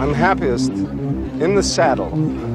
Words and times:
I'm 0.00 0.14
happiest 0.14 0.70
in 0.70 1.54
the 1.54 1.62
saddle. 1.62 2.08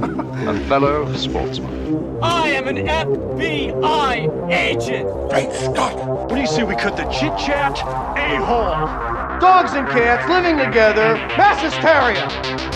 A 0.50 0.60
fellow 0.62 1.14
sportsman. 1.14 2.18
I 2.24 2.50
am 2.50 2.68
an 2.68 2.78
FBI 2.88 4.52
agent. 4.52 5.08
Great 5.30 5.54
Scott! 5.54 5.96
What 6.08 6.30
do 6.30 6.42
you 6.42 6.48
say 6.48 6.64
we 6.64 6.76
cut 6.76 6.98
the 6.98 7.04
chit 7.04 7.38
chat? 7.38 7.78
A 8.18 8.44
hole. 8.44 8.88
Dogs 9.40 9.74
and 9.74 9.88
cats 9.90 10.28
living 10.28 10.58
together, 10.58 11.14
mass 11.38 11.62
hysteria. 11.62 12.28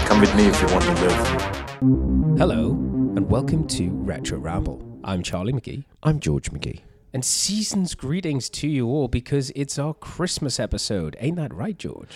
Come 0.06 0.22
with 0.22 0.36
me 0.36 0.46
if 0.46 0.62
you 0.62 0.68
want 0.68 0.84
to 0.84 0.94
live. 1.02 2.38
Hello, 2.38 2.70
and 2.70 3.28
welcome 3.28 3.66
to 3.70 3.90
Retro 3.90 4.38
Ramble. 4.38 5.00
I'm 5.04 5.24
Charlie 5.24 5.54
McGee, 5.54 5.86
I'm 6.04 6.20
George 6.20 6.52
McGee. 6.52 6.82
and 7.12 7.26
season's 7.26 7.96
greetings 7.96 8.52
to 8.52 8.68
you 8.68 8.86
all 8.88 9.08
because 9.08 9.52
it's 9.56 9.80
our 9.80 9.96
Christmas 9.96 10.60
episode. 10.60 11.16
Ain't 11.20 11.38
that 11.38 11.52
right, 11.56 11.76
George? 11.76 12.10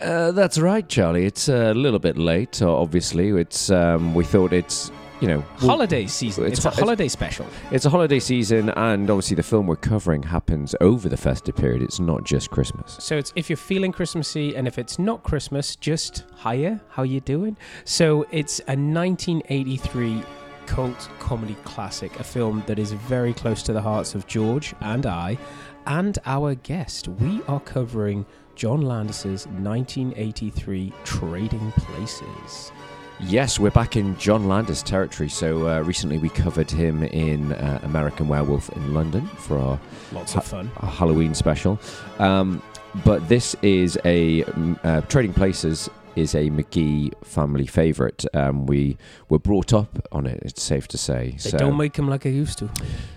Uh, 0.00 0.32
that's 0.32 0.58
right, 0.58 0.88
Charlie. 0.88 1.24
It's 1.26 1.48
a 1.48 1.72
little 1.74 1.98
bit 1.98 2.16
late. 2.18 2.60
Obviously, 2.62 3.28
it's 3.30 3.70
um, 3.70 4.14
we 4.14 4.24
thought 4.24 4.52
it's 4.52 4.90
you 5.20 5.28
know 5.28 5.42
well, 5.60 5.70
holiday 5.70 6.06
season. 6.06 6.44
it's 6.44 6.58
It's, 6.58 6.64
a 6.66 6.68
ho- 6.68 6.72
it's- 6.72 6.80
holiday 6.80 7.08
special. 7.08 7.46
It's 7.70 7.86
a 7.86 7.90
holiday 7.90 8.18
season, 8.20 8.70
and 8.70 9.08
obviously 9.08 9.34
the 9.36 9.42
film 9.42 9.66
we're 9.66 9.76
covering 9.76 10.22
happens 10.22 10.74
over 10.80 11.08
the 11.08 11.16
festive 11.16 11.56
period. 11.56 11.82
It's 11.82 11.98
not 11.98 12.24
just 12.24 12.50
Christmas. 12.50 12.96
So 13.00 13.16
it's 13.16 13.32
if 13.36 13.48
you're 13.48 13.56
feeling 13.56 13.92
Christmassy, 13.92 14.54
and 14.54 14.66
if 14.68 14.78
it's 14.78 14.98
not 14.98 15.22
Christmas, 15.22 15.76
just 15.76 16.24
hiya. 16.44 16.80
How 16.90 17.02
you 17.02 17.20
doing? 17.20 17.56
So 17.84 18.26
it's 18.30 18.58
a 18.68 18.76
1983 18.76 20.22
cult 20.66 21.08
comedy 21.20 21.56
classic, 21.64 22.18
a 22.18 22.24
film 22.24 22.62
that 22.66 22.78
is 22.78 22.92
very 22.92 23.32
close 23.32 23.62
to 23.62 23.72
the 23.72 23.80
hearts 23.80 24.14
of 24.14 24.26
George 24.26 24.74
and 24.80 25.06
I, 25.06 25.38
and 25.86 26.18
our 26.26 26.54
guest. 26.56 27.08
We 27.08 27.40
are 27.48 27.60
covering 27.60 28.26
John 28.56 28.80
Landis's 28.80 29.46
1983 29.46 30.90
Trading 31.04 31.72
Places. 31.72 32.72
Yes, 33.20 33.58
we're 33.58 33.70
back 33.70 33.96
in 33.96 34.16
John 34.16 34.48
Landis 34.48 34.82
territory. 34.82 35.28
So 35.28 35.68
uh, 35.68 35.80
recently 35.82 36.16
we 36.16 36.30
covered 36.30 36.70
him 36.70 37.02
in 37.02 37.52
uh, 37.52 37.80
American 37.82 38.28
Werewolf 38.28 38.70
in 38.70 38.94
London 38.94 39.26
for 39.26 39.58
our 39.58 39.78
Lots 40.10 40.36
of 40.36 40.44
fun. 40.44 40.70
a 40.78 40.86
Halloween 40.86 41.34
special. 41.34 41.78
Um, 42.18 42.62
but 43.04 43.28
this 43.28 43.54
is 43.60 43.98
a 44.06 44.42
uh, 44.84 45.02
Trading 45.02 45.34
Places 45.34 45.90
is 46.14 46.34
a 46.34 46.48
McGee 46.48 47.12
family 47.22 47.66
favourite. 47.66 48.24
Um, 48.34 48.64
we 48.64 48.96
were 49.28 49.38
brought 49.38 49.74
up 49.74 50.08
on 50.12 50.26
it. 50.26 50.42
It's 50.42 50.62
safe 50.62 50.88
to 50.88 50.98
say. 50.98 51.32
They 51.32 51.50
so, 51.50 51.58
don't 51.58 51.76
make 51.76 51.92
them 51.92 52.08
like 52.08 52.24
I 52.24 52.30
used 52.30 52.56
to. 52.60 52.70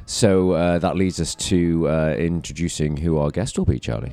so 0.05 0.51
uh, 0.51 0.79
that 0.79 0.97
leads 0.97 1.21
us 1.21 1.33
to 1.35 1.87
uh, 1.87 2.15
introducing 2.17 2.97
who 2.97 3.17
our 3.17 3.31
guest 3.31 3.57
will 3.57 3.63
be, 3.63 3.79
Charlie. 3.79 4.11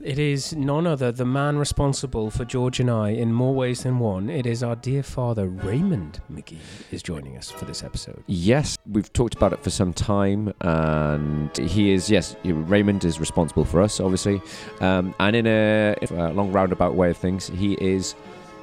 It 0.00 0.20
is 0.20 0.54
none 0.54 0.86
other 0.86 1.10
the 1.10 1.24
man 1.24 1.58
responsible 1.58 2.30
for 2.30 2.44
George 2.44 2.78
and 2.78 2.88
I 2.88 3.10
in 3.10 3.32
more 3.32 3.52
ways 3.52 3.82
than 3.82 3.98
one. 3.98 4.30
It 4.30 4.46
is 4.46 4.62
our 4.62 4.76
dear 4.76 5.02
father 5.02 5.48
Raymond 5.48 6.20
McGee 6.32 6.58
is 6.92 7.02
joining 7.02 7.36
us 7.36 7.50
for 7.50 7.64
this 7.64 7.82
episode. 7.82 8.22
Yes, 8.28 8.78
we've 8.88 9.12
talked 9.12 9.34
about 9.34 9.52
it 9.52 9.62
for 9.64 9.70
some 9.70 9.92
time, 9.92 10.54
and 10.60 11.56
he 11.56 11.90
is 11.90 12.08
yes, 12.08 12.36
Raymond 12.44 13.04
is 13.04 13.18
responsible 13.18 13.64
for 13.64 13.80
us, 13.80 13.98
obviously, 13.98 14.40
um, 14.80 15.16
and 15.18 15.34
in 15.34 15.48
a, 15.48 15.96
a 16.12 16.32
long 16.32 16.52
roundabout 16.52 16.94
way 16.94 17.10
of 17.10 17.16
things, 17.16 17.48
he 17.48 17.74
is 17.74 18.14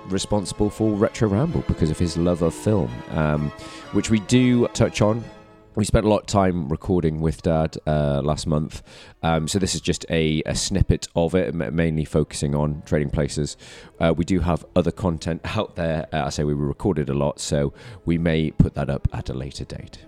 responsible 0.08 0.70
for 0.70 0.94
Retro 0.94 1.28
Ramble 1.28 1.66
because 1.68 1.90
of 1.90 2.00
his 2.00 2.16
love 2.16 2.44
of 2.44 2.54
film, 2.54 2.90
um, 3.10 3.50
which 3.92 4.10
we 4.10 4.20
do 4.22 4.68
touch 4.70 5.02
on. 5.02 5.22
We 5.76 5.84
spent 5.84 6.06
a 6.06 6.10
lot 6.10 6.22
of 6.22 6.28
time 6.28 6.70
recording 6.70 7.20
with 7.20 7.42
Dad 7.42 7.78
uh, 7.86 8.22
last 8.24 8.48
month, 8.48 8.82
um, 9.22 9.50
so 9.50 9.60
this 9.60 9.76
is 9.76 9.82
just 9.82 10.06
a, 10.10 10.42
a 10.46 10.56
snippet 10.56 11.10
of 11.18 11.36
it, 11.36 11.54
mainly 11.54 12.06
focusing 12.06 12.56
on 12.56 12.82
trading 12.86 13.10
places. 13.10 13.58
Uh, 14.00 14.14
we 14.16 14.24
do 14.24 14.40
have 14.40 14.66
other 14.78 14.92
content 14.92 15.42
out 15.44 15.76
there. 15.76 16.08
Uh, 16.14 16.24
I 16.28 16.30
say 16.30 16.46
we 16.46 16.54
recorded 16.54 17.10
a 17.10 17.14
lot, 17.14 17.42
so 17.42 17.74
we 18.06 18.18
may 18.18 18.52
put 18.52 18.74
that 18.76 18.90
up 18.90 19.10
at 19.12 19.30
a 19.30 19.34
later 19.34 19.66
date. 19.66 20.00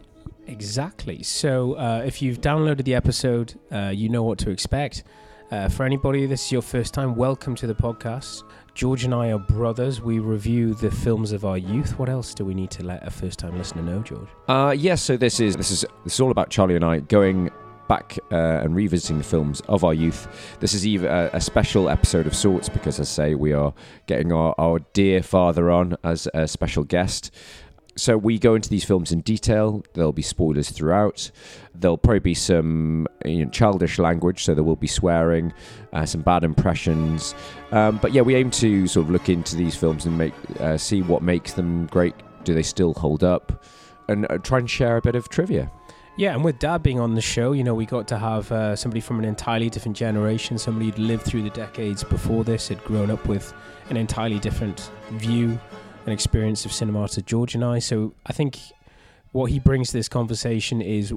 Exactly. 0.47 1.21
So 1.21 1.73
uh, 1.73 2.01
if 2.05 2.21
you've 2.21 2.39
downloaded 2.39 2.85
the 2.85 2.95
episode, 2.95 3.59
uh, 3.69 3.91
you 3.93 4.07
know 4.07 4.23
what 4.23 4.37
to 4.39 4.49
expect. 4.49 5.03
Uh, 5.49 5.69
for 5.69 5.85
anybody, 5.85 6.25
this 6.25 6.45
is 6.45 6.51
your 6.51 6.61
first 6.61 6.93
time, 6.93 7.15
welcome 7.15 7.55
to 7.55 7.67
the 7.67 7.73
podcast. 7.73 8.43
George 8.73 9.05
and 9.05 9.13
I 9.13 9.31
are 9.31 9.39
brothers. 9.39 10.01
We 10.01 10.19
review 10.19 10.73
the 10.73 10.91
films 10.91 11.31
of 11.31 11.45
our 11.45 11.57
youth. 11.57 11.97
What 11.97 12.09
else 12.09 12.33
do 12.33 12.43
we 12.43 12.53
need 12.53 12.69
to 12.71 12.83
let 12.83 13.07
a 13.07 13.09
first 13.09 13.39
time 13.39 13.57
listener 13.57 13.81
know, 13.81 14.01
George? 14.01 14.27
Uh, 14.49 14.75
yes, 14.77 15.01
so 15.01 15.15
this 15.15 15.39
is 15.39 15.55
this 15.55 15.71
is 15.71 15.85
this 16.03 16.15
is 16.15 16.19
all 16.19 16.31
about 16.31 16.49
Charlie 16.49 16.75
and 16.75 16.83
I 16.83 16.99
going 16.99 17.49
back 17.87 18.19
uh, 18.29 18.35
and 18.35 18.75
revisiting 18.75 19.19
the 19.19 19.23
films 19.23 19.61
of 19.61 19.85
our 19.85 19.93
youth. 19.93 20.57
This 20.59 20.73
is 20.73 20.85
even 20.85 21.09
a, 21.09 21.29
a 21.31 21.39
special 21.39 21.87
episode 21.87 22.27
of 22.27 22.35
sorts 22.35 22.67
because, 22.67 22.99
as 22.99 23.09
I 23.09 23.29
say, 23.29 23.35
we 23.35 23.53
are 23.53 23.73
getting 24.05 24.33
our, 24.33 24.53
our 24.57 24.79
dear 24.91 25.23
father 25.23 25.71
on 25.71 25.95
as 26.03 26.27
a 26.33 26.45
special 26.45 26.83
guest. 26.83 27.31
So 27.97 28.15
we 28.15 28.37
go 28.37 28.53
into 28.53 28.69
these 28.69 28.83
films 28.83 29.11
in 29.11 29.21
detail. 29.21 29.83
There'll 29.93 30.11
be 30.11 30.21
spoilers 30.21 30.69
throughout. 30.69 31.31
There'll 31.73 31.97
probably 31.97 32.19
be 32.19 32.35
some 32.35 33.07
you 33.25 33.43
know, 33.43 33.51
childish 33.51 33.97
language, 33.97 34.43
so 34.43 34.53
there 34.53 34.63
will 34.63 34.75
be 34.75 34.87
swearing, 34.87 35.51
uh, 35.93 36.05
some 36.05 36.21
bad 36.21 36.43
impressions. 36.43 37.33
Um, 37.71 37.97
but 38.01 38.13
yeah, 38.13 38.21
we 38.21 38.35
aim 38.35 38.51
to 38.51 38.87
sort 38.87 39.05
of 39.05 39.09
look 39.09 39.29
into 39.29 39.55
these 39.55 39.75
films 39.75 40.05
and 40.05 40.17
make 40.17 40.33
uh, 40.59 40.77
see 40.77 41.01
what 41.01 41.23
makes 41.23 41.53
them 41.53 41.87
great. 41.87 42.13
Do 42.43 42.53
they 42.53 42.63
still 42.63 42.93
hold 42.93 43.23
up? 43.23 43.65
And 44.07 44.29
uh, 44.29 44.37
try 44.37 44.59
and 44.59 44.69
share 44.69 44.97
a 44.97 45.01
bit 45.01 45.15
of 45.15 45.27
trivia. 45.29 45.71
Yeah, 46.17 46.33
and 46.33 46.43
with 46.43 46.57
Dad 46.57 46.81
being 46.81 46.99
on 46.99 47.13
the 47.13 47.21
show, 47.21 47.51
you 47.51 47.63
know, 47.63 47.75
we 47.75 47.85
got 47.85 48.07
to 48.07 48.17
have 48.17 48.51
uh, 48.51 48.75
somebody 48.75 49.01
from 49.01 49.19
an 49.19 49.25
entirely 49.25 49.69
different 49.69 49.95
generation, 49.95 50.57
somebody 50.57 50.87
who'd 50.87 50.97
lived 50.97 51.23
through 51.23 51.43
the 51.43 51.51
decades 51.51 52.03
before 52.03 52.43
this, 52.43 52.69
had 52.69 52.83
grown 52.83 53.11
up 53.11 53.27
with 53.27 53.53
an 53.91 53.97
entirely 53.97 54.39
different 54.39 54.89
view 55.11 55.59
and 56.07 56.13
experience 56.13 56.65
of 56.65 56.71
cinema 56.71 57.05
to 57.09 57.21
George 57.21 57.53
and 57.53 57.65
I. 57.65 57.79
So 57.79 58.13
I 58.25 58.31
think 58.31 58.57
what 59.33 59.51
he 59.51 59.59
brings 59.59 59.89
to 59.89 59.97
this 59.97 60.07
conversation 60.07 60.81
is 60.81 61.13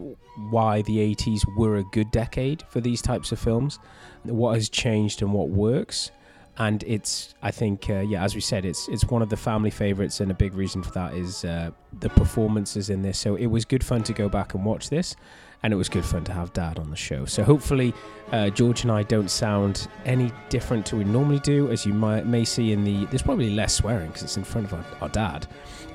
why 0.51 0.83
the 0.83 0.99
80s 1.15 1.43
were 1.57 1.77
a 1.77 1.85
good 1.85 2.11
decade 2.11 2.65
for 2.69 2.81
these 2.81 3.01
types 3.01 3.31
of 3.31 3.39
films, 3.39 3.79
what 4.25 4.55
has 4.55 4.69
changed 4.69 5.23
and 5.23 5.33
what 5.33 5.49
works. 5.49 6.11
And 6.59 6.83
it's, 6.83 7.37
I 7.41 7.53
think, 7.53 7.89
uh, 7.89 8.01
yeah, 8.01 8.25
as 8.25 8.35
we 8.35 8.41
said, 8.41 8.65
it's 8.65 8.89
it's 8.89 9.05
one 9.05 9.23
of 9.23 9.31
the 9.31 9.37
family 9.37 9.71
favorites, 9.71 10.21
and 10.21 10.31
a 10.31 10.35
big 10.35 10.55
reason 10.55 10.83
for 10.83 10.91
that 10.91 11.15
is 11.15 11.45
uh, 11.45 11.71
the 12.01 12.11
performances 12.11 12.91
in 12.91 13.01
this. 13.01 13.19
So 13.19 13.37
it 13.37 13.47
was 13.47 13.65
good 13.65 13.85
fun 13.85 14.03
to 14.03 14.13
go 14.13 14.29
back 14.29 14.55
and 14.55 14.65
watch 14.65 14.91
this, 14.91 15.15
and 15.63 15.73
it 15.73 15.77
was 15.77 15.89
good 15.89 16.05
fun 16.05 16.25
to 16.25 16.33
have 16.33 16.53
Dad 16.53 16.79
on 16.79 16.91
the 16.91 16.97
show. 16.97 17.25
So 17.25 17.43
hopefully, 17.43 17.93
uh, 18.33 18.51
George 18.51 18.83
and 18.83 18.91
I 18.91 19.03
don't 19.03 19.31
sound 19.31 19.89
any 20.05 20.33
different 20.49 20.87
to 20.87 20.97
we 20.97 21.05
normally 21.05 21.41
do, 21.41 21.71
as 21.71 21.85
you 21.85 21.93
might 21.93 22.27
may 22.27 22.45
see 22.45 22.73
in 22.73 22.85
the. 22.85 23.07
There's 23.07 23.23
probably 23.23 23.51
less 23.51 23.75
swearing 23.75 24.09
because 24.09 24.23
it's 24.23 24.37
in 24.37 24.45
front 24.45 24.73
of 24.73 24.75
our, 24.75 24.85
our 25.03 25.09
dad, 25.09 25.47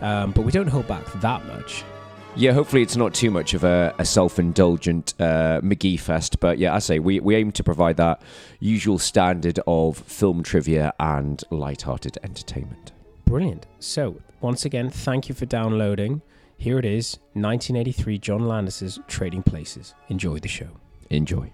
um, 0.02 0.32
but 0.32 0.42
we 0.44 0.52
don't 0.52 0.68
hold 0.68 0.88
back 0.88 1.06
that 1.22 1.46
much. 1.46 1.84
Yeah, 2.38 2.52
hopefully 2.52 2.82
it's 2.82 2.98
not 2.98 3.14
too 3.14 3.32
much 3.32 3.54
of 3.54 3.64
a, 3.64 3.96
a 3.98 4.04
self-indulgent 4.04 5.14
uh, 5.22 5.62
McGee 5.62 5.98
fest. 5.98 6.42
But 6.42 6.58
yeah, 6.58 6.76
I 6.76 6.80
say 6.80 7.00
we, 7.00 7.22
we 7.22 7.34
aim 7.34 7.54
to 7.54 7.64
provide 7.64 7.96
that 7.96 8.22
usual 8.60 9.00
standard 9.00 9.58
of 9.66 9.98
film 10.00 10.44
trivia 10.44 10.94
and 11.00 11.42
light-hearted 11.50 12.18
entertainment. 12.24 12.92
Brilliant. 13.24 13.68
So, 13.80 14.20
once 14.42 14.66
again, 14.66 14.90
thank 14.90 15.30
you 15.30 15.36
for 15.36 15.46
downloading. 15.46 16.22
Here 16.58 16.80
it 16.80 16.86
is 16.86 17.20
1983 17.34 18.18
John 18.18 18.48
Landis's 18.48 19.00
Trading 19.08 19.44
Places. 19.44 19.94
Enjoy 20.10 20.40
the 20.40 20.48
show. 20.48 20.70
Enjoy. 21.10 21.52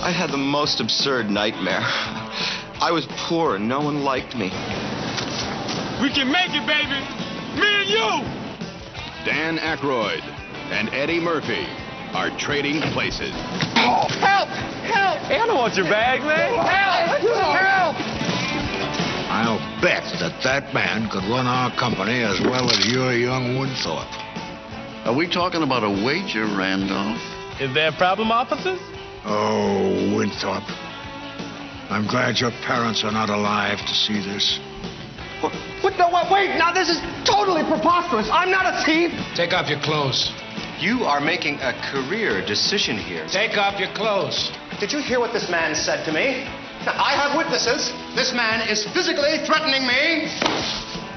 I 0.00 0.12
had 0.12 0.30
the 0.30 0.36
most 0.36 0.80
absurd 0.80 1.28
nightmare. 1.28 1.80
I 2.80 2.90
was 2.92 3.06
poor 3.26 3.56
and 3.56 3.68
no 3.68 3.80
one 3.80 4.04
liked 4.04 4.36
me. 4.36 4.50
We 6.00 6.10
can 6.10 6.30
make 6.30 6.50
it, 6.50 6.64
baby. 6.66 7.00
Me 7.58 7.66
and 7.80 7.88
you. 7.88 8.22
Dan 9.24 9.58
Aykroyd 9.58 10.37
and 10.70 10.88
Eddie 10.92 11.20
Murphy 11.20 11.66
are 12.12 12.30
trading 12.38 12.80
places. 12.92 13.32
Help! 13.76 14.48
Help! 14.88 15.18
Hey, 15.28 15.40
I 15.40 15.46
don't 15.46 15.56
want 15.56 15.76
your 15.76 15.86
bag, 15.86 16.20
man. 16.20 16.54
Help! 16.56 17.20
Help! 17.56 17.96
I'll 19.28 19.60
bet 19.80 20.04
that 20.20 20.40
that 20.42 20.72
man 20.72 21.08
could 21.10 21.24
run 21.28 21.46
our 21.46 21.70
company 21.76 22.24
as 22.24 22.40
well 22.40 22.70
as 22.70 22.86
your 22.86 23.12
young 23.12 23.58
Winthorpe. 23.58 24.08
Are 25.04 25.14
we 25.14 25.28
talking 25.28 25.62
about 25.62 25.84
a 25.84 25.90
wager, 26.04 26.44
Randolph? 26.44 27.20
Is 27.60 27.72
there 27.74 27.88
a 27.88 27.96
problem, 27.96 28.32
officers? 28.32 28.80
Oh, 29.24 30.16
Winthorpe. 30.16 30.68
I'm 31.92 32.06
glad 32.06 32.40
your 32.40 32.52
parents 32.64 33.04
are 33.04 33.12
not 33.12 33.30
alive 33.30 33.78
to 33.78 33.94
see 33.94 34.20
this. 34.20 34.60
What? 35.40 35.52
what 35.84 35.96
no, 35.96 36.08
what, 36.08 36.32
wait, 36.32 36.56
now 36.56 36.72
this 36.72 36.88
is 36.88 37.00
totally 37.24 37.62
preposterous. 37.64 38.28
I'm 38.32 38.50
not 38.50 38.66
a 38.66 38.84
thief. 38.84 39.12
Take 39.36 39.52
off 39.52 39.68
your 39.68 39.80
clothes. 39.80 40.32
You 40.78 41.02
are 41.02 41.20
making 41.20 41.56
a 41.56 41.72
career 41.90 42.44
decision 42.46 42.96
here. 42.96 43.26
Take 43.26 43.58
off 43.58 43.80
your 43.80 43.92
clothes. 43.94 44.52
Did 44.78 44.92
you 44.92 45.00
hear 45.00 45.18
what 45.18 45.32
this 45.32 45.50
man 45.50 45.74
said 45.74 46.04
to 46.04 46.12
me? 46.12 46.46
I 46.86 47.18
have 47.18 47.36
witnesses. 47.36 47.90
This 48.14 48.32
man 48.32 48.62
is 48.68 48.86
physically 48.94 49.44
threatening 49.44 49.82
me. 49.82 50.30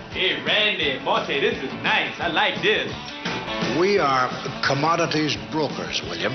Hey, 0.10 0.42
Randy. 0.44 0.98
Finally, 0.98 1.06
Monty, 1.06 1.40
this 1.42 1.62
is 1.62 1.72
nice. 1.84 2.20
I 2.20 2.28
like 2.28 2.62
this. 2.64 2.92
We 3.80 4.00
are 4.00 4.30
commodities 4.66 5.38
brokers, 5.52 6.02
William. 6.10 6.34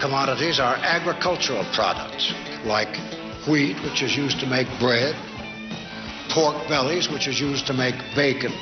Commodities 0.00 0.60
are 0.60 0.76
agricultural 0.76 1.64
products 1.74 2.32
like 2.64 2.94
wheat, 3.48 3.76
which 3.82 4.02
is 4.02 4.16
used 4.16 4.38
to 4.38 4.46
make 4.46 4.68
bread, 4.78 5.16
pork 6.30 6.56
bellies, 6.68 7.08
which 7.10 7.26
is 7.26 7.40
used 7.40 7.66
to 7.66 7.74
make 7.74 7.96
bacon, 8.14 8.52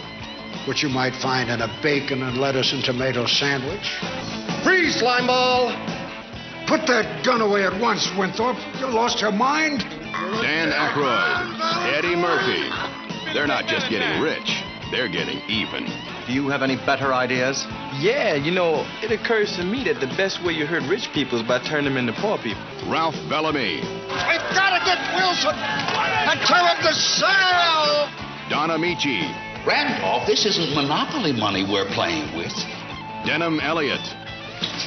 which 0.67 0.83
you 0.83 0.89
might 0.89 1.15
find 1.23 1.51
in 1.51 1.61
a 1.63 1.81
bacon 1.83 2.23
and 2.23 2.39
lettuce 2.39 2.73
and 2.73 2.85
tomato 2.85 3.27
sandwich. 3.27 3.87
Freeze, 4.65 4.97
slime 4.97 5.27
ball! 5.27 5.71
Put 6.67 6.87
that 6.89 7.25
gun 7.25 7.41
away 7.41 7.65
at 7.65 7.81
once, 7.81 8.11
Winthorpe. 8.19 8.59
You 8.81 8.87
lost 8.87 9.21
your 9.21 9.31
mind? 9.31 9.81
Dan 10.43 10.73
Aykroyd, 10.75 11.95
Eddie 11.95 12.17
Murphy. 12.17 12.67
They're 13.33 13.47
not 13.47 13.67
just 13.67 13.89
getting 13.89 14.21
rich, 14.21 14.63
they're 14.91 15.09
getting 15.09 15.39
even. 15.49 15.87
Do 16.27 16.33
you 16.33 16.49
have 16.49 16.63
any 16.63 16.75
better 16.75 17.15
ideas? 17.15 17.65
Yeah, 18.03 18.35
you 18.35 18.51
know, 18.51 18.83
it 19.01 19.13
occurs 19.13 19.55
to 19.57 19.65
me 19.65 19.85
that 19.85 20.01
the 20.01 20.11
best 20.19 20.43
way 20.45 20.55
you 20.55 20.67
hurt 20.67 20.83
rich 20.91 21.09
people 21.15 21.39
is 21.39 21.47
by 21.47 21.63
turning 21.63 21.95
them 21.95 21.97
into 21.97 22.21
poor 22.21 22.37
people. 22.39 22.61
Ralph 22.91 23.15
Bellamy, 23.31 23.79
We've 24.11 24.49
got 24.51 24.75
to 24.75 24.83
get 24.83 24.99
Wilson 25.15 25.55
and 25.55 26.41
tear 26.43 26.67
up 26.67 26.83
the 26.83 26.95
cell! 26.95 28.11
Don 28.51 28.71
Ameche, 28.71 29.23
Randolph, 29.67 30.27
this 30.29 30.47
isn't 30.47 30.75
monopoly 30.75 31.33
money 31.33 31.65
we're 31.65 31.91
playing 31.91 32.37
with. 32.37 32.53
Denholm 33.27 33.61
Elliott, 33.61 34.01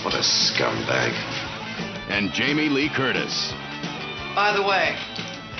What 0.06 0.14
a 0.14 0.24
scumbag. 0.24 1.12
and 2.10 2.32
Jamie 2.32 2.70
Lee 2.70 2.90
Curtis. 2.90 3.52
By 4.34 4.54
the 4.56 4.64
way, 4.64 4.96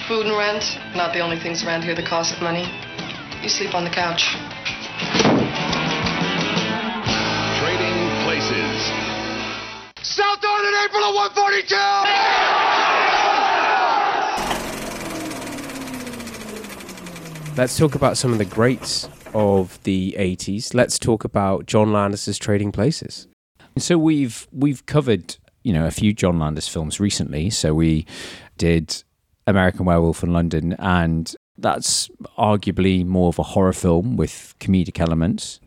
food 0.08 0.26
and 0.26 0.38
rent, 0.38 0.64
not 0.96 1.14
the 1.14 1.20
only 1.20 1.38
things 1.38 1.64
around 1.66 1.84
here 1.84 1.94
that 1.96 2.06
cost 2.08 2.42
money. 2.42 2.64
You 3.44 3.50
sleep 3.50 3.76
on 3.76 3.84
the 3.84 3.90
couch. 3.92 4.24
Trading 7.60 7.98
Places. 8.24 8.80
South 10.02 10.44
on 10.44 10.66
in 10.66 10.74
April 10.88 11.04
of 11.04 11.16
142! 11.36 11.76
Let's 17.60 17.78
talk 17.78 17.94
about 17.94 18.18
some 18.18 18.32
of 18.32 18.38
the 18.38 18.46
greats 18.46 19.10
of 19.34 19.84
the 19.84 20.16
80s. 20.18 20.74
Let's 20.74 20.98
talk 20.98 21.26
about 21.26 21.66
John 21.66 21.92
Landis's 21.92 22.38
Trading 22.38 22.72
Places. 22.72 23.28
So 23.78 23.98
we've 23.98 24.48
we've 24.54 24.86
covered 24.86 25.36
you 25.64 25.74
know 25.74 25.86
a 25.86 25.92
few 25.92 26.14
John 26.14 26.40
Landis 26.40 26.70
films 26.70 27.02
recently. 27.02 27.50
So 27.50 27.74
we 27.74 28.06
did 28.58 29.04
American 29.46 29.84
Werewolf 29.84 30.24
in 30.24 30.32
London, 30.32 30.78
and 30.80 31.36
that's 31.58 32.08
arguably 32.38 33.06
more 33.06 33.28
of 33.28 33.40
a 33.40 33.44
horror 33.44 33.74
film 33.74 34.16
with 34.16 34.56
comedic 34.62 35.02
elements. 35.02 35.60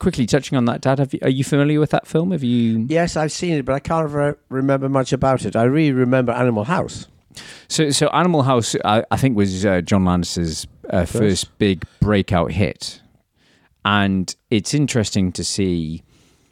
Quickly 0.00 0.26
touching 0.26 0.58
on 0.58 0.64
that, 0.64 0.80
Dad, 0.80 0.98
have 0.98 1.14
you, 1.14 1.20
are 1.22 1.30
you 1.30 1.44
familiar 1.44 1.78
with 1.78 1.90
that 1.90 2.08
film? 2.08 2.32
Have 2.32 2.42
you? 2.42 2.86
Yes, 2.88 3.16
I've 3.16 3.30
seen 3.30 3.54
it, 3.54 3.64
but 3.64 3.76
I 3.76 3.78
can't 3.78 4.10
re- 4.10 4.34
remember 4.48 4.88
much 4.88 5.12
about 5.12 5.44
it. 5.44 5.54
I 5.54 5.62
really 5.62 5.92
remember 5.92 6.32
Animal 6.32 6.64
House. 6.64 7.06
So, 7.68 7.90
so 7.90 8.08
Animal 8.08 8.42
House, 8.42 8.74
I, 8.84 9.04
I 9.12 9.16
think, 9.16 9.36
was 9.36 9.64
uh, 9.64 9.80
John 9.80 10.04
Landis's 10.04 10.66
uh, 10.90 11.04
first. 11.04 11.56
Big 11.58 11.84
breakout 12.00 12.52
hit, 12.52 13.00
and 13.84 14.34
it's 14.50 14.74
interesting 14.74 15.32
to 15.32 15.44
see. 15.44 16.02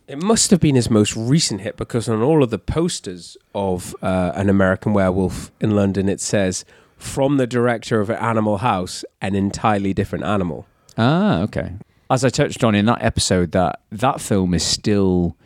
It 0.06 0.22
must 0.22 0.50
have 0.50 0.60
been 0.60 0.74
his 0.74 0.88
most 0.88 1.14
recent 1.14 1.60
hit 1.60 1.76
because 1.76 2.08
on 2.08 2.22
all 2.22 2.42
of 2.42 2.48
the 2.48 2.58
posters 2.58 3.36
of 3.54 3.94
uh, 4.00 4.32
An 4.34 4.48
American 4.48 4.94
Werewolf 4.94 5.52
in 5.60 5.72
London, 5.72 6.08
it 6.08 6.20
says, 6.20 6.64
from 6.96 7.36
the 7.36 7.46
director 7.46 8.00
of 8.00 8.10
Animal 8.10 8.58
House, 8.58 9.04
an 9.20 9.34
entirely 9.34 9.92
different 9.92 10.24
animal. 10.24 10.66
Ah, 10.96 11.42
okay. 11.42 11.74
As 12.10 12.24
I 12.24 12.30
touched 12.30 12.64
on 12.64 12.74
in 12.74 12.86
that 12.86 13.02
episode, 13.02 13.52
that 13.52 13.80
that 13.92 14.20
film 14.22 14.54
is 14.54 14.64
still 14.64 15.36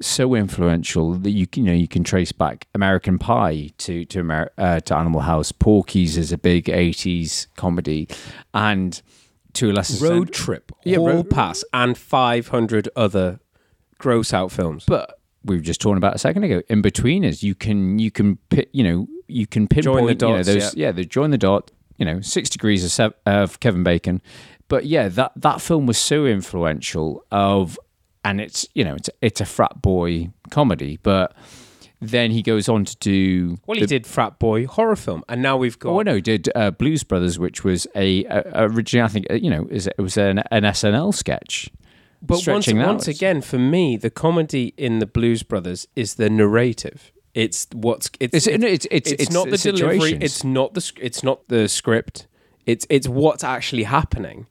so 0.00 0.34
influential 0.34 1.14
that 1.14 1.30
you 1.30 1.46
can- 1.46 1.64
you 1.64 1.70
know 1.70 1.76
you 1.76 1.88
can 1.88 2.02
trace 2.04 2.32
back 2.32 2.66
American 2.74 3.18
Pie 3.18 3.70
to 3.78 4.04
to 4.06 4.20
Amer- 4.20 4.50
uh, 4.58 4.80
to 4.80 4.96
Animal 4.96 5.20
House. 5.22 5.52
Porky's 5.52 6.16
is 6.16 6.32
a 6.32 6.38
big 6.38 6.68
'80s 6.68 7.46
comedy, 7.56 8.08
and 8.54 9.00
to 9.54 9.70
a 9.70 9.72
lesser 9.72 10.02
Road 10.04 10.28
extent- 10.28 10.32
Trip, 10.44 10.72
Yeah, 10.84 10.96
Hall 10.98 11.08
Road- 11.08 11.30
Pass, 11.30 11.64
and 11.72 11.98
500 11.98 12.88
other 12.96 13.40
gross 13.98 14.32
out 14.32 14.52
films. 14.52 14.84
But 14.86 15.18
we 15.44 15.56
were 15.56 15.62
just 15.62 15.80
talking 15.80 15.96
about 15.98 16.14
a 16.14 16.18
second 16.18 16.44
ago. 16.44 16.62
In 16.68 16.82
between 16.82 17.24
us, 17.24 17.42
you 17.42 17.54
can 17.54 17.98
you 17.98 18.10
can 18.10 18.38
you 18.72 18.84
know 18.84 19.08
you 19.28 19.46
can 19.46 19.66
pinpoint 19.68 20.18
the 20.18 20.26
you 20.26 20.32
know, 20.32 20.36
dots, 20.38 20.46
those 20.46 20.74
yeah. 20.76 20.86
yeah 20.86 20.92
they 20.92 21.04
join 21.04 21.30
the 21.30 21.38
dot. 21.38 21.70
You 21.98 22.06
know, 22.06 22.22
six 22.22 22.48
degrees 22.48 22.82
of, 22.82 22.90
Sev- 22.90 23.12
of 23.26 23.60
Kevin 23.60 23.82
Bacon, 23.82 24.22
but 24.68 24.86
yeah, 24.86 25.08
that 25.08 25.32
that 25.36 25.60
film 25.60 25.84
was 25.84 25.98
so 25.98 26.24
influential 26.24 27.22
of, 27.30 27.78
and 28.24 28.40
it's 28.40 28.66
you 28.74 28.84
know 28.84 28.94
it's 28.94 29.10
it's 29.20 29.40
a 29.40 29.46
frat 29.46 29.80
boy 29.82 30.30
comedy, 30.50 30.98
but 31.02 31.34
then 32.00 32.30
he 32.30 32.42
goes 32.42 32.68
on 32.68 32.84
to 32.86 32.96
do 32.96 33.58
well, 33.66 33.74
he 33.74 33.82
the- 33.82 33.86
did 33.86 34.06
Frat 34.06 34.38
Boy 34.38 34.66
horror 34.66 34.96
film, 34.96 35.22
and 35.28 35.42
now 35.42 35.56
we've 35.58 35.78
got. 35.78 35.90
Oh 35.90 36.00
no, 36.00 36.14
he 36.14 36.20
did 36.22 36.48
uh, 36.54 36.70
Blues 36.70 37.04
Brothers, 37.04 37.38
which 37.38 37.62
was 37.62 37.86
a, 37.94 38.24
a 38.24 38.64
originally 38.68 39.04
I 39.04 39.08
think 39.08 39.26
uh, 39.30 39.34
you 39.34 39.50
know 39.50 39.66
is 39.70 39.86
it 39.86 39.98
was 39.98 40.16
an, 40.16 40.38
an 40.50 40.62
SNL 40.62 41.14
sketch. 41.14 41.70
But 42.22 42.46
once, 42.46 42.70
once 42.72 43.08
again, 43.08 43.40
for 43.40 43.58
me, 43.58 43.96
the 43.96 44.10
comedy 44.10 44.74
in 44.76 44.98
the 44.98 45.06
Blues 45.06 45.42
Brothers 45.42 45.88
is 45.96 46.14
the 46.14 46.28
narrative. 46.30 47.12
It's 47.34 47.66
what's 47.72 48.10
it's 48.18 48.46
It's- 48.46 48.60
no, 48.60 48.66
it's- 48.66 48.86
it's- 48.90 49.12
it's 49.12 49.30
not 49.30 49.44
the 49.46 49.52
the 49.52 49.72
delivery. 49.72 50.18
It's 50.20 50.42
not 50.44 50.74
the 50.74 50.92
it's 51.00 51.22
not 51.22 51.48
the 51.48 51.68
script. 51.68 52.26
It's 52.66 52.86
it's 52.90 53.08
what's 53.08 53.44
actually 53.44 53.84
happening. 53.84 54.46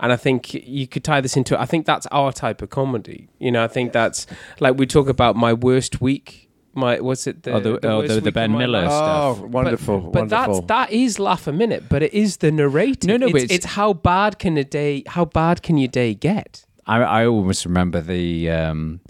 And 0.00 0.12
I 0.12 0.16
think 0.16 0.54
you 0.54 0.86
could 0.86 1.02
tie 1.02 1.20
this 1.20 1.36
into. 1.36 1.60
I 1.60 1.66
think 1.66 1.84
that's 1.86 2.06
our 2.12 2.32
type 2.32 2.62
of 2.62 2.70
comedy. 2.70 3.28
You 3.38 3.50
know, 3.50 3.64
I 3.64 3.68
think 3.68 3.92
that's 3.92 4.26
like 4.60 4.76
we 4.78 4.86
talk 4.86 5.08
about 5.08 5.34
my 5.36 5.52
worst 5.52 6.00
week. 6.00 6.48
My 6.74 7.00
what's 7.00 7.26
it? 7.26 7.42
The, 7.42 7.52
Oh, 7.54 7.60
the- 7.60 7.86
oh, 7.88 8.06
the- 8.06 8.20
the 8.20 8.30
Ben 8.30 8.52
Miller 8.56 8.82
life. 8.82 8.90
stuff. 8.92 9.38
Oh, 9.42 9.46
wonderful, 9.46 9.98
But, 10.00 10.12
but 10.12 10.28
that's 10.28 10.48
wonderful. 10.48 10.66
that 10.68 10.92
is 10.92 11.18
laugh 11.18 11.48
a 11.48 11.52
minute. 11.52 11.88
But 11.88 12.04
it 12.04 12.14
is 12.14 12.36
the 12.36 12.52
narrative. 12.52 13.08
No, 13.08 13.16
no, 13.16 13.26
but 13.32 13.36
it's, 13.42 13.44
it's- 13.46 13.56
it's 13.56 13.66
how 13.74 13.92
bad 13.94 14.38
can 14.38 14.56
a 14.56 14.62
day? 14.64 15.02
How 15.08 15.24
bad 15.24 15.62
can 15.62 15.76
your 15.78 15.88
day 15.88 16.14
get? 16.14 16.64
I, 16.86 16.98
I 17.02 17.26
almost 17.26 17.64
remember 17.66 18.00
the 18.00 18.50
um, 18.50 19.00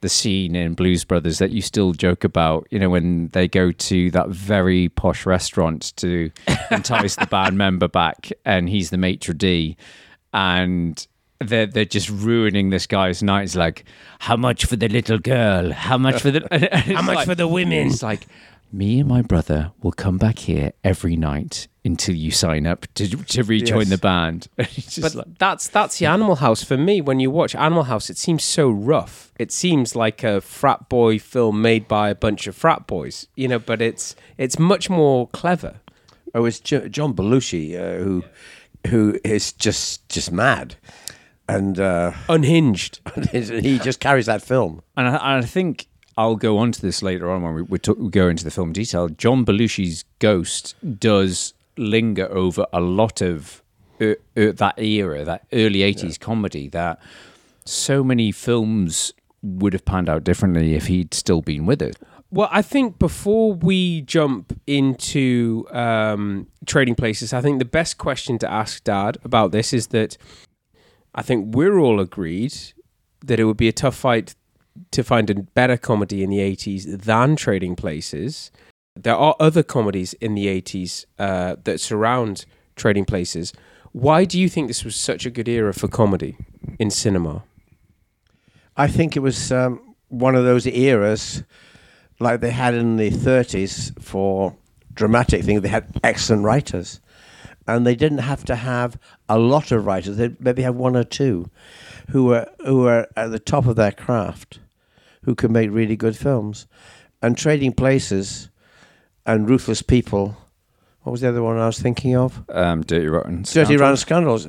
the 0.00 0.08
scene 0.08 0.56
in 0.56 0.74
Blues 0.74 1.04
Brothers 1.04 1.38
that 1.38 1.52
you 1.52 1.62
still 1.62 1.92
joke 1.92 2.24
about. 2.24 2.66
You 2.70 2.80
know, 2.80 2.90
when 2.90 3.28
they 3.28 3.46
go 3.46 3.70
to 3.70 4.10
that 4.10 4.28
very 4.30 4.88
posh 4.88 5.24
restaurant 5.24 5.94
to 5.98 6.32
entice 6.72 7.14
the 7.14 7.26
band 7.26 7.56
member 7.56 7.86
back, 7.86 8.30
and 8.44 8.68
he's 8.68 8.90
the 8.90 8.98
maitre 8.98 9.32
d, 9.34 9.76
and 10.34 11.06
they're 11.40 11.66
they're 11.66 11.84
just 11.86 12.10
ruining 12.10 12.68
this 12.70 12.86
guy's 12.86 13.22
night. 13.22 13.44
It's 13.44 13.56
like, 13.56 13.84
how 14.18 14.36
much 14.36 14.66
for 14.66 14.76
the 14.76 14.88
little 14.88 15.18
girl? 15.18 15.72
How 15.72 15.96
much 15.96 16.20
for 16.20 16.30
the? 16.30 16.46
how 16.94 17.02
much 17.02 17.24
for 17.24 17.34
the 17.34 17.48
women? 17.48 17.86
It's 17.88 18.02
like. 18.02 18.26
Me 18.72 18.98
and 18.98 19.08
my 19.08 19.22
brother 19.22 19.70
will 19.82 19.92
come 19.92 20.18
back 20.18 20.36
here 20.36 20.72
every 20.82 21.14
night 21.14 21.68
until 21.84 22.12
you 22.16 22.32
sign 22.32 22.66
up 22.66 22.86
to 22.94 23.06
to 23.06 23.44
rejoin 23.44 23.82
Yes. 23.82 23.88
the 23.90 23.98
band. 23.98 24.48
Just 24.58 25.00
but 25.00 25.14
like- 25.14 25.38
that's 25.38 25.68
that's 25.68 25.98
the 26.00 26.06
Animal 26.06 26.34
House 26.36 26.64
for 26.64 26.76
me. 26.76 27.00
When 27.00 27.20
you 27.20 27.30
watch 27.30 27.54
Animal 27.54 27.84
House, 27.84 28.10
it 28.10 28.18
seems 28.18 28.42
so 28.42 28.68
rough. 28.68 29.32
It 29.38 29.52
seems 29.52 29.94
like 29.94 30.24
a 30.24 30.40
frat 30.40 30.88
boy 30.88 31.20
film 31.20 31.62
made 31.62 31.86
by 31.86 32.08
a 32.08 32.16
bunch 32.16 32.48
of 32.48 32.56
frat 32.56 32.88
boys, 32.88 33.28
you 33.36 33.46
know. 33.46 33.60
But 33.60 33.80
it's 33.80 34.16
it's 34.38 34.58
much 34.58 34.90
more 34.90 35.28
clever. 35.28 35.76
Oh, 36.34 36.44
it's 36.44 36.58
Jo- 36.58 36.88
John 36.88 37.14
Belushi 37.14 37.76
uh, 37.78 38.02
who 38.02 38.24
who 38.88 39.18
is 39.24 39.52
just 39.52 40.08
just 40.08 40.32
mad, 40.32 40.76
and 41.48 41.78
uh, 41.78 42.12
Unhinged. 42.28 43.00
he 43.32 43.78
just 43.78 44.00
carries 44.00 44.26
that 44.26 44.42
film. 44.42 44.82
And 44.96 45.08
I, 45.08 45.38
I 45.38 45.42
think 45.42 45.86
I'll 46.16 46.36
go 46.36 46.58
on 46.58 46.72
to 46.72 46.80
this 46.80 47.02
later 47.02 47.30
on 47.30 47.42
when 47.42 47.54
we, 47.54 47.62
we, 47.62 47.78
talk, 47.78 47.98
we 47.98 48.08
go 48.08 48.28
into 48.28 48.44
the 48.44 48.50
film 48.50 48.72
detail. 48.72 49.08
John 49.08 49.44
Belushi's 49.44 50.04
ghost 50.18 50.74
does 51.00 51.54
linger 51.76 52.30
over 52.30 52.66
a 52.72 52.80
lot 52.80 53.20
of 53.20 53.62
uh, 54.00 54.12
uh, 54.36 54.52
that 54.52 54.78
era, 54.78 55.24
that 55.24 55.46
early 55.52 55.80
80s 55.80 56.18
comedy 56.18 56.68
that 56.68 57.00
so 57.64 58.04
many 58.04 58.30
films 58.32 59.12
would 59.42 59.72
have 59.72 59.84
panned 59.84 60.08
out 60.08 60.24
differently 60.24 60.74
if 60.74 60.86
he'd 60.86 61.12
still 61.12 61.42
been 61.42 61.66
with 61.66 61.82
it. 61.82 61.96
Well, 62.30 62.48
I 62.50 62.62
think 62.62 62.98
before 62.98 63.52
we 63.52 64.00
jump 64.00 64.58
into 64.66 65.66
um, 65.70 66.48
trading 66.66 66.96
places, 66.96 67.32
I 67.32 67.40
think 67.40 67.58
the 67.58 67.64
best 67.64 67.96
question 67.96 68.38
to 68.38 68.50
ask 68.50 68.82
Dad 68.82 69.18
about 69.22 69.52
this 69.52 69.72
is 69.72 69.88
that 69.88 70.16
I 71.14 71.22
think 71.22 71.54
we're 71.54 71.78
all 71.78 72.00
agreed 72.00 72.54
that 73.24 73.38
it 73.38 73.44
would 73.44 73.56
be 73.56 73.68
a 73.68 73.72
tough 73.72 73.94
fight 73.94 74.34
to 74.90 75.04
find 75.04 75.30
a 75.30 75.34
better 75.34 75.76
comedy 75.76 76.22
in 76.22 76.30
the 76.30 76.38
80s 76.38 77.02
than 77.02 77.36
Trading 77.36 77.76
Places. 77.76 78.50
There 78.96 79.14
are 79.14 79.36
other 79.38 79.62
comedies 79.62 80.14
in 80.14 80.34
the 80.34 80.46
80s 80.46 81.06
uh, 81.18 81.56
that 81.64 81.80
surround 81.80 82.46
Trading 82.76 83.04
Places. 83.04 83.52
Why 83.92 84.24
do 84.24 84.40
you 84.40 84.48
think 84.48 84.66
this 84.66 84.84
was 84.84 84.96
such 84.96 85.24
a 85.24 85.30
good 85.30 85.48
era 85.48 85.72
for 85.72 85.86
comedy 85.86 86.36
in 86.80 86.90
cinema? 86.90 87.44
I 88.76 88.88
think 88.88 89.16
it 89.16 89.20
was 89.20 89.52
um, 89.52 89.94
one 90.08 90.34
of 90.34 90.44
those 90.44 90.66
eras 90.66 91.44
like 92.20 92.40
they 92.40 92.50
had 92.50 92.74
in 92.74 92.96
the 92.96 93.10
30s 93.10 94.00
for 94.02 94.56
dramatic 94.92 95.42
things. 95.44 95.62
They 95.62 95.68
had 95.68 95.98
excellent 96.02 96.44
writers. 96.44 97.00
and 97.66 97.86
they 97.86 97.94
didn't 97.94 98.18
have 98.18 98.44
to 98.44 98.56
have 98.56 98.98
a 99.28 99.38
lot 99.38 99.72
of 99.72 99.86
writers. 99.86 100.16
They'd 100.16 100.40
maybe 100.40 100.62
have 100.62 100.74
one 100.76 100.96
or 100.96 101.04
two 101.04 101.48
who 102.10 102.26
were 102.26 102.46
who 102.64 102.80
were 102.82 103.08
at 103.16 103.30
the 103.30 103.38
top 103.38 103.66
of 103.66 103.76
their 103.76 103.92
craft, 103.92 104.58
who 105.22 105.34
could 105.34 105.50
make 105.50 105.70
really 105.70 105.96
good 105.96 106.16
films. 106.16 106.66
And 107.22 107.38
Trading 107.38 107.72
Places 107.72 108.50
and 109.24 109.48
Ruthless 109.48 109.80
People. 109.82 110.36
What 111.02 111.12
was 111.12 111.20
the 111.22 111.28
other 111.30 111.42
one 111.42 111.58
I 111.58 111.66
was 111.66 111.80
thinking 111.80 112.14
of? 112.16 112.42
Um, 112.50 112.82
Dirty 112.82 113.08
Rotten. 113.08 113.42
Dirty 113.42 113.76
Rotten 113.76 113.96
Scoundrels. 113.96 114.48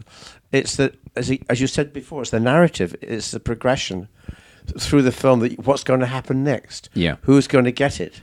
It's 0.51 0.75
the 0.75 0.93
as, 1.15 1.29
he, 1.29 1.41
as 1.49 1.61
you 1.61 1.67
said 1.67 1.93
before, 1.93 2.21
it's 2.21 2.31
the 2.31 2.39
narrative. 2.41 2.95
It's 3.01 3.31
the 3.31 3.39
progression 3.39 4.09
through 4.79 5.01
the 5.03 5.11
film. 5.11 5.39
That 5.41 5.65
what's 5.65 5.83
going 5.83 5.99
to 6.01 6.05
happen 6.05 6.43
next? 6.43 6.89
Yeah. 6.93 7.15
Who's 7.23 7.47
going 7.47 7.65
to 7.65 7.71
get 7.71 7.99
it? 7.99 8.21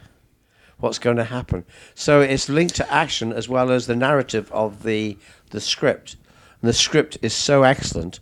What's 0.79 0.99
going 0.99 1.17
to 1.17 1.25
happen? 1.25 1.65
So 1.95 2.21
it's 2.21 2.49
linked 2.49 2.75
to 2.77 2.93
action 2.93 3.33
as 3.33 3.49
well 3.49 3.71
as 3.71 3.87
the 3.87 3.97
narrative 3.97 4.51
of 4.53 4.83
the 4.83 5.17
the 5.51 5.61
script. 5.61 6.17
And 6.61 6.69
the 6.69 6.73
script 6.75 7.19
is 7.23 7.33
so 7.33 7.63
excellent, 7.65 8.21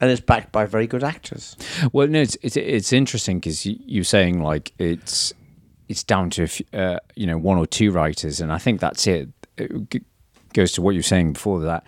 and 0.00 0.10
it's 0.10 0.20
backed 0.20 0.52
by 0.52 0.64
very 0.66 0.86
good 0.86 1.04
actors. 1.04 1.56
Well, 1.92 2.08
no, 2.08 2.20
it's 2.20 2.36
it's, 2.42 2.56
it's 2.56 2.92
interesting 2.92 3.38
because 3.38 3.64
you, 3.66 3.76
you're 3.84 4.04
saying 4.04 4.42
like 4.42 4.72
it's 4.78 5.32
it's 5.88 6.02
down 6.04 6.30
to 6.30 6.48
uh, 6.72 6.98
you 7.16 7.26
know 7.26 7.38
one 7.38 7.58
or 7.58 7.66
two 7.66 7.90
writers, 7.92 8.40
and 8.40 8.52
I 8.52 8.58
think 8.58 8.80
that's 8.80 9.06
it. 9.06 9.28
It 9.56 9.90
g- 9.90 10.02
goes 10.52 10.72
to 10.72 10.82
what 10.82 10.90
you 10.92 10.98
were 10.98 11.02
saying 11.04 11.34
before 11.34 11.60
that 11.60 11.84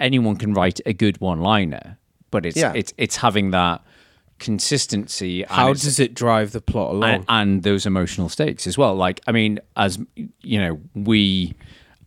anyone 0.00 0.36
can 0.36 0.52
write 0.54 0.80
a 0.86 0.92
good 0.92 1.20
one-liner, 1.20 1.98
but 2.30 2.44
it's 2.46 2.56
Yeah. 2.56 2.72
it's 2.74 2.92
it's 2.96 3.16
having 3.16 3.50
that 3.52 3.82
consistency. 4.38 5.42
How 5.44 5.72
does 5.72 6.00
it 6.00 6.14
drive 6.14 6.52
the 6.52 6.60
plot 6.60 6.94
along? 6.94 7.10
and, 7.10 7.24
and 7.28 7.62
those 7.62 7.86
emotional 7.86 8.28
stakes 8.28 8.66
as 8.66 8.76
well. 8.76 8.94
Like, 8.94 9.20
I 9.26 9.32
mean, 9.32 9.60
as 9.76 9.98
you 10.42 10.58
know, 10.58 10.80
we 10.94 11.54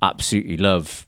absolutely 0.01 0.57
love 0.57 1.07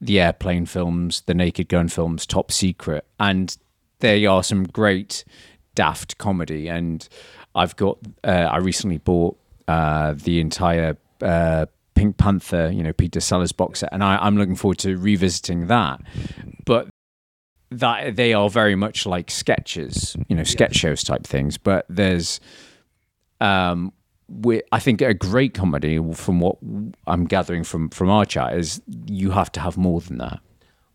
the 0.00 0.20
airplane 0.20 0.66
films, 0.66 1.22
the 1.22 1.34
Naked 1.34 1.68
Gun 1.68 1.88
films, 1.88 2.26
Top 2.26 2.52
Secret, 2.52 3.04
and 3.18 3.56
they 4.00 4.26
are 4.26 4.42
some 4.42 4.64
great 4.64 5.24
daft 5.74 6.18
comedy. 6.18 6.68
And 6.68 7.08
I've 7.54 7.74
got, 7.76 7.98
uh, 8.22 8.48
I 8.50 8.58
recently 8.58 8.98
bought 8.98 9.36
uh, 9.66 10.14
the 10.16 10.40
entire. 10.40 10.96
Uh, 11.20 11.66
Pink 11.94 12.16
Panther, 12.16 12.70
you 12.72 12.84
know, 12.84 12.92
Peter 12.92 13.18
Sellers 13.18 13.50
box 13.50 13.80
set, 13.80 13.88
and 13.90 14.04
I, 14.04 14.18
I'm 14.18 14.36
looking 14.36 14.54
forward 14.54 14.78
to 14.78 14.96
revisiting 14.96 15.66
that. 15.66 16.00
But 16.64 16.86
that 17.70 18.16
they 18.16 18.32
are 18.32 18.48
very 18.48 18.74
much 18.74 19.06
like 19.06 19.30
sketches, 19.30 20.16
you 20.28 20.36
know, 20.36 20.44
sketch 20.44 20.76
shows 20.76 21.02
type 21.02 21.26
things. 21.26 21.58
But 21.58 21.86
there's, 21.88 22.40
um, 23.40 23.92
we, 24.28 24.62
I 24.72 24.78
think 24.78 25.00
a 25.00 25.14
great 25.14 25.54
comedy 25.54 25.98
from 26.14 26.40
what 26.40 26.56
I'm 27.06 27.24
gathering 27.24 27.64
from 27.64 27.88
from 27.90 28.10
our 28.10 28.24
chat 28.24 28.54
is 28.54 28.80
you 29.06 29.30
have 29.30 29.50
to 29.52 29.60
have 29.60 29.76
more 29.76 30.00
than 30.00 30.18
that. 30.18 30.40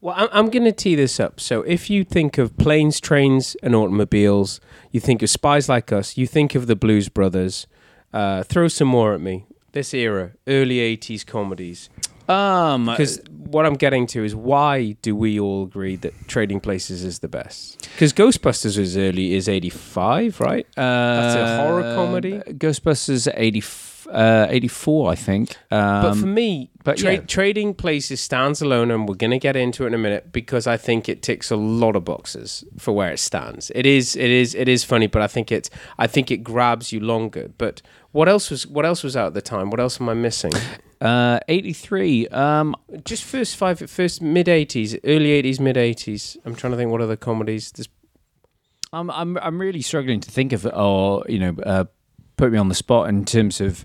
Well, 0.02 0.16
I'm, 0.18 0.28
I'm 0.34 0.50
going 0.50 0.66
to 0.66 0.74
tee 0.74 0.96
this 0.96 1.18
up. 1.18 1.40
So, 1.40 1.62
if 1.62 1.90
you 1.90 2.04
think 2.04 2.38
of 2.38 2.58
planes, 2.58 3.00
trains, 3.00 3.56
and 3.64 3.74
automobiles, 3.74 4.60
you 4.92 5.00
think 5.00 5.22
of 5.24 5.30
Spies 5.30 5.70
Like 5.70 5.94
Us, 5.94 6.18
you 6.18 6.28
think 6.28 6.56
of 6.56 6.68
the 6.68 6.76
Blues 6.76 7.08
Brothers. 7.08 7.68
Uh, 8.12 8.44
throw 8.44 8.68
some 8.68 8.90
more 8.90 9.14
at 9.14 9.22
me. 9.22 9.46
This 9.72 9.94
era, 9.94 10.34
early 10.46 10.78
80s 10.98 11.26
comedies. 11.26 11.90
Um, 12.30 12.86
because 12.86 13.22
what 13.28 13.66
I'm 13.66 13.76
getting 13.76 14.08
to 14.08 14.24
is 14.24 14.34
why 14.36 14.94
do 15.02 15.16
we 15.16 15.40
all 15.40 15.64
agree 15.64 15.96
that 15.98 16.14
Trading 16.28 16.60
Places 16.60 17.04
is 17.04 17.20
the 17.20 17.28
best? 17.28 17.88
Because 17.94 18.14
Ghostbusters 18.14 18.78
is 18.78 18.98
early 18.98 19.34
is 19.34 19.48
85, 19.50 20.40
right? 20.40 20.66
That's 20.76 21.36
a 21.36 21.58
horror 21.64 21.84
Uh, 21.84 21.96
comedy. 21.96 22.40
Ghostbusters 22.48 23.32
80, 23.36 23.64
uh, 24.12 24.48
84, 24.50 25.12
I 25.12 25.16
think. 25.16 25.58
Um, 25.70 26.02
but 26.02 26.14
for 26.16 26.26
me, 26.26 26.72
but 26.84 26.98
tra- 26.98 27.14
yeah. 27.14 27.20
Trading 27.20 27.74
Places 27.76 28.22
stands 28.22 28.62
alone, 28.62 28.90
and 28.90 29.08
we're 29.08 29.16
going 29.16 29.32
to 29.32 29.38
get 29.40 29.56
into 29.56 29.84
it 29.84 29.88
in 29.88 29.94
a 29.94 29.98
minute 30.00 30.32
because 30.32 30.66
I 30.66 30.78
think 30.78 31.08
it 31.08 31.22
ticks 31.22 31.52
a 31.52 31.56
lot 31.56 31.96
of 31.96 32.04
boxes 32.06 32.64
for 32.80 32.92
where 32.94 33.12
it 33.12 33.20
stands. 33.20 33.72
It 33.76 33.86
is, 33.86 34.16
it 34.16 34.32
is, 34.32 34.56
it 34.56 34.68
is 34.68 34.84
funny, 34.84 35.08
but 35.08 35.22
I 35.22 35.28
think 35.28 35.52
it's, 35.52 35.70
I 36.00 36.08
think 36.08 36.32
it 36.32 36.38
grabs 36.38 36.92
you 36.92 37.00
longer. 37.02 37.52
But 37.58 37.82
what 38.14 38.28
else 38.28 38.50
was, 38.50 38.66
what 38.66 38.86
else 38.86 39.04
was 39.04 39.16
out 39.16 39.28
at 39.28 39.34
the 39.36 39.42
time? 39.42 39.70
What 39.70 39.80
else 39.80 40.02
am 40.02 40.10
I 40.10 40.14
missing? 40.16 40.54
Uh, 41.04 41.40
83. 41.50 42.28
Um, 42.30 42.76
just 43.04 43.24
first 43.24 43.58
five, 43.58 43.80
first 43.90 44.22
mid 44.22 44.48
80s, 44.48 44.98
early 45.04 45.42
80s, 45.42 45.60
mid 45.60 45.76
80s. 45.76 46.38
I'm 46.46 46.56
trying 46.56 46.72
to 46.72 46.78
think 46.78 46.92
what 46.92 47.02
other 47.02 47.18
comedies. 47.18 47.72
There's 47.72 47.90
I'm 48.94 49.10
I'm 49.12 49.38
I'm 49.40 49.60
really 49.60 49.82
struggling 49.82 50.20
to 50.22 50.32
think 50.32 50.54
of 50.54 50.66
or 50.66 51.26
you 51.28 51.40
know, 51.40 51.56
uh, 51.64 51.86
put 52.38 52.52
me 52.52 52.58
on 52.58 52.70
the 52.70 52.76
spot 52.76 53.10
in 53.10 53.26
terms 53.26 53.60
of 53.60 53.84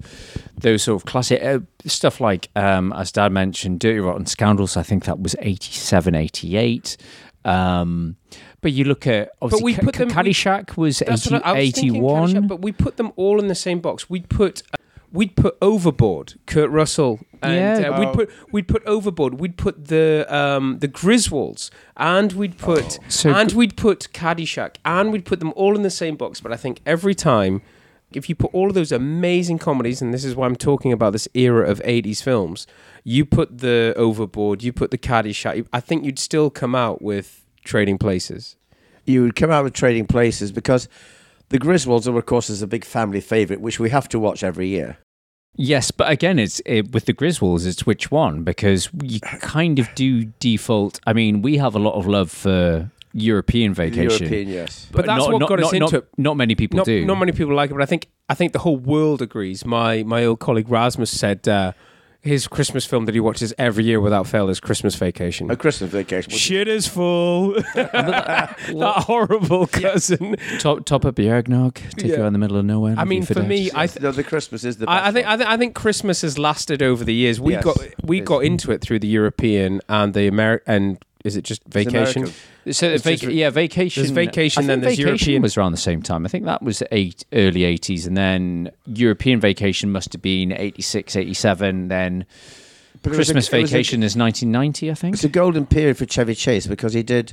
those 0.60 0.82
sort 0.82 1.00
of 1.00 1.06
classic 1.06 1.42
uh, 1.42 1.60
stuff 1.86 2.20
like, 2.20 2.50
um, 2.56 2.92
as 2.92 3.10
Dad 3.10 3.32
mentioned, 3.32 3.80
Dirty 3.80 4.00
Rotten 4.00 4.26
Scoundrels. 4.26 4.76
I 4.76 4.82
think 4.82 5.04
that 5.04 5.20
was 5.20 5.34
87, 5.40 6.14
88. 6.14 6.96
Um, 7.44 8.16
but 8.60 8.72
you 8.72 8.84
look 8.84 9.06
at 9.06 9.30
obviously, 9.40 9.74
but 9.74 9.82
we 9.82 9.86
put 9.86 9.94
Ca- 9.94 9.98
them. 9.98 10.08
we- 10.08 10.14
Caddyshack 10.14 10.76
was 10.76 10.98
that's 10.98 11.26
80, 11.26 11.36
I, 11.36 11.38
I 11.38 11.52
was 11.52 11.78
81. 11.78 12.32
Caddyshack, 12.32 12.48
but 12.48 12.60
we 12.62 12.72
put 12.72 12.96
them 12.96 13.12
all 13.16 13.40
in 13.40 13.48
the 13.48 13.54
same 13.54 13.80
box. 13.80 14.10
We'd 14.10 14.28
put. 14.28 14.62
We'd 15.10 15.36
put 15.36 15.56
Overboard, 15.62 16.34
Kurt 16.46 16.70
Russell, 16.70 17.20
and 17.42 17.54
Yeah. 17.54 17.88
uh, 17.90 17.98
we'd 17.98 18.08
Oh. 18.08 18.12
put 18.12 18.30
we'd 18.52 18.68
put 18.68 18.84
Overboard, 18.84 19.40
we'd 19.40 19.56
put 19.56 19.86
the 19.86 20.26
um, 20.28 20.78
the 20.80 20.88
Griswolds, 20.88 21.70
and 21.96 22.32
we'd 22.32 22.58
put 22.58 22.98
So 23.08 23.30
and 23.32 23.50
Gr- 23.52 23.58
we'd 23.58 23.76
put 23.76 24.08
Caddyshack, 24.12 24.76
and 24.84 25.10
we'd 25.12 25.24
put 25.24 25.40
them 25.40 25.52
all 25.56 25.74
in 25.76 25.82
the 25.82 25.90
same 25.90 26.16
box. 26.16 26.40
But 26.40 26.52
I 26.52 26.56
think 26.56 26.80
every 26.84 27.14
time, 27.14 27.62
if 28.12 28.28
you 28.28 28.34
put 28.34 28.52
all 28.52 28.68
of 28.68 28.74
those 28.74 28.92
amazing 28.92 29.58
comedies, 29.58 30.02
and 30.02 30.12
this 30.12 30.24
is 30.24 30.34
why 30.36 30.46
I'm 30.46 30.56
talking 30.56 30.92
about 30.92 31.12
this 31.14 31.26
era 31.32 31.66
of 31.68 31.80
'80s 31.86 32.20
films, 32.22 32.66
you 33.02 33.24
put 33.24 33.58
the 33.58 33.94
Overboard, 33.96 34.62
you 34.62 34.72
put 34.74 34.90
the 34.90 34.98
Caddyshack, 34.98 35.66
I 35.72 35.80
think 35.80 36.04
you'd 36.04 36.18
still 36.18 36.50
come 36.50 36.74
out 36.74 37.00
with 37.00 37.46
Trading 37.64 37.96
Places. 37.96 38.56
You 39.06 39.22
would 39.22 39.36
come 39.36 39.50
out 39.50 39.64
with 39.64 39.72
Trading 39.72 40.06
Places 40.06 40.52
because 40.52 40.86
the 41.50 41.58
Griswolds, 41.58 42.06
are, 42.06 42.16
of 42.16 42.26
course, 42.26 42.50
is 42.50 42.62
a 42.62 42.66
big 42.66 42.84
family 42.84 43.20
favourite, 43.20 43.60
which 43.60 43.80
we 43.80 43.90
have 43.90 44.08
to 44.10 44.18
watch 44.18 44.42
every 44.42 44.68
year. 44.68 44.98
Yes, 45.56 45.90
but 45.90 46.10
again, 46.10 46.38
it's 46.38 46.60
it, 46.66 46.92
with 46.92 47.06
the 47.06 47.14
Griswolds. 47.14 47.66
It's 47.66 47.84
which 47.84 48.10
one 48.10 48.44
because 48.44 48.88
you 49.02 49.20
kind 49.40 49.78
of 49.78 49.88
do 49.94 50.26
default. 50.38 51.00
I 51.06 51.12
mean, 51.12 51.42
we 51.42 51.56
have 51.58 51.74
a 51.74 51.80
lot 51.80 51.94
of 51.94 52.06
love 52.06 52.30
for 52.30 52.90
European 53.12 53.74
vacation. 53.74 54.26
European, 54.26 54.48
yes. 54.48 54.86
But 54.92 55.06
that's 55.06 55.18
not, 55.18 55.32
what 55.32 55.38
not, 55.40 55.48
got 55.48 55.60
us 55.60 55.64
not, 55.64 55.74
into 55.74 55.84
not, 55.84 55.94
it. 55.94 56.08
Not 56.16 56.36
many 56.36 56.54
people 56.54 56.76
not, 56.78 56.86
do. 56.86 57.04
Not 57.04 57.16
many 57.16 57.32
people 57.32 57.54
like 57.54 57.70
it, 57.70 57.74
but 57.74 57.82
I 57.82 57.86
think 57.86 58.08
I 58.28 58.34
think 58.34 58.52
the 58.52 58.60
whole 58.60 58.76
world 58.76 59.20
agrees. 59.20 59.64
My 59.64 60.02
my 60.04 60.24
old 60.24 60.38
colleague 60.38 60.68
Rasmus 60.68 61.10
said 61.10 61.48
uh, 61.48 61.72
his 62.28 62.46
Christmas 62.46 62.84
film 62.84 63.06
that 63.06 63.14
he 63.14 63.20
watches 63.20 63.52
every 63.58 63.84
year 63.84 64.00
without 64.00 64.26
fail 64.26 64.48
is 64.48 64.60
Christmas 64.60 64.94
Vacation. 64.94 65.50
A 65.50 65.56
Christmas 65.56 65.90
Vacation. 65.90 66.30
Shit 66.30 66.68
is 66.68 66.86
full. 66.86 67.52
that 67.74 68.54
horrible 69.06 69.66
cousin. 69.66 70.36
top 70.60 70.84
top 70.84 71.04
up 71.04 71.18
your 71.18 71.34
eggnog. 71.34 71.74
Take 71.96 72.06
you 72.12 72.22
out 72.22 72.26
in 72.26 72.32
the 72.32 72.38
middle 72.38 72.56
of 72.56 72.64
nowhere. 72.64 72.94
I 72.96 73.04
mean, 73.04 73.24
for 73.24 73.42
me, 73.42 73.70
I 73.74 73.86
th- 73.86 74.00
no, 74.02 74.12
the 74.12 74.24
Christmas 74.24 74.64
is 74.64 74.76
the 74.76 74.86
best 74.86 75.04
I, 75.04 75.08
I 75.08 75.12
think 75.12 75.26
one. 75.26 75.32
I, 75.32 75.36
th- 75.36 75.48
I 75.48 75.56
think 75.56 75.74
Christmas 75.74 76.22
has 76.22 76.38
lasted 76.38 76.82
over 76.82 77.04
the 77.04 77.14
years. 77.14 77.40
We 77.40 77.52
Yes, 77.54 77.64
got 77.64 77.78
we 78.04 78.18
it 78.18 78.24
got 78.24 78.44
into 78.44 78.70
it 78.72 78.80
through 78.80 79.00
the 79.00 79.08
European 79.08 79.80
and 79.88 80.14
the 80.14 80.26
American. 80.28 80.74
And 80.74 80.98
is 81.24 81.36
it 81.36 81.42
just 81.42 81.62
vacation? 81.64 82.22
American. 82.22 82.32
So 82.72 82.88
It's 82.88 83.04
vac- 83.04 83.18
just- 83.20 83.32
yeah, 83.32 83.50
vacation. 83.50 84.02
there's 84.02 84.10
vacation, 84.10 84.64
I 84.64 84.66
then 84.66 84.80
think 84.80 84.82
there's 84.84 84.96
vacation 84.98 85.08
European. 85.32 85.42
was 85.42 85.56
around 85.56 85.72
the 85.72 85.78
same 85.78 86.02
time. 86.02 86.24
I 86.24 86.28
think 86.28 86.44
that 86.44 86.62
was 86.62 86.82
eight 86.92 87.24
early 87.32 87.64
eighties, 87.64 88.06
and 88.06 88.16
then 88.16 88.70
European 88.86 89.40
vacation 89.40 89.90
must 89.92 90.12
have 90.12 90.22
been 90.22 90.52
86, 90.52 91.16
87. 91.16 91.88
Then 91.88 92.24
But 93.02 93.12
it 93.12 93.18
was 93.18 93.28
a- 93.30 93.32
Christmas 93.34 93.48
a- 93.48 93.50
vacation 93.68 94.02
is 94.02 94.16
nineteen 94.16 94.50
ninety, 94.50 94.90
I 94.90 94.94
think. 94.94 95.14
It's 95.14 95.24
a 95.24 95.28
golden 95.28 95.66
period 95.66 95.96
for 95.96 96.06
Chevy 96.06 96.34
Chase 96.34 96.66
because 96.66 96.94
he 96.94 97.02
did 97.02 97.32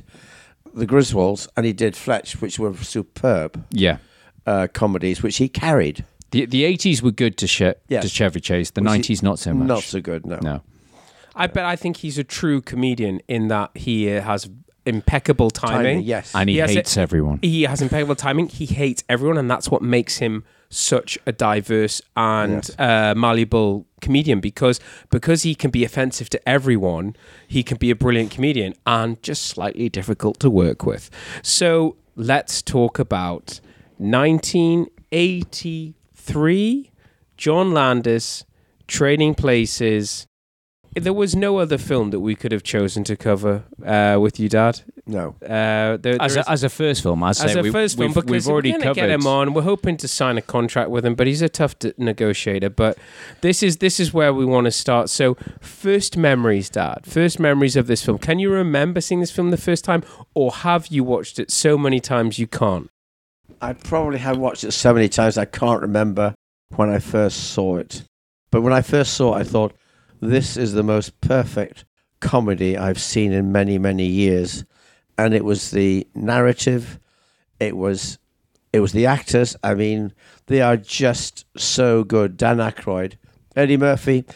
the 0.74 0.86
Griswolds 0.86 1.48
and 1.56 1.64
he 1.66 1.72
did 1.72 1.96
Fletch, 1.96 2.40
which 2.40 2.58
were 2.58 2.74
superb 2.76 3.64
Yeah. 3.70 3.98
uh, 4.46 4.68
comedies, 4.72 5.22
which 5.22 5.38
he 5.38 5.48
carried. 5.48 6.04
The 6.30 6.44
the 6.46 6.64
eighties 6.64 7.02
were 7.02 7.10
good 7.12 7.36
to, 7.38 7.46
che- 7.46 7.74
Yes. 7.88 8.02
to 8.04 8.08
Chevy 8.08 8.40
Chase. 8.40 8.70
The 8.70 8.80
Was 8.82 8.90
he- 8.92 8.98
nineties 8.98 9.22
not 9.22 9.38
so 9.38 9.54
much. 9.54 9.68
Not 9.68 9.82
so 9.82 10.00
good, 10.00 10.26
no. 10.26 10.38
No. 10.42 10.60
I 11.34 11.46
bet 11.46 11.64
I 11.64 11.76
think 11.76 11.98
he's 11.98 12.16
a 12.18 12.24
true 12.24 12.60
comedian 12.62 13.20
in 13.28 13.48
that 13.48 13.70
he 13.74 14.10
uh, 14.10 14.22
has 14.22 14.48
impeccable 14.86 15.50
timing. 15.50 15.76
Timing, 15.76 16.00
yes. 16.02 16.32
And 16.34 16.48
he, 16.48 16.56
has 16.58 16.72
hates 16.74 16.96
it- 16.96 17.00
everyone. 17.00 17.38
He 17.42 17.62
has 17.64 17.82
impeccable 17.82 18.14
timing. 18.16 18.48
He 18.48 18.66
hates 18.66 19.02
everyone, 19.08 19.36
and 19.38 19.50
that's 19.50 19.68
what 19.70 19.82
makes 19.82 20.18
him 20.18 20.44
such 20.68 21.16
a 21.26 21.32
diverse 21.32 22.02
and 22.16 22.54
Yes. 22.54 22.70
uh, 22.78 23.14
malleable 23.16 23.86
comedian 24.00 24.40
because 24.40 24.80
because 25.10 25.44
he 25.44 25.54
can 25.54 25.70
be 25.70 25.84
offensive 25.84 26.28
to 26.30 26.48
everyone. 26.48 27.14
He 27.46 27.62
can 27.62 27.76
be 27.78 27.90
a 27.90 27.94
brilliant 27.94 28.30
comedian 28.32 28.74
and 28.84 29.22
just 29.22 29.44
slightly 29.44 29.88
difficult 29.88 30.40
to 30.40 30.50
work 30.50 30.84
with. 30.84 31.08
So 31.42 31.94
let's 32.16 32.62
talk 32.62 32.98
about 32.98 33.60
1983. 33.98 36.90
John 37.36 37.72
Landis, 37.74 38.44
Trading 38.88 39.34
Places. 39.34 40.26
There 40.96 41.12
was 41.12 41.36
no 41.36 41.58
other 41.58 41.78
film 41.78 42.10
that 42.10 42.20
we 42.20 42.34
could 42.34 42.52
have 42.52 42.62
chosen 42.62 43.04
to 43.04 43.16
cover 43.16 43.64
uh, 43.84 44.18
with 44.20 44.40
you, 44.40 44.48
Dad. 44.48 44.82
No. 45.06 45.36
Uh, 45.42 45.96
there, 45.98 46.16
As 46.20 46.34
there 46.34 46.42
a, 46.46 46.50
as 46.50 46.64
a 46.64 46.68
first 46.68 47.02
film, 47.02 47.22
I'd 47.22 47.30
is- 47.30 47.38
say 47.38 47.44
as 47.50 47.56
a 47.56 47.62
we, 47.62 47.70
first 47.70 47.96
film 47.96 48.08
we've, 48.08 48.14
because 48.14 48.30
we've 48.30 48.48
already 48.48 48.72
we're 48.72 48.80
covered. 48.80 48.94
get 48.96 49.10
him 49.10 49.26
on. 49.26 49.54
We're 49.54 49.62
hoping 49.62 49.96
to 49.98 50.08
sign 50.08 50.36
a 50.38 50.42
contract 50.42 50.90
with 50.90 51.04
him, 51.04 51.14
but 51.14 51.26
he's 51.26 51.42
a 51.42 51.48
tough 51.48 51.78
d- 51.78 51.92
negotiator. 51.98 52.70
But 52.70 52.98
this 53.42 53.62
is 53.62 53.76
this 53.78 54.00
is 54.00 54.12
where 54.14 54.32
we 54.34 54.44
want 54.44 54.64
to 54.64 54.70
start. 54.70 55.10
So, 55.10 55.36
first 55.60 56.16
memories, 56.16 56.70
Dad. 56.70 57.00
First 57.06 57.38
memories 57.38 57.76
of 57.76 57.86
this 57.86 58.04
film. 58.04 58.18
Can 58.18 58.38
you 58.38 58.50
remember 58.50 59.00
seeing 59.00 59.20
this 59.20 59.30
film 59.30 59.50
the 59.50 59.56
first 59.56 59.84
time, 59.84 60.02
or 60.34 60.50
have 60.50 60.88
you 60.88 61.04
watched 61.04 61.38
it 61.38 61.50
so 61.50 61.76
many 61.78 62.00
times 62.00 62.38
you 62.38 62.46
can't? 62.46 62.88
I 63.60 63.74
probably 63.74 64.18
have 64.18 64.38
watched 64.38 64.64
it 64.64 64.72
so 64.72 64.92
many 64.92 65.08
times 65.08 65.38
I 65.38 65.44
can't 65.44 65.80
remember 65.80 66.34
when 66.74 66.90
I 66.90 66.98
first 66.98 67.52
saw 67.52 67.76
it. 67.76 68.02
But 68.50 68.62
when 68.62 68.72
I 68.72 68.82
first 68.82 69.14
saw 69.14 69.34
it, 69.36 69.40
I 69.40 69.44
thought, 69.44 69.72
this 70.20 70.56
is 70.56 70.72
the 70.72 70.82
most 70.82 71.20
perfect 71.20 71.84
comedy 72.20 72.76
I've 72.76 73.00
seen 73.00 73.32
in 73.32 73.52
many, 73.52 73.78
many 73.78 74.06
years. 74.06 74.64
And 75.18 75.34
it 75.34 75.44
was 75.44 75.70
the 75.70 76.06
narrative, 76.14 76.98
it 77.58 77.76
was 77.76 78.18
it 78.72 78.80
was 78.80 78.92
the 78.92 79.06
actors. 79.06 79.56
I 79.62 79.74
mean, 79.74 80.12
they 80.46 80.60
are 80.60 80.76
just 80.76 81.46
so 81.56 82.04
good. 82.04 82.36
Dan 82.36 82.58
Aykroyd, 82.58 83.14
Eddie 83.54 83.78
Murphy, 83.78 84.26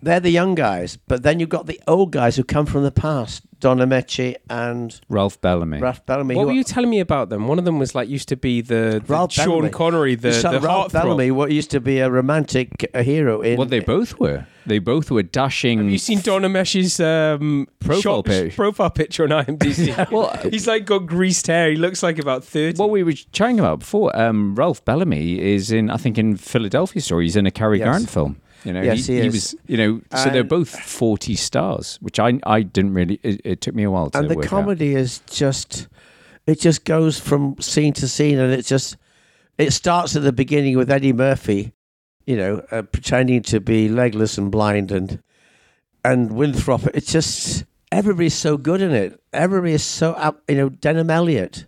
they're 0.00 0.18
the 0.18 0.30
young 0.30 0.56
guys. 0.56 0.96
But 0.96 1.22
then 1.22 1.38
you've 1.38 1.48
got 1.48 1.66
the 1.66 1.80
old 1.86 2.10
guys 2.10 2.34
who 2.34 2.42
come 2.44 2.66
from 2.66 2.82
the 2.82 2.90
past, 2.90 3.44
Don 3.62 3.78
Ameche 3.78 4.34
and 4.50 5.00
Ralph 5.08 5.40
Bellamy. 5.40 5.78
Ralph 5.78 6.04
Bellamy. 6.04 6.34
What 6.34 6.46
were 6.46 6.52
you 6.52 6.64
telling 6.64 6.90
me 6.90 6.98
about 6.98 7.28
them? 7.28 7.46
One 7.46 7.60
of 7.60 7.64
them 7.64 7.78
was 7.78 7.94
like 7.94 8.08
used 8.08 8.28
to 8.30 8.36
be 8.36 8.60
the, 8.60 9.00
the 9.06 9.12
Ralph 9.12 9.32
Sean 9.32 9.46
Bellamy. 9.46 9.70
Connery, 9.70 10.14
the, 10.16 10.32
So 10.32 10.50
the 10.50 10.60
Ralph 10.60 10.88
heartthrob. 10.92 11.02
Bellamy, 11.04 11.30
what 11.30 11.52
used 11.52 11.70
to 11.70 11.80
be 11.80 12.00
a 12.00 12.10
romantic 12.10 12.90
uh, 12.92 13.04
hero 13.04 13.40
in. 13.40 13.56
Well, 13.56 13.68
they 13.68 13.78
both 13.78 14.18
were. 14.18 14.46
They 14.66 14.80
both 14.80 15.12
were 15.12 15.22
dashing. 15.22 15.78
Have 15.78 15.88
you 15.90 15.98
seen 15.98 16.20
Don 16.20 16.42
Ameche's 16.42 16.98
um, 17.00 17.68
Profile 17.80 18.00
shot- 18.00 18.24
page. 18.26 18.56
profile 18.56 18.90
picture 18.90 19.22
on 19.24 19.30
IMDb? 19.44 20.10
Well, 20.12 20.36
he's 20.50 20.66
like 20.66 20.84
got 20.84 21.06
greased 21.06 21.46
hair. 21.46 21.70
He 21.70 21.76
looks 21.76 22.02
like 22.02 22.18
about 22.18 22.44
thirty. 22.44 22.76
What 22.76 22.90
we 22.90 23.04
were 23.04 23.12
chatting 23.32 23.60
about 23.60 23.78
before, 23.80 24.14
um, 24.16 24.56
Ralph 24.56 24.84
Bellamy 24.84 25.40
is 25.40 25.70
in, 25.70 25.88
I 25.88 25.96
think, 25.98 26.18
in 26.18 26.36
Philadelphia 26.36 27.00
Story. 27.00 27.24
He's 27.26 27.36
in 27.36 27.46
a 27.46 27.50
Cary 27.52 27.78
Yes. 27.78 27.86
Grant 27.88 28.10
film. 28.10 28.40
You 28.64 28.72
know, 28.72 28.82
Yes, 28.82 29.06
he 29.06 29.18
is. 29.18 29.32
was, 29.32 29.54
you 29.66 29.76
know, 29.76 30.00
so 30.16 30.30
they're 30.30 30.44
both 30.44 30.68
forty 30.68 31.34
stars, 31.34 31.98
which 32.00 32.18
I, 32.20 32.38
I 32.44 32.62
didn't 32.62 32.94
really. 32.94 33.18
It, 33.22 33.40
it 33.44 33.60
took 33.60 33.74
me 33.74 33.82
a 33.82 33.90
while 33.90 34.10
to 34.10 34.18
and 34.18 34.30
the 34.30 34.36
work 34.36 34.44
out. 34.46 34.50
comedy 34.50 34.94
is 34.94 35.20
just, 35.30 35.88
it 36.46 36.60
just 36.60 36.84
goes 36.84 37.18
from 37.18 37.56
scene 37.60 37.92
to 37.94 38.06
scene, 38.06 38.38
and 38.38 38.52
it 38.52 38.64
just, 38.64 38.96
it 39.58 39.72
starts 39.72 40.14
at 40.14 40.22
the 40.22 40.32
beginning 40.32 40.76
with 40.76 40.90
Eddie 40.90 41.12
Murphy, 41.12 41.72
you 42.26 42.36
know, 42.36 42.62
uh, 42.70 42.82
pretending 42.82 43.42
to 43.42 43.58
be 43.60 43.88
legless 43.88 44.38
and 44.38 44.52
blind, 44.52 44.92
and 44.92 45.20
and 46.04 46.32
Winthrop. 46.32 46.86
It's 46.94 47.10
just 47.10 47.64
everybody's 47.90 48.34
so 48.34 48.56
good 48.56 48.80
in 48.80 48.92
it. 48.92 49.20
Everybody 49.32 49.72
is 49.72 49.82
so 49.84 50.12
up. 50.12 50.42
You 50.48 50.56
know, 50.56 50.70
Denholm 50.70 51.10
Elliott, 51.10 51.66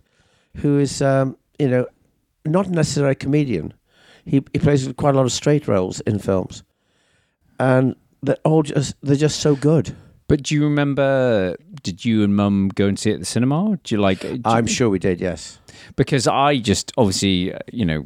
who 0.57 0.79
is, 0.79 1.01
um, 1.01 1.37
you 1.59 1.67
know, 1.67 1.87
not 2.45 2.69
necessarily 2.69 3.11
a 3.11 3.15
comedian. 3.15 3.73
He 4.23 4.43
he 4.53 4.59
plays 4.59 4.91
quite 4.97 5.13
a 5.13 5.17
lot 5.17 5.25
of 5.25 5.31
straight 5.31 5.67
roles 5.67 5.99
in 6.01 6.19
films, 6.19 6.63
and 7.59 7.95
they're 8.23 8.37
all 8.43 8.63
just 8.63 8.95
they're 9.01 9.15
just 9.15 9.39
so 9.39 9.55
good. 9.55 9.95
But 10.27 10.43
do 10.43 10.55
you 10.55 10.63
remember? 10.63 11.55
Did 11.83 12.03
you 12.03 12.23
and 12.23 12.35
Mum 12.35 12.69
go 12.73 12.87
and 12.87 12.97
see 12.97 13.11
it 13.11 13.15
at 13.15 13.19
the 13.19 13.25
cinema? 13.25 13.77
Do 13.83 13.93
you 13.95 14.01
like? 14.01 14.21
do 14.21 14.41
I'm 14.45 14.67
you- 14.67 14.73
sure 14.73 14.89
we 14.89 14.97
did. 14.99 15.21
Yes. 15.21 15.59
because 15.95 16.25
I 16.27 16.57
just 16.57 16.91
obviously, 16.97 17.53
uh, 17.53 17.59
you 17.71 17.85
know, 17.85 18.05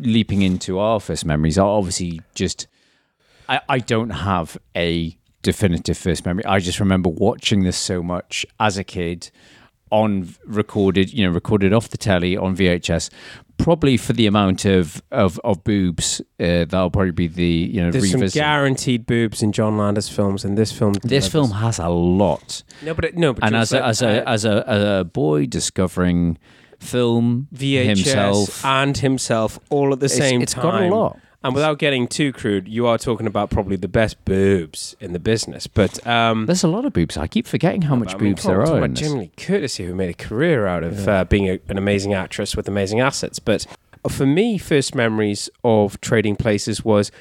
leaping 0.00 0.42
into 0.42 0.78
our 0.78 1.00
first 1.00 1.24
memories, 1.24 1.58
I 1.58 1.64
obviously 1.64 2.20
just, 2.36 2.68
I, 3.48 3.60
I 3.68 3.78
don't 3.80 4.10
have 4.10 4.56
a 4.76 5.16
definitive 5.42 5.98
first 5.98 6.24
memory. 6.24 6.44
I 6.44 6.58
just 6.60 6.78
remember 6.78 7.10
watching 7.10 7.64
this 7.64 7.76
so 7.76 8.02
much 8.02 8.46
as 8.60 8.78
a 8.78 8.84
kid 8.84 9.30
on 9.90 10.34
recorded, 10.46 11.12
you 11.12 11.24
know, 11.26 11.32
recorded 11.32 11.72
off 11.72 11.88
the 11.88 11.98
telly 11.98 12.36
on 12.36 12.56
VHS. 12.56 13.10
Probably 13.56 13.96
for 13.96 14.12
the 14.12 14.26
amount 14.26 14.64
of 14.64 15.02
of, 15.10 15.40
of 15.44 15.64
boobs, 15.64 16.20
uh, 16.40 16.64
that'll 16.66 16.90
probably 16.90 17.12
be 17.12 17.28
the 17.28 17.44
you 17.72 17.80
know 17.82 17.90
There's 17.90 18.10
some 18.10 18.26
guaranteed 18.26 19.06
boobs 19.06 19.42
in 19.42 19.52
John 19.52 19.78
Landis 19.78 20.08
films, 20.08 20.44
and 20.44 20.58
this 20.58 20.70
film. 20.72 20.94
this 21.02 21.28
film 21.28 21.50
has 21.52 21.78
a 21.78 21.88
lot. 21.88 22.62
No, 22.82 22.92
but 22.94 23.04
it, 23.06 23.16
no, 23.16 23.32
but 23.32 23.44
and 23.44 23.56
as 23.56 23.72
a, 23.72 23.82
as 23.84 24.02
a 24.02 24.28
as 24.28 24.44
a 24.44 24.64
as 24.68 24.82
a 24.82 25.04
boy 25.04 25.46
discovering 25.46 26.36
film 26.80 27.48
VHS 27.54 27.84
himself 27.86 28.64
and 28.64 28.98
himself 28.98 29.58
all 29.70 29.92
at 29.92 30.00
the 30.00 30.06
It's- 30.06 30.18
same 30.18 30.42
it's 30.42 30.52
time. 30.52 30.64
It's 30.66 30.72
got 30.72 30.82
a 30.82 30.94
lot. 30.94 31.18
And 31.44 31.54
without 31.54 31.78
getting 31.78 32.08
too 32.08 32.32
crude, 32.32 32.66
you 32.68 32.86
are 32.86 32.96
talking 32.96 33.26
about 33.26 33.50
probably 33.50 33.76
the 33.76 33.86
best 33.86 34.24
boobs 34.24 34.96
in 34.98 35.12
the 35.12 35.18
business. 35.18 35.66
But 35.66 36.04
um, 36.06 36.46
there's 36.46 36.64
a 36.64 36.68
lot 36.68 36.86
of 36.86 36.94
boobs. 36.94 37.18
I 37.18 37.26
keep 37.26 37.46
forgetting 37.46 37.82
how 37.82 37.94
much 37.94 38.14
I 38.14 38.18
mean, 38.18 38.30
boobs 38.32 38.44
there 38.44 38.62
are. 38.62 38.78
about. 38.78 38.94
Jamie 38.94 39.20
Lee 39.20 39.30
Curtis 39.36 39.76
who 39.76 39.94
made 39.94 40.08
a 40.08 40.14
career 40.14 40.66
out 40.66 40.82
of 40.82 41.06
uh, 41.06 41.24
being 41.26 41.50
a, 41.50 41.60
an 41.68 41.76
amazing 41.76 42.14
actress 42.14 42.56
with 42.56 42.66
amazing 42.66 43.00
assets. 43.00 43.38
But 43.38 43.66
for 44.08 44.24
me, 44.24 44.56
first 44.56 44.94
memories 44.94 45.50
of 45.62 46.00
Trading 46.00 46.34
Places 46.34 46.82
was 46.82 47.12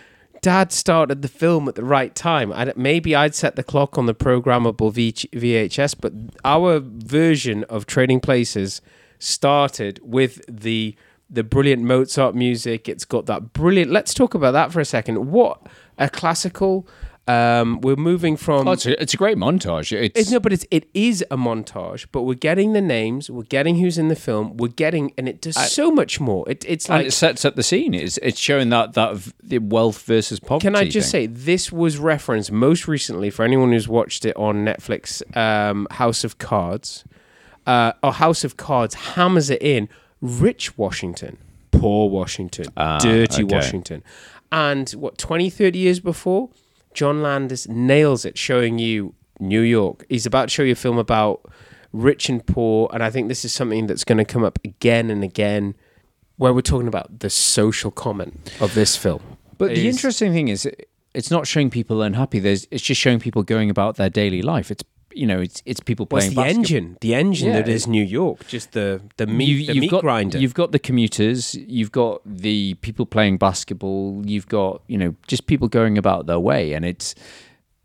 Dad 0.41 0.71
started 0.71 1.21
the 1.21 1.27
film 1.27 1.67
at 1.67 1.75
the 1.75 1.83
right 1.83 2.15
time. 2.15 2.53
I, 2.53 2.71
maybe 2.77 3.13
I'd 3.15 3.35
set 3.35 3.57
the 3.57 3.63
clock 3.63 3.97
on 3.97 4.05
the 4.05 4.15
programmable 4.15 4.93
v- 4.93 5.11
VHS, 5.11 5.95
but 5.99 6.13
our 6.45 6.79
version 6.81 7.65
of 7.65 7.85
Trading 7.85 8.21
Places 8.21 8.81
started 9.19 9.99
with 10.01 10.41
the 10.47 10.95
the 11.33 11.43
brilliant 11.43 11.83
Mozart 11.83 12.35
music. 12.35 12.87
It's 12.87 13.05
got 13.05 13.25
that 13.25 13.53
brilliant. 13.53 13.91
Let's 13.91 14.13
talk 14.13 14.33
about 14.33 14.51
that 14.51 14.71
for 14.71 14.79
a 14.79 14.85
second. 14.85 15.31
What 15.31 15.65
a 15.97 16.09
classical. 16.09 16.87
Um, 17.25 17.79
we're 17.79 17.95
moving 17.95 18.35
from. 18.35 18.67
Oh, 18.67 18.73
it's, 18.73 18.85
a, 18.85 19.01
it's 19.01 19.13
a 19.13 19.17
great 19.17 19.37
montage. 19.37 19.93
It's, 19.97 20.19
It's 20.19 20.31
no, 20.31 20.41
but 20.41 20.51
it's 20.51 20.65
it 20.69 20.89
is 20.93 21.23
a 21.31 21.37
montage. 21.37 22.05
But 22.11 22.23
we're 22.23 22.33
getting 22.33 22.73
the 22.73 22.81
names, 22.81 23.29
we're 23.29 23.43
getting 23.43 23.77
who's 23.77 23.97
in 23.97 24.09
the 24.09 24.15
film, 24.15 24.57
we're 24.57 24.67
getting, 24.67 25.13
and 25.17 25.29
it 25.29 25.39
does 25.39 25.55
so 25.71 25.89
much 25.89 26.19
more. 26.19 26.43
It, 26.49 26.65
it's 26.67 26.89
and 26.89 26.97
like. 26.97 27.07
it 27.07 27.11
sets 27.11 27.45
up 27.45 27.55
the 27.55 27.63
scene. 27.63 27.93
It's 27.93 28.17
it's 28.17 28.39
showing 28.39 28.69
that 28.69 28.93
that 28.93 29.31
the 29.41 29.59
wealth 29.59 30.03
versus 30.03 30.41
poverty. 30.41 30.67
Can 30.67 30.75
I 30.75 30.83
just 30.83 31.11
thing. 31.13 31.27
say 31.29 31.33
this 31.33 31.71
was 31.71 31.97
referenced 31.97 32.51
most 32.51 32.89
recently 32.89 33.29
for 33.29 33.43
anyone 33.43 33.71
who's 33.71 33.87
watched 33.87 34.25
it 34.25 34.35
on 34.35 34.65
Netflix? 34.65 35.23
Um, 35.37 35.87
House 35.91 36.25
of 36.25 36.39
Cards, 36.39 37.05
uh, 37.65 37.93
or 38.03 38.11
House 38.11 38.43
of 38.43 38.57
Cards 38.57 38.95
hammers 38.95 39.49
it 39.49 39.61
in. 39.61 39.87
Rich 40.23 40.77
Washington, 40.77 41.37
poor 41.71 42.09
Washington, 42.09 42.67
Ah, 42.77 42.97
dirty 42.97 43.43
okay. 43.43 43.55
Washington, 43.55 44.03
and 44.53 44.89
what 44.91 45.17
20, 45.17 45.49
30 45.49 45.77
years 45.77 45.99
before, 45.99 46.49
John 46.93 47.21
Landis 47.21 47.67
nails 47.67 48.23
it, 48.23 48.37
showing 48.37 48.79
you 48.79 49.15
New 49.41 49.59
York. 49.61 50.05
He's 50.07 50.25
about 50.25 50.43
to 50.45 50.49
show 50.49 50.63
you 50.63 50.71
a 50.71 50.75
film 50.75 50.97
about 50.97 51.41
rich 51.91 52.29
and 52.29 52.45
poor, 52.45 52.89
and 52.93 53.03
I 53.03 53.09
think 53.09 53.27
this 53.27 53.43
is 53.43 53.53
something 53.53 53.85
that's 53.87 54.05
going 54.05 54.17
to 54.17 54.25
come 54.25 54.45
up 54.45 54.59
again 54.63 55.09
and 55.09 55.23
again, 55.25 55.75
where 56.37 56.53
we're 56.53 56.61
talking 56.61 56.87
about 56.87 57.19
the 57.19 57.29
social 57.29 57.91
comment 57.91 58.51
of 58.61 58.73
this 58.75 58.95
film. 58.95 59.21
But 59.57 59.75
the 59.75 59.89
interesting 59.89 60.31
thing 60.31 60.47
is, 60.47 60.67
it's 61.13 61.29
not 61.31 61.47
showing 61.47 61.69
people 61.69 62.01
unhappy. 62.01 62.39
There's 62.39 62.65
it's 62.71 62.83
just 62.83 62.99
showing 63.01 63.19
people 63.19 63.43
going 63.43 63.69
about 63.69 63.97
their 63.97 64.09
daily 64.09 64.41
life. 64.41 64.71
It's 64.71 64.83
you 65.15 65.25
know, 65.27 65.39
it's 65.39 65.61
it's 65.65 65.79
people 65.79 66.05
playing 66.05 66.31
the 66.31 66.35
basketball. 66.35 66.59
engine? 66.59 66.97
The 67.01 67.13
engine 67.15 67.49
Yeah. 67.49 67.61
that 67.61 67.67
is 67.69 67.87
New 67.87 68.03
York, 68.03 68.47
just 68.47 68.71
the 68.71 69.01
the 69.17 69.27
meat, 69.27 69.47
You- 69.47 69.65
the 69.67 69.73
you've 69.73 69.81
meat 69.81 69.91
got, 69.91 70.01
grinder. 70.01 70.37
You've 70.39 70.53
got 70.53 70.71
the 70.71 70.79
commuters. 70.79 71.55
You've 71.55 71.91
got 71.91 72.21
the 72.25 72.73
people 72.75 73.05
playing 73.05 73.37
basketball. 73.37 74.21
You've 74.25 74.47
got 74.47 74.81
you 74.87 74.97
know 74.97 75.15
just 75.27 75.45
people 75.47 75.67
going 75.67 75.97
about 75.97 76.25
their 76.27 76.39
way, 76.39 76.73
and 76.73 76.83
it's 76.85 77.15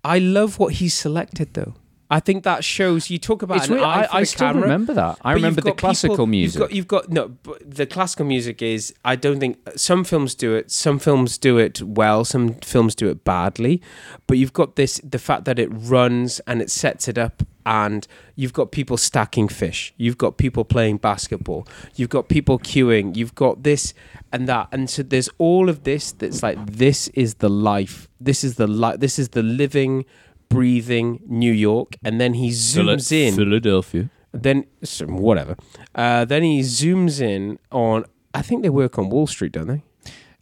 I 0.05 0.19
love 0.19 0.59
what 0.59 0.75
he's 0.75 0.95
selected, 0.95 1.55
though. 1.55 1.75
I 2.11 2.21
think 2.21 2.45
that 2.45 2.65
shows. 2.65 3.11
You 3.11 3.19
talk 3.19 3.43
about 3.43 3.59
It's 3.59 3.71
eye 3.71 3.77
I- 4.11 4.19
I 4.21 4.23
still 4.25 4.49
camera, 4.49 4.63
remember 4.63 4.95
that. 4.95 5.19
I 5.23 5.33
remember 5.33 5.61
the 5.61 5.73
classical 5.73 6.15
people- 6.17 6.27
music. 6.27 6.59
You've 6.73 6.89
got, 6.89 7.11
you've 7.11 7.11
got 7.11 7.13
no. 7.13 7.55
The 7.67 7.87
classical 7.87 8.25
music 8.25 8.63
is. 8.63 8.95
I 9.05 9.15
don't 9.17 9.39
think 9.41 9.59
some 9.77 10.05
films 10.05 10.35
do 10.35 10.55
it. 10.55 10.71
Some 10.71 10.99
films 10.99 11.37
do 11.37 11.59
it 11.59 11.83
well. 11.83 12.25
Some 12.25 12.55
films 12.65 12.95
do 12.95 13.09
it 13.09 13.25
badly. 13.25 13.83
But 14.27 14.39
you've 14.39 14.55
got 14.55 14.77
this. 14.77 15.01
The 15.05 15.19
fact 15.19 15.45
that 15.45 15.59
it 15.59 15.69
runs 15.71 16.41
and 16.47 16.63
it 16.63 16.71
sets 16.71 17.09
it 17.09 17.19
up, 17.19 17.43
and 17.67 18.07
you've 18.37 18.55
got 18.55 18.73
people 18.73 18.97
stacking 18.97 19.49
fish. 19.49 19.93
You've 19.99 20.17
got 20.17 20.39
people 20.39 20.65
playing 20.65 20.97
basketball. 20.99 21.69
You've 21.97 22.09
got 22.09 22.29
people 22.31 22.59
queuing. 22.59 23.17
You've 23.17 23.35
got 23.35 23.65
this 23.65 23.93
and 24.33 24.49
that, 24.49 24.69
and 24.73 24.89
so 24.89 25.03
there's 25.03 25.29
all 25.37 25.69
of 25.69 25.85
this. 25.85 26.13
That's 26.13 26.43
like 26.43 26.59
this 26.73 27.09
is 27.09 27.35
the 27.35 27.51
life. 27.51 28.09
This 28.19 28.43
is 28.45 28.55
the 28.55 28.67
life. 28.67 28.99
This 29.01 29.19
is 29.19 29.29
the 29.31 29.43
living 29.43 30.07
breathing 30.49 31.21
New 31.27 31.53
York, 31.53 31.97
and 32.05 32.21
then 32.21 32.35
he 32.35 32.51
zooms 32.51 33.13
in. 33.13 33.35
Philadelphia. 33.35 34.11
Then 34.33 34.67
whatever. 35.07 35.57
Uh, 35.95 36.25
then 36.25 36.43
he 36.43 36.61
zooms 36.61 37.21
in 37.21 37.59
on. 37.71 38.05
I 38.35 38.43
think 38.43 38.63
they 38.63 38.71
work 38.71 38.99
on 38.99 39.09
Wall 39.09 39.27
Street, 39.27 39.53
don't 39.53 39.69
they? 39.69 39.83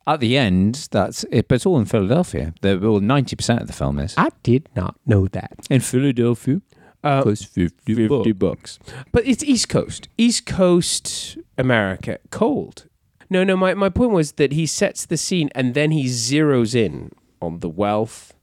At 0.09 0.21
the 0.21 0.37
end, 0.37 0.89
that's 0.91 1.25
it. 1.31 1.49
But 1.49 1.57
it's 1.57 1.67
all 1.67 1.79
in 1.79 1.87
Philadelphia. 1.87 2.55
The 2.61 2.79
well, 2.79 3.01
ninety 3.01 3.37
percent 3.37 3.61
of 3.63 3.67
the 3.67 3.73
film 3.73 3.99
is 3.99 4.15
I 4.17 4.31
did 4.43 4.69
not 4.75 4.97
know 5.07 5.29
that. 5.29 5.67
in 5.71 5.81
Philadelphia. 5.81 6.61
Uh, 7.05 7.23
Costs 7.23 7.45
fifty, 7.45 7.95
50 7.95 8.33
bucks. 8.33 8.81
But 9.13 9.25
it's 9.27 9.45
East 9.45 9.69
Coast. 9.69 10.09
East 10.19 10.45
Coast 10.47 11.39
America. 11.57 12.19
Cold. 12.31 12.87
No, 13.29 13.45
no, 13.45 13.57
my, 13.57 13.75
my 13.75 13.89
point 13.89 14.13
was 14.13 14.33
that 14.33 14.53
he 14.53 14.67
sets 14.67 15.07
the 15.07 15.17
scene 15.17 15.51
and 15.55 15.75
then 15.75 15.91
he 15.91 16.07
zeroes 16.07 16.75
in 16.75 17.11
on 17.41 17.61
the 17.61 17.69
wealth 17.69 18.35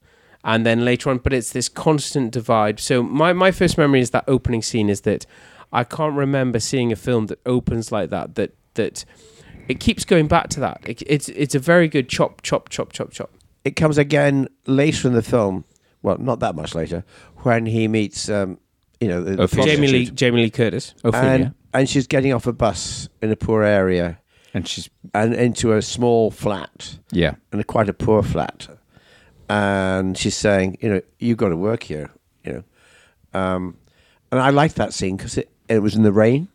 and 0.43 0.65
then 0.65 0.84
later 0.84 1.10
on, 1.10 1.17
but 1.19 1.34
it's 1.34 1.51
this 1.51 1.69
constant 1.69 2.32
divide. 2.32 2.79
So 2.79 3.01
my 3.03 3.34
my 3.34 3.51
first 3.51 3.77
memory 3.77 4.01
is 4.01 4.10
that 4.12 4.23
opening 4.27 4.62
scene 4.62 4.89
is 4.89 5.01
that 5.01 5.25
I 5.71 5.84
can't 5.84 6.15
remember 6.15 6.60
seeing 6.60 6.91
a 6.91 6.95
film 6.95 7.27
that 7.27 7.39
opens 7.45 7.91
like 7.91 8.10
that. 8.10 8.36
That 8.36 8.51
that 8.75 9.06
it 9.67 9.79
keeps 9.79 10.03
going 10.06 10.27
back 10.27 10.49
to 10.49 10.60
that. 10.60 10.82
It, 10.86 11.01
it's 11.08 11.29
it's 11.29 11.56
a 11.56 11.60
very 11.60 11.88
good 11.88 12.10
chop 12.10 12.41
chop 12.41 12.69
chop 12.69 12.91
chop 12.91 13.12
chop. 13.12 13.32
It 13.63 13.75
comes 13.77 13.97
again 13.97 14.47
later 14.67 15.08
in 15.08 15.13
the 15.13 15.21
film. 15.23 15.63
Well, 16.01 16.17
not 16.17 16.41
that 16.41 16.53
much 16.53 16.75
later, 16.75 17.06
when 17.43 17.65
he 17.65 17.88
meets, 17.88 18.27
um, 18.27 18.58
you 18.99 19.08
know, 19.08 19.23
the, 19.23 19.47
the 19.47 19.63
Jamie 19.63 19.88
Lee. 19.88 20.10
Jamie 20.10 20.41
Lee 20.43 20.49
Curtis. 20.49 20.93
and, 21.06 21.53
and 21.73 21.88
she's 21.89 22.08
getting 22.08 22.34
off 22.34 22.45
a 22.45 22.51
bus 22.51 23.08
in 23.21 23.32
a 23.32 23.38
poor 23.38 23.63
area, 23.63 24.19
and 24.53 24.67
she's 24.67 24.89
and 25.13 25.34
into 25.34 25.71
a 25.71 25.82
small 25.82 26.29
flat, 26.29 26.97
Yeah. 27.13 27.36
and 27.53 27.62
a, 27.62 27.63
quite 27.63 27.88
a 27.88 27.93
poor 27.93 28.21
flat, 28.21 28.67
and 29.49 30.17
she's 30.17 30.36
saying, 30.36 30.77
you 30.82 30.89
know, 30.89 31.01
you've 31.19 31.38
got 31.38 31.49
to 31.49 31.58
work 31.58 31.84
here, 31.84 32.10
you 32.43 32.53
know, 32.53 33.39
um, 33.39 33.77
and 34.32 34.39
I 34.41 34.49
liked 34.49 34.75
that 34.75 34.93
scene 34.93 35.17
because 35.17 35.38
it 35.38 35.49
it 35.69 35.79
was 35.79 35.95
in 35.95 36.03
the 36.03 36.12
rain, 36.12 36.47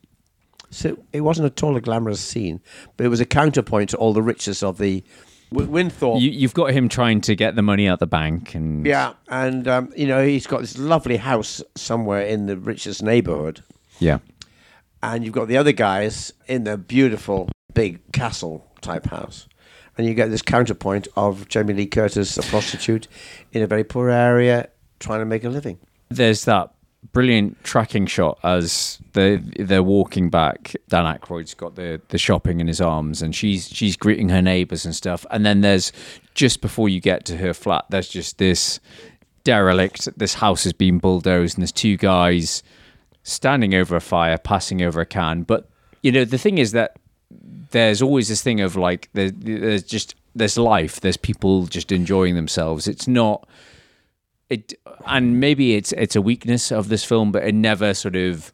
so 0.71 0.99
it 1.13 1.23
wasn't 1.23 1.47
at 1.47 1.63
all 1.63 1.77
a 1.77 1.81
glamorous 1.81 2.21
scene, 2.21 2.61
but 2.97 3.07
it 3.07 3.09
was 3.09 3.21
a 3.21 3.27
counterpoint 3.27 3.91
to 3.91 3.97
all 3.97 4.13
the 4.13 4.23
riches 4.23 4.63
of 4.63 4.79
the 4.79 5.03
Wi- 5.51 5.71
Winthorpe. 5.71 6.21
You, 6.21 6.31
you've 6.31 6.55
got 6.55 6.73
him 6.73 6.89
trying 6.89 7.21
to 7.23 7.35
get 7.35 7.57
the 7.57 7.63
money 7.63 7.89
out 7.89 7.95
of 7.95 7.99
the 8.01 8.07
bank, 8.07 8.55
and 8.55 8.85
Yeah, 8.87 9.15
and 9.29 9.67
um, 9.67 9.93
you 9.97 10.07
know 10.07 10.25
he's 10.25 10.47
got 10.47 10.61
this 10.61 10.79
lovely 10.79 11.17
house 11.17 11.63
somewhere 11.75 12.23
in 12.23 12.47
the 12.47 12.57
richest 12.57 13.03
neighborhood, 13.03 13.63
yeah. 13.99 14.19
and 15.03 15.25
you've 15.25 15.35
got 15.35 15.49
the 15.49 15.57
other 15.57 15.73
guys 15.73 16.33
in 16.47 16.65
the 16.65 16.77
beautiful 16.77 17.49
big 17.73 18.01
castle 18.13 18.67
type 18.81 19.07
house, 19.07 19.49
and 19.99 20.07
you 20.07 20.15
get 20.15 20.31
this 20.31 20.43
counterpoint 20.43 21.09
of 21.17 21.49
Jamie 21.49 21.75
Lee 21.75 21.87
Curtis, 21.87 22.39
a 22.39 22.43
prostitute 22.43 23.09
in 23.53 23.63
a 23.63 23.67
very 23.67 23.85
poor 23.85 24.09
area, 24.09 24.69
trying 25.01 25.19
to 25.19 25.27
make 25.27 25.45
a 25.45 25.49
living. 25.49 25.79
There's 26.09 26.45
that 26.45 26.73
brilliant 27.13 27.63
tracking 27.65 28.07
shot 28.07 28.39
as 28.43 28.99
they 29.13 29.37
they're 29.37 29.83
walking 29.83 30.31
back. 30.31 30.75
Dan 30.89 31.05
Aykroyd's 31.05 31.55
got 31.55 31.75
the 31.75 32.01
the 32.09 32.19
shopping 32.19 32.61
in 32.61 32.69
his 32.69 32.81
arms, 32.81 33.21
and 33.21 33.35
she's 33.35 33.69
she's 33.69 33.97
greeting 33.97 34.29
her 34.29 34.41
neighbours 34.41 34.85
and 34.85 34.95
stuff. 34.95 35.27
And 35.31 35.45
then 35.45 35.61
there's 35.61 35.93
just 36.35 36.61
before 36.61 36.89
you 36.89 37.01
get 37.01 37.25
to 37.27 37.37
her 37.37 37.53
flat, 37.53 37.85
there's 37.91 38.09
just 38.09 38.39
this 38.39 38.81
derelict. 39.45 40.09
This 40.17 40.35
house 40.35 40.65
has 40.65 40.73
been 40.73 40.99
bulldozed, 40.99 41.57
and 41.57 41.63
there's 41.63 41.73
two 41.73 41.97
guys 41.97 42.63
standing 43.25 43.75
over 43.75 43.97
a 43.97 44.01
fire, 44.01 44.39
passing 44.39 44.81
over 44.81 45.01
a 45.01 45.07
can. 45.07 45.43
But 45.43 45.69
you 46.03 46.13
know, 46.13 46.25
the 46.25 46.39
thing 46.39 46.59
is 46.59 46.73
that 46.73 46.97
there's 47.31 48.01
always 48.01 48.29
this 48.29 48.43
thing 48.43 48.61
of 48.61 48.77
like 48.77 49.09
there, 49.13 49.31
there's 49.31 49.83
just 49.83 50.15
there's 50.35 50.57
life. 50.57 51.01
There's 51.01 51.17
people 51.17 51.67
just 51.67 51.93
enjoying 51.93 52.35
themselves. 52.35 52.89
It's 52.89 53.09
not 53.09 53.47
it 54.51 54.75
and 55.07 55.41
maybe 55.41 55.75
it's 55.75 55.93
it's 55.93 56.17
a 56.17 56.23
weakness 56.23 56.73
of 56.73 56.89
this 56.89 57.05
film 57.05 57.31
but 57.31 57.45
it 57.45 57.55
never 57.55 57.93
sort 57.93 58.17
of 58.17 58.53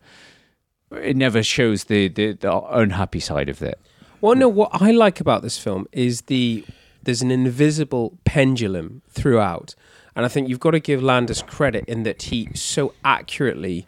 it 0.90 1.16
never 1.16 1.42
shows 1.42 1.84
the 1.84 2.08
the, 2.08 2.32
the 2.32 2.62
unhappy 2.70 3.20
side 3.20 3.48
of 3.48 3.62
it 3.62 3.78
Well, 4.20 4.34
no, 4.34 4.48
what 4.48 4.70
I 4.72 4.90
like 4.90 5.20
about 5.20 5.42
this 5.42 5.58
film 5.58 5.86
is 5.92 6.22
the 6.22 6.64
there's 7.02 7.20
an 7.20 7.30
invisible 7.30 8.18
pendulum 8.24 9.02
throughout, 9.10 9.74
and 10.16 10.24
I 10.24 10.28
think 10.28 10.48
you've 10.48 10.60
got 10.60 10.70
to 10.70 10.80
give 10.80 11.02
Landis 11.02 11.42
credit 11.42 11.84
in 11.86 12.04
that 12.04 12.22
he 12.22 12.48
so 12.54 12.94
accurately 13.04 13.86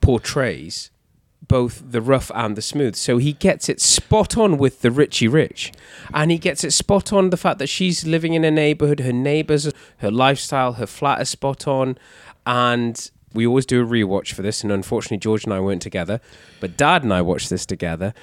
portrays 0.00 0.90
both 1.46 1.82
the 1.90 2.00
rough 2.00 2.30
and 2.34 2.56
the 2.56 2.62
smooth. 2.62 2.96
So 2.96 3.18
he 3.18 3.32
gets 3.32 3.68
it 3.68 3.80
spot 3.80 4.36
on 4.36 4.58
with 4.58 4.82
the 4.82 4.90
Richie 4.90 5.28
Rich, 5.28 5.72
and 6.12 6.30
he 6.30 6.38
gets 6.38 6.64
it 6.64 6.72
spot 6.72 7.12
on 7.12 7.30
the 7.30 7.36
fact 7.36 7.58
that 7.58 7.68
she's 7.68 8.06
living 8.06 8.34
in 8.34 8.44
a 8.44 8.50
neighborhood, 8.50 9.00
her 9.00 9.12
neighbors, 9.12 9.72
her 9.98 10.10
lifestyle, 10.10 10.74
her 10.74 10.86
flat 10.86 11.20
is 11.20 11.28
spot 11.28 11.66
on, 11.66 11.98
and. 12.46 13.10
We 13.34 13.46
always 13.46 13.66
do 13.66 13.82
a 13.82 13.86
rewatch 13.86 14.32
for 14.32 14.40
this, 14.40 14.62
and 14.62 14.72
unfortunately, 14.72 15.18
George 15.18 15.44
and 15.44 15.52
I 15.52 15.60
weren't 15.60 15.82
together, 15.82 16.22
but 16.58 16.78
Dad 16.78 17.02
and 17.02 17.12
I 17.12 17.20
watched 17.20 17.50
this 17.50 17.66
together, 17.66 18.14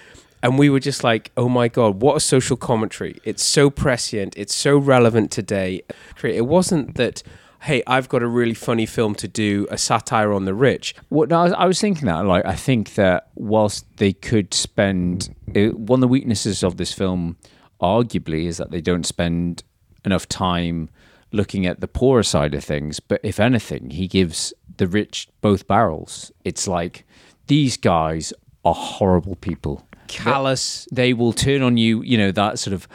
and 0.42 0.58
we 0.58 0.72
were 0.72 0.80
just 0.80 1.04
like, 1.04 1.32
"Oh 1.38 1.48
my 1.48 1.68
god, 1.68 2.02
what 2.02 2.16
a 2.16 2.20
social 2.20 2.58
commentary! 2.58 3.20
It's 3.24 3.44
so 3.44 3.70
prescient, 3.70 4.34
it's 4.36 4.56
so 4.56 4.76
relevant 4.76 5.30
today." 5.30 5.84
It 6.24 6.48
wasn't 6.48 6.96
that, 6.96 7.22
"Hey, 7.64 7.84
I've 7.88 8.10
got 8.10 8.24
a 8.24 8.28
really 8.28 8.54
funny 8.54 8.86
film 8.86 9.16
to 9.16 9.28
do, 9.28 9.68
a 9.72 9.78
satire 9.78 10.32
on 10.34 10.46
the 10.46 10.54
rich." 10.54 10.96
Well, 11.10 11.28
no, 11.28 11.40
I 11.40 11.44
was, 11.44 11.54
I 11.54 11.66
was 11.66 11.82
thinking 11.82 12.06
that. 12.08 12.26
Like, 12.26 12.46
I 12.46 12.56
think 12.56 12.96
that 12.96 13.30
whilst 13.36 13.86
they 13.98 14.14
could 14.14 14.54
spend 14.54 15.36
it, 15.54 15.78
one 15.78 15.98
of 15.98 16.02
the 16.02 16.08
weaknesses 16.08 16.64
of 16.64 16.78
this 16.78 16.94
film, 16.94 17.38
arguably, 17.82 18.46
is 18.46 18.58
that 18.58 18.72
they 18.72 18.82
don't 18.82 19.06
spend 19.06 19.64
enough 20.06 20.28
time 20.28 20.90
looking 21.32 21.66
at 21.66 21.80
the 21.82 21.88
poorer 21.88 22.24
side 22.24 22.54
of 22.54 22.64
things. 22.64 23.00
But 23.00 23.20
if 23.24 23.40
anything, 23.40 23.90
he 23.90 24.08
gives 24.08 24.54
the 24.78 24.88
rich 24.88 25.28
both 25.42 25.68
barrels. 25.68 26.32
It's 26.44 26.68
like 26.68 27.06
these 27.48 27.78
guys 27.78 28.34
are 28.64 28.76
horrible 28.76 29.36
people. 29.36 29.88
Callous. 30.08 30.88
They, 30.92 31.08
they 31.08 31.14
will 31.14 31.34
turn 31.34 31.62
on 31.62 31.78
you. 31.78 32.02
You 32.04 32.18
know 32.18 32.32
that 32.32 32.60
sort 32.60 32.74
of. 32.74 32.88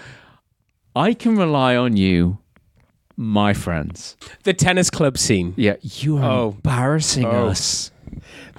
I 0.97 1.15
can 1.15 1.37
rely 1.37 1.77
on 1.77 1.97
you, 1.97 2.39
my 3.19 3.53
friends. 3.53 4.17
The 4.45 4.55
tennis 4.55 4.89
club 4.89 5.19
scene. 5.19 5.53
Yeah, 5.57 5.75
you 5.83 6.17
are 6.19 6.31
Oh. 6.31 6.49
embarrassing 6.53 7.27
Oh. 7.27 7.49
us. 7.49 7.91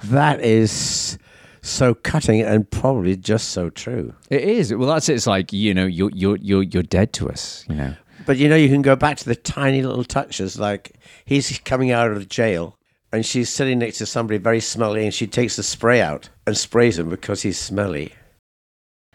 That 0.04 0.40
is 0.42 1.18
so 1.62 1.94
cutting 1.94 2.40
and 2.42 2.70
probably 2.70 3.16
just 3.16 3.48
so 3.50 3.70
true. 3.70 4.12
It 4.28 4.42
is. 4.42 4.72
Well, 4.72 4.88
that's 4.88 5.08
it. 5.08 5.14
It's 5.14 5.26
like 5.26 5.52
you 5.52 5.74
know, 5.74 5.86
you're 5.86 6.10
you're 6.14 6.36
you're 6.36 6.62
you're 6.62 6.82
dead 6.82 7.12
to 7.14 7.28
us. 7.30 7.64
You 7.68 7.74
know. 7.74 7.94
But 8.26 8.36
you 8.36 8.48
know, 8.48 8.56
you 8.56 8.68
can 8.68 8.82
go 8.82 8.94
back 8.96 9.16
to 9.18 9.24
the 9.24 9.34
tiny 9.34 9.82
little 9.82 10.04
touches, 10.04 10.58
like 10.60 10.92
he's 11.24 11.58
coming 11.64 11.90
out 11.90 12.10
of 12.10 12.28
jail 12.28 12.76
and 13.12 13.26
she's 13.26 13.48
sitting 13.48 13.78
next 13.80 13.98
to 13.98 14.06
somebody 14.06 14.38
very 14.38 14.60
smelly, 14.60 15.04
and 15.04 15.12
she 15.12 15.26
takes 15.26 15.56
the 15.56 15.62
spray 15.64 16.00
out 16.00 16.28
and 16.46 16.56
sprays 16.56 16.96
him 16.98 17.08
because 17.08 17.42
he's 17.42 17.58
smelly. 17.58 18.12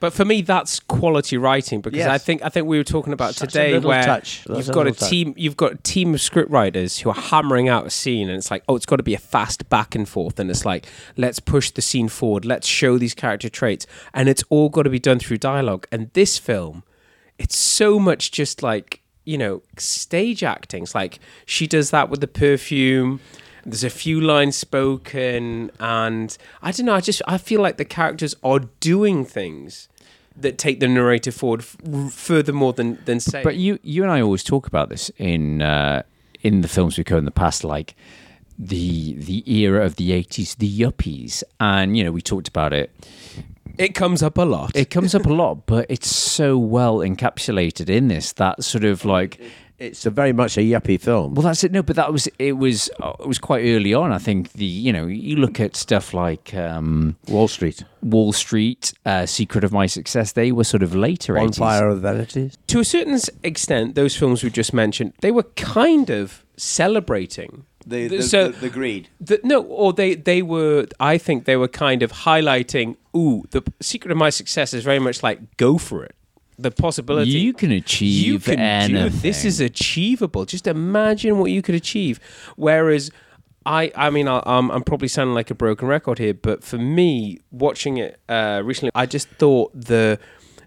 But 0.06 0.14
for 0.14 0.24
me, 0.24 0.44
that's 0.44 0.80
quality 0.82 1.36
writing 1.36 1.82
because 1.82 1.98
Yes. 1.98 2.08
I 2.08 2.20
think 2.20 2.44
I 2.44 2.50
think 2.50 2.68
we 2.68 2.78
were 2.78 2.84
talking 2.84 3.12
about 3.12 3.34
Such 3.34 3.54
today 3.54 3.80
where. 3.80 4.22
You've 4.48 4.68
got 4.68 4.76
a 4.76 4.84
little 4.84 4.94
touch. 4.94 5.10
team, 5.10 5.34
you've 5.36 5.58
got 5.58 5.72
a 5.72 5.78
team 5.78 6.14
of 6.14 6.20
scriptwriters 6.20 7.00
who 7.00 7.10
are 7.10 7.16
hammering 7.16 7.70
out 7.70 7.88
a 7.88 7.90
scene, 7.90 8.30
and 8.30 8.38
it's 8.38 8.52
like, 8.52 8.64
oh, 8.70 8.76
it's 8.76 8.86
got 8.86 8.98
to 8.98 9.04
be 9.04 9.16
a 9.16 9.18
fast 9.18 9.68
back 9.68 9.96
and 9.96 10.08
forth, 10.08 10.40
and 10.40 10.52
it's 10.52 10.64
like, 10.64 10.86
let's 11.18 11.40
push 11.40 11.72
the 11.72 11.82
scene 11.82 12.08
forward, 12.08 12.46
let's 12.46 12.68
show 12.68 13.00
these 13.00 13.16
character 13.16 13.50
traits, 13.50 13.88
and 14.14 14.30
it's 14.30 14.44
all 14.50 14.70
got 14.70 14.84
to 14.84 14.92
be 14.92 15.00
done 15.00 15.18
through 15.18 15.40
dialogue. 15.40 15.88
And 15.92 16.12
this 16.14 16.38
film, 16.38 16.84
it's 17.40 17.58
so 17.58 17.98
much 17.98 18.30
just 18.30 18.62
like 18.62 19.02
you 19.24 19.40
know 19.40 19.64
stage 19.80 20.44
acting. 20.44 20.84
It's 20.84 20.94
like 20.94 21.18
she 21.48 21.66
does 21.66 21.90
that 21.90 22.12
with 22.12 22.22
the 22.22 22.28
perfume. 22.28 23.22
There's 23.66 23.84
a 23.84 23.90
few 23.90 24.22
lines 24.22 24.56
spoken, 24.56 25.72
and 25.80 26.38
I 26.62 26.72
don't 26.72 26.86
know. 26.86 26.94
I 26.94 27.02
just 27.02 27.24
I 27.28 27.40
feel 27.40 27.60
like 27.60 27.78
the 27.78 27.86
characters 27.86 28.36
are 28.44 28.60
doing 28.60 29.26
things 29.26 29.88
that 30.38 30.58
take 30.58 30.80
the 30.80 30.88
narrative 30.88 31.34
forward 31.36 31.62
f- 31.62 32.12
further 32.12 32.54
more 32.54 32.74
than 32.74 33.00
than 33.06 33.20
saying. 33.20 33.44
But 33.44 33.56
you 33.56 33.80
you 33.84 34.04
and 34.04 34.12
I 34.12 34.22
always 34.22 34.44
talk 34.44 34.68
about 34.68 34.90
this 34.90 35.10
in 35.18 35.62
uh, 35.62 36.04
in 36.42 36.62
the 36.62 36.68
films 36.68 36.98
we 36.98 37.04
covered 37.04 37.20
in 37.20 37.26
the 37.26 37.32
past, 37.32 37.64
like 37.64 37.96
the 38.58 39.14
the 39.14 39.44
era 39.52 39.86
of 39.86 39.96
the 39.96 40.12
eighties, 40.12 40.56
the 40.56 40.80
yuppies, 40.80 41.44
and 41.60 41.98
you 41.98 42.04
know 42.04 42.12
we 42.12 42.22
talked 42.22 42.48
about 42.48 42.74
it. 42.74 42.92
It 43.78 43.94
comes 43.94 44.24
up 44.24 44.38
a 44.38 44.44
lot. 44.44 44.72
It 44.74 44.90
comes 44.90 45.14
up 45.14 45.26
a 45.26 45.34
lot, 45.34 45.66
but 45.66 45.86
it's 45.90 46.10
so 46.10 46.58
well 46.58 47.00
encapsulated 47.00 47.90
in 47.90 48.08
this 48.08 48.32
that 48.34 48.64
sort 48.64 48.86
of 48.86 49.04
like 49.04 49.42
It's 49.78 50.06
a 50.06 50.10
very 50.10 50.32
much 50.32 50.58
a 50.58 50.62
yuppie 50.62 51.00
film. 51.00 51.34
Well, 51.34 51.44
that's 51.44 51.64
it. 51.66 51.72
No, 51.72 51.84
but 51.84 51.98
that 51.98 52.14
was 52.14 52.30
it. 52.40 52.54
Was 52.54 52.90
uh, 53.02 53.14
it 53.20 53.28
was 53.28 53.40
quite 53.40 53.66
early 53.66 53.94
on? 53.94 54.12
I 54.14 54.18
think 54.20 54.54
the 54.54 54.64
you 54.66 54.94
know 54.94 55.06
you 55.06 55.36
look 55.36 55.60
at 55.60 55.76
stuff 55.76 56.14
like 56.14 56.54
um, 56.54 57.18
Wall 57.28 57.48
Street, 57.50 57.84
Wall 58.02 58.32
Street, 58.32 58.94
uh, 59.06 59.26
Secret 59.26 59.64
of 59.66 59.74
My 59.74 59.86
Success. 59.86 60.32
They 60.32 60.52
were 60.54 60.64
sort 60.64 60.82
of 60.84 60.96
later. 60.96 61.34
80s. 61.34 61.40
Bonfire 61.60 61.90
of 61.90 62.02
the 62.02 62.14
Vanities. 62.14 62.58
to 62.68 62.80
a 62.80 62.86
certain 62.86 63.20
extent, 63.44 63.96
those 63.96 64.16
films 64.16 64.44
we 64.44 64.50
just 64.50 64.74
mentioned, 64.74 65.12
they 65.22 65.32
were 65.32 65.44
kind 65.58 66.10
of 66.10 66.46
celebrating 66.56 67.66
The, 67.86 68.08
the- 68.08 68.22
so- 68.24 68.50
the 68.52 68.70
greed. 68.70 69.10
the, 69.20 69.40
no, 69.44 69.62
or 69.62 69.92
they 69.94 70.16
they 70.16 70.42
were. 70.42 70.88
I 71.00 71.18
think 71.18 71.46
they 71.46 71.58
were 71.58 71.68
kind 71.68 72.02
of 72.04 72.12
highlighting. 72.12 72.96
Ooh, 73.16 73.44
the 73.52 73.62
secret 73.82 74.12
of 74.12 74.18
my 74.18 74.30
success 74.30 74.74
is 74.74 74.84
very 74.84 75.00
much 75.00 75.22
like 75.24 75.58
go 75.58 75.78
for 75.78 76.04
it. 76.06 76.16
The 76.58 76.72
possibility 76.72 77.32
You 77.32 77.54
can 77.54 77.72
achieve 77.72 78.26
you 78.26 78.40
can 78.40 78.90
do 78.90 79.10
this 79.10 79.44
is 79.44 79.60
achievable. 79.60 80.46
Just 80.46 80.68
imagine 80.68 81.38
what 81.40 81.52
you 81.52 81.62
could 81.62 81.76
achieve. 81.76 82.20
Whereas. 82.56 83.12
I, 83.68 83.92
I 83.96 84.12
mean, 84.12 84.28
I, 84.28 84.44
I'm, 84.46 84.70
I'm 84.70 84.84
probably 84.84 85.08
sounding 85.08 85.34
like 85.34 85.50
a 85.50 85.56
broken 85.56 85.88
record 85.88 86.20
here, 86.20 86.36
but 86.36 86.64
for 86.64 86.78
me, 86.78 87.40
watching 87.50 87.98
it 87.98 88.20
uh, 88.30 88.62
recently, 88.64 88.92
I 88.94 89.08
just 89.08 89.28
thought 89.28 89.72
the 89.74 90.20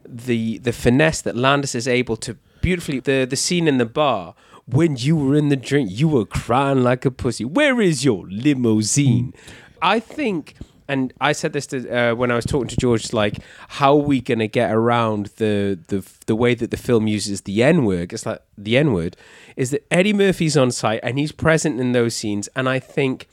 the 0.05 0.59
the 0.59 0.73
finesse 0.73 1.21
that 1.23 1.37
Landis 1.37 1.77
is 1.77 1.87
able 1.87 2.17
to 2.17 2.35
beautifully 2.61 2.99
the 2.99 3.25
the 3.25 3.37
scene 3.37 3.69
in 3.69 3.79
the 3.79 3.87
bar 3.87 4.35
when 4.71 4.97
you 4.97 5.17
were 5.17 5.35
in 5.35 5.49
the 5.49 5.57
drink, 5.57 5.91
you 5.91 6.09
were 6.09 6.27
crying 6.27 6.83
like 6.83 7.05
a 7.05 7.11
pussy. 7.11 7.45
Where 7.45 7.81
is 7.81 8.05
your 8.05 8.27
limousine? 8.29 9.33
I 9.81 10.01
think 10.01 10.55
and 10.89 11.13
I 11.21 11.33
said 11.33 11.53
this 11.53 11.67
to, 11.69 11.89
uh, 11.89 12.15
when 12.15 12.31
I 12.31 12.35
was 12.35 12.47
talking 12.47 12.69
to 12.69 12.77
George, 12.77 13.13
like, 13.13 13.39
how 13.69 13.93
are 13.93 14.03
we 14.03 14.21
going 14.21 14.39
to 14.39 14.49
get 14.49 14.73
around 14.73 15.27
the, 15.37 15.79
the 15.89 16.09
the 16.27 16.35
way 16.35 16.55
that 16.55 16.71
the 16.71 16.77
film 16.77 17.07
uses 17.07 17.43
the 17.43 17.63
N 17.63 17.85
word? 17.85 18.13
It's 18.13 18.25
like 18.25 18.43
the 18.57 18.79
N 18.79 18.93
word 18.93 19.17
is 19.57 19.71
that 19.71 19.87
Eddie 19.91 20.13
Murphy's 20.13 20.57
on 20.57 20.71
site 20.71 21.01
and 21.03 21.19
he's 21.19 21.33
present 21.33 21.79
in 21.81 21.93
those 21.93 22.17
scenes, 22.17 22.49
and 22.57 22.69
I 22.69 22.79
think, 22.79 23.29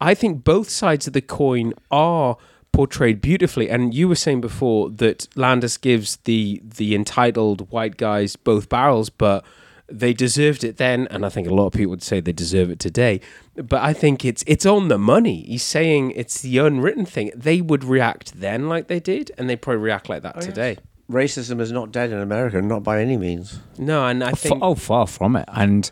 I 0.00 0.14
think 0.14 0.44
both 0.44 0.70
sides 0.70 1.06
of 1.06 1.12
the 1.12 1.20
coin 1.20 1.74
are 1.90 2.36
portrayed 2.72 3.20
beautifully. 3.20 3.70
And 3.70 3.94
you 3.94 4.08
were 4.08 4.16
saying 4.16 4.40
before 4.40 4.90
that 4.90 5.28
Landis 5.36 5.76
gives 5.76 6.16
the 6.24 6.60
the 6.64 6.94
entitled 6.94 7.70
white 7.70 7.96
guys 7.96 8.34
both 8.36 8.68
barrels, 8.68 9.10
but 9.10 9.44
they 9.86 10.12
deserved 10.12 10.64
it 10.64 10.76
then, 10.76 11.06
and 11.10 11.26
I 11.26 11.28
think 11.28 11.46
a 11.46 11.54
lot 11.54 11.66
of 11.66 11.72
people 11.72 11.90
would 11.90 12.02
say 12.02 12.20
they 12.20 12.32
deserve 12.32 12.70
it 12.70 12.78
today. 12.78 13.20
But 13.54 13.82
I 13.82 13.92
think 13.92 14.24
it's 14.24 14.42
it's 14.46 14.64
on 14.64 14.88
the 14.88 14.98
money. 14.98 15.42
He's 15.42 15.62
saying 15.62 16.12
it's 16.12 16.40
the 16.40 16.58
unwritten 16.58 17.04
thing. 17.04 17.30
They 17.34 17.60
would 17.60 17.84
react 17.84 18.40
then 18.40 18.68
like 18.68 18.88
they 18.88 19.00
did, 19.00 19.30
and 19.36 19.48
they 19.48 19.56
probably 19.56 19.82
react 19.82 20.08
like 20.08 20.22
that 20.22 20.36
oh, 20.36 20.40
today. 20.40 20.78
Racism 21.10 21.60
is 21.60 21.70
not 21.70 21.92
dead 21.92 22.10
in 22.10 22.18
America, 22.18 22.62
not 22.62 22.82
by 22.82 23.02
any 23.02 23.18
means. 23.18 23.60
No, 23.76 24.06
and 24.06 24.24
I 24.24 24.32
think 24.32 24.58
oh, 24.62 24.74
far 24.74 25.06
from 25.06 25.36
it. 25.36 25.44
And 25.48 25.90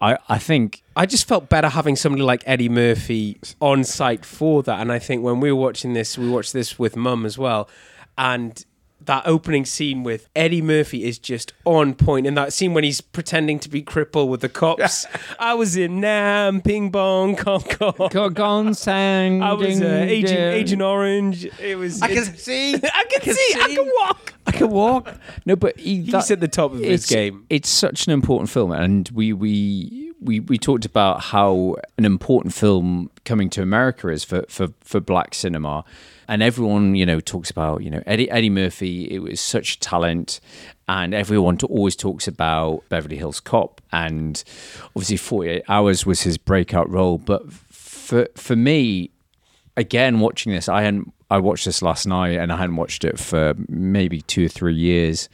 I, 0.00 0.18
I 0.28 0.38
think 0.38 0.82
I 0.96 1.06
just 1.06 1.26
felt 1.26 1.48
better 1.48 1.68
having 1.68 1.96
somebody 1.96 2.22
like 2.22 2.44
Eddie 2.46 2.68
Murphy 2.68 3.38
on 3.60 3.82
site 3.82 4.24
for 4.24 4.62
that. 4.62 4.80
And 4.80 4.92
I 4.92 5.00
think 5.00 5.24
when 5.24 5.40
we 5.40 5.50
were 5.50 5.60
watching 5.60 5.94
this, 5.94 6.16
we 6.16 6.28
watched 6.28 6.52
this 6.52 6.78
with 6.78 6.94
Mum 6.94 7.26
as 7.26 7.36
well, 7.36 7.68
and 8.16 8.64
that 9.06 9.26
opening 9.26 9.64
scene 9.64 10.02
with 10.02 10.28
Eddie 10.34 10.62
Murphy 10.62 11.04
is 11.04 11.18
just 11.18 11.52
on 11.64 11.94
point. 11.94 12.26
In 12.26 12.34
that 12.34 12.52
scene 12.52 12.74
when 12.74 12.84
he's 12.84 13.00
pretending 13.00 13.58
to 13.60 13.68
be 13.68 13.82
crippled 13.82 14.30
with 14.30 14.40
the 14.40 14.48
cops, 14.48 15.06
I 15.38 15.54
was 15.54 15.76
in 15.76 16.00
Nam, 16.00 16.60
Ping 16.60 16.90
Bong, 16.90 17.36
Kong 17.36 17.62
Kong, 17.62 18.32
Gone 18.32 18.74
Sang. 18.74 19.42
I 19.42 19.52
was 19.52 19.80
uh, 19.80 19.84
Agent. 20.08 20.38
Agent 20.38 20.82
Orange. 20.82 21.44
It 21.60 21.76
was. 21.76 22.02
I 22.02 22.08
can 22.08 22.24
see. 22.24 22.74
I 22.82 23.04
can 23.10 23.34
see. 23.34 23.54
I 23.60 23.74
can 23.74 23.90
walk. 24.00 24.34
I 24.46 24.52
can 24.52 24.70
walk. 24.70 25.14
No, 25.46 25.56
but 25.56 25.78
he, 25.78 26.02
He's 26.02 26.30
at 26.30 26.40
the 26.40 26.48
top 26.48 26.72
of 26.72 26.80
his 26.80 27.06
game. 27.06 27.46
It's 27.50 27.68
such 27.68 28.06
an 28.06 28.12
important 28.12 28.50
film, 28.50 28.72
and 28.72 29.08
we 29.12 29.32
we 29.32 30.11
we 30.24 30.40
we 30.40 30.58
talked 30.58 30.84
about 30.84 31.20
how 31.20 31.76
an 31.98 32.04
important 32.04 32.54
film 32.54 33.10
coming 33.24 33.50
to 33.50 33.62
America 33.62 34.08
is 34.08 34.24
for 34.24 34.44
for 34.48 34.68
for 34.80 35.00
black 35.00 35.34
cinema, 35.34 35.84
and 36.28 36.42
everyone 36.42 36.94
you 36.94 37.04
know 37.04 37.20
talks 37.20 37.50
about 37.50 37.82
you 37.82 37.90
know 37.90 38.02
Eddie 38.06 38.30
Eddie 38.30 38.50
Murphy. 38.50 39.04
It 39.10 39.20
was 39.20 39.40
such 39.40 39.80
talent, 39.80 40.40
and 40.88 41.14
everyone 41.14 41.58
always 41.68 41.96
talks 41.96 42.28
about 42.28 42.82
Beverly 42.88 43.16
Hills 43.16 43.40
Cop, 43.40 43.80
and 43.90 44.42
obviously 44.96 45.16
Forty 45.16 45.50
Eight 45.50 45.64
Hours 45.68 46.06
was 46.06 46.22
his 46.22 46.38
breakout 46.38 46.88
role. 46.88 47.18
But 47.18 47.52
for 47.52 48.28
for 48.36 48.56
me, 48.56 49.10
again 49.76 50.20
watching 50.20 50.52
this, 50.52 50.68
I 50.68 50.82
hadn't. 50.82 51.12
I 51.30 51.38
watched 51.38 51.64
this 51.64 51.80
last 51.80 52.06
night, 52.06 52.38
and 52.38 52.52
I 52.52 52.56
hadn't 52.56 52.76
watched 52.76 53.04
it 53.04 53.18
for 53.18 53.54
maybe 53.68 54.20
two 54.20 54.44
or 54.44 54.48
three 54.48 54.74
years. 54.74 55.28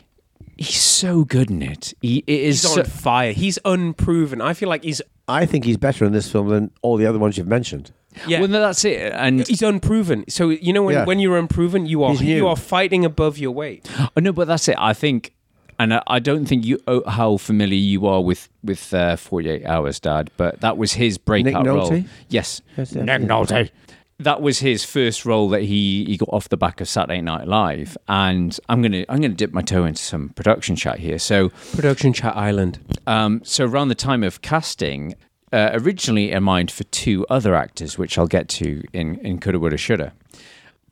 He's 0.59 0.81
so 0.83 1.25
good 1.25 1.51
in 1.51 1.63
it. 1.63 1.95
He 2.03 2.19
it 2.27 2.41
is 2.41 2.63
He's 2.63 2.73
so, 2.75 2.81
on 2.81 2.87
fire. 2.87 3.33
He's 3.33 3.59
unproven. 3.65 4.41
I 4.41 4.53
feel 4.55 4.69
like 4.69 4.83
he's 4.85 5.01
I 5.29 5.47
think 5.47 5.65
he's 5.65 5.77
better 5.77 6.05
in 6.05 6.13
this 6.13 6.31
film 6.31 6.49
than 6.49 6.71
all 6.83 6.97
the 6.97 7.07
other 7.07 7.19
ones 7.19 7.39
you've 7.39 7.47
mentioned. 7.47 7.93
yeah. 8.27 8.41
Well, 8.41 8.49
no, 8.49 8.61
that's 8.61 8.85
it. 8.85 9.13
And 9.15 9.47
He's 9.47 9.63
unproven. 9.63 10.25
So 10.29 10.49
you 10.51 10.73
know 10.73 10.83
when, 10.83 10.95
Yeah. 10.95 11.05
when 11.05 11.19
you're 11.21 11.39
unproven, 11.39 11.87
you 11.87 12.03
are 12.03 12.15
you 12.15 12.47
are 12.49 12.57
fighting 12.57 13.05
above 13.05 13.39
your 13.39 13.53
weight. 13.53 13.89
oh, 14.01 14.09
no, 14.21 14.33
but 14.33 14.49
that's 14.49 14.67
it. 14.69 14.75
I 14.79 14.95
think, 14.95 15.33
and 15.79 15.95
I, 15.95 16.03
I 16.09 16.19
don't 16.19 16.45
think 16.47 16.65
you 16.65 16.81
oh, 16.89 17.09
how 17.09 17.37
familiar 17.37 17.79
you 17.79 18.07
are 18.07 18.21
with 18.21 18.49
with 18.65 18.93
uh, 18.93 19.15
Forty 19.17 19.49
Eight 19.51 19.65
Hours, 19.67 20.01
Dad. 20.01 20.31
But 20.37 20.61
that 20.63 20.77
was 20.77 20.95
his 20.95 21.19
breakout 21.19 21.67
role. 21.67 21.89
Nolte? 21.91 22.09
Yes, 22.29 22.63
Yes, 22.77 22.93
yes, 22.95 23.05
Nick 23.05 23.21
yes. 23.21 23.31
Nolte. 23.31 23.71
That 24.21 24.43
was 24.43 24.59
his 24.59 24.85
first 24.85 25.25
role 25.25 25.49
that 25.51 25.63
he, 25.63 26.05
he 26.05 26.17
got 26.17 26.31
off 26.33 26.49
the 26.49 26.57
back 26.57 26.81
of 26.81 26.89
Saturday 26.89 27.21
Night 27.21 27.47
Live, 27.47 27.97
and 28.09 28.59
I'm 28.69 28.83
gonna 28.83 29.05
I'm 29.09 29.21
gonna 29.21 29.35
dip 29.35 29.53
my 29.53 29.63
toe 29.63 29.85
into 29.85 30.03
some 30.03 30.31
production 30.31 30.75
chat 30.75 30.99
here. 30.99 31.21
So 31.21 31.51
Production 31.73 32.13
Chat 32.13 32.37
Island. 32.37 32.81
Um, 33.07 33.43
so 33.45 33.65
around 33.65 33.89
the 33.89 33.95
time 33.95 34.25
of 34.25 34.43
casting, 34.43 35.15
uh, 35.53 35.71
originally 35.75 36.33
in 36.33 36.43
mind 36.43 36.73
for 36.73 36.83
two 36.85 37.25
other 37.31 37.55
actors, 37.55 37.97
which 37.97 38.19
I'll 38.19 38.27
get 38.27 38.49
to 38.49 38.83
in 38.93 39.19
in 39.21 39.39
Coulda 39.39 39.61
Woulda 39.61 39.77
Shoulda. 39.77 40.13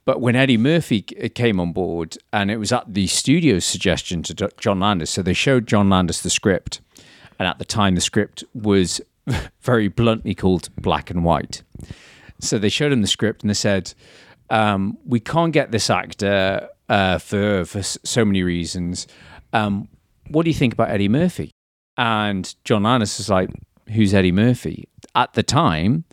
But 0.04 0.20
when 0.20 0.36
Eddie 0.36 0.56
Murphy 0.56 1.02
came 1.02 1.58
on 1.58 1.72
board, 1.72 2.16
and 2.32 2.48
it 2.48 2.58
was 2.58 2.70
at 2.70 2.94
the 2.94 3.08
studio's 3.08 3.64
suggestion 3.64 4.22
to 4.22 4.50
John 4.56 4.78
Landis, 4.78 5.10
so 5.10 5.20
they 5.20 5.32
showed 5.32 5.66
John 5.66 5.90
Landis 5.90 6.20
the 6.20 6.30
script, 6.30 6.80
and 7.40 7.48
at 7.48 7.58
the 7.58 7.64
time 7.64 7.96
the 7.96 8.00
script 8.00 8.44
was 8.54 9.00
very 9.62 9.88
bluntly 9.88 10.32
called 10.32 10.68
black 10.76 11.10
and 11.10 11.24
white. 11.24 11.64
So 12.40 12.58
they 12.58 12.68
showed 12.68 12.92
him 12.92 13.00
the 13.02 13.06
script 13.08 13.42
and 13.42 13.50
they 13.50 13.54
said, 13.54 13.94
um, 14.50 14.98
"We 15.04 15.20
can't 15.20 15.52
get 15.52 15.70
this 15.70 15.90
actor 15.90 16.68
uh, 16.88 17.18
for 17.18 17.64
for 17.64 17.82
so 17.82 18.24
many 18.24 18.42
reasons. 18.42 19.06
Um, 19.52 19.88
what 20.28 20.44
do 20.44 20.50
you 20.50 20.54
think 20.54 20.72
about 20.72 20.90
Eddie 20.90 21.08
Murphy?" 21.08 21.50
And 21.96 22.54
John 22.64 22.82
Landis 22.82 23.18
is 23.20 23.28
like, 23.28 23.50
"Who's 23.88 24.12
Eddie 24.12 24.32
Murphy?" 24.32 24.88
At 25.14 25.32
the 25.32 25.42
time, 25.42 26.04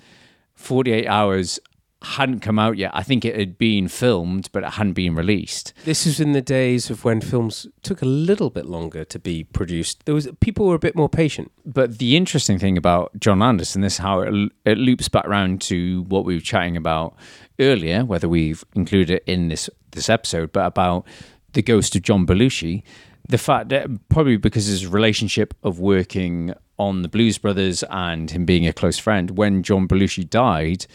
Forty 0.56 0.92
Eight 0.92 1.08
Hours 1.08 1.60
hadn't 2.04 2.42
come 2.42 2.60
out 2.60 2.78
yet. 2.78 2.92
I 2.94 3.02
think 3.02 3.24
it 3.24 3.36
had 3.36 3.58
been 3.58 3.88
filmed, 3.88 4.50
but 4.52 4.64
it 4.64 4.72
hadn't 4.72 4.94
been 4.94 5.16
released. 5.16 5.74
This 5.86 6.06
was 6.06 6.20
in 6.20 6.34
the 6.34 6.42
days 6.42 6.90
of 6.90 7.06
when 7.06 7.22
films 7.22 7.66
took 7.82 8.02
a 8.02 8.06
little 8.06 8.50
bit 8.50 8.66
longer 8.66 9.06
to 9.06 9.20
be 9.20 9.46
produced. 9.46 10.06
There 10.06 10.14
was 10.14 10.28
people 10.42 10.68
were 10.68 10.76
a 10.76 10.80
bit 10.80 10.96
more 10.96 11.10
patient. 11.10 11.52
But 11.66 12.00
the 12.00 12.18
interesting 12.18 12.60
thing 12.60 12.78
about 12.78 13.18
John 13.20 13.40
Landis, 13.40 13.74
and 13.74 13.84
this 13.84 13.94
is 13.94 14.00
how 14.00 14.20
it, 14.20 14.52
it 14.66 14.78
loops 14.78 15.08
back 15.08 15.26
around 15.26 15.62
to 15.62 16.04
what 16.04 16.26
we 16.26 16.36
were 16.36 16.42
chatting 16.42 16.76
about 16.76 17.16
earlier, 17.60 18.04
whether 18.04 18.28
we've 18.28 18.66
included 18.76 19.10
it 19.10 19.24
in 19.26 19.48
this 19.48 19.70
this 19.92 20.10
episode, 20.10 20.52
but 20.52 20.66
about 20.66 21.06
the 21.54 21.62
ghost 21.62 21.96
of 21.96 22.02
John 22.02 22.26
Belushi, 22.26 22.84
the 23.30 23.38
fact 23.38 23.70
that 23.70 23.88
probably 24.10 24.38
because 24.38 24.66
his 24.66 24.88
relationship 24.88 25.54
of 25.64 25.80
working 25.80 26.54
on 26.78 27.02
the 27.04 27.08
Blues 27.08 27.38
Brothers 27.38 27.84
and 27.90 28.30
him 28.30 28.46
being 28.46 28.68
a 28.68 28.74
close 28.74 28.98
friend, 29.00 29.32
when 29.38 29.64
John 29.64 29.88
Belushi 29.88 30.30
died. 30.30 30.86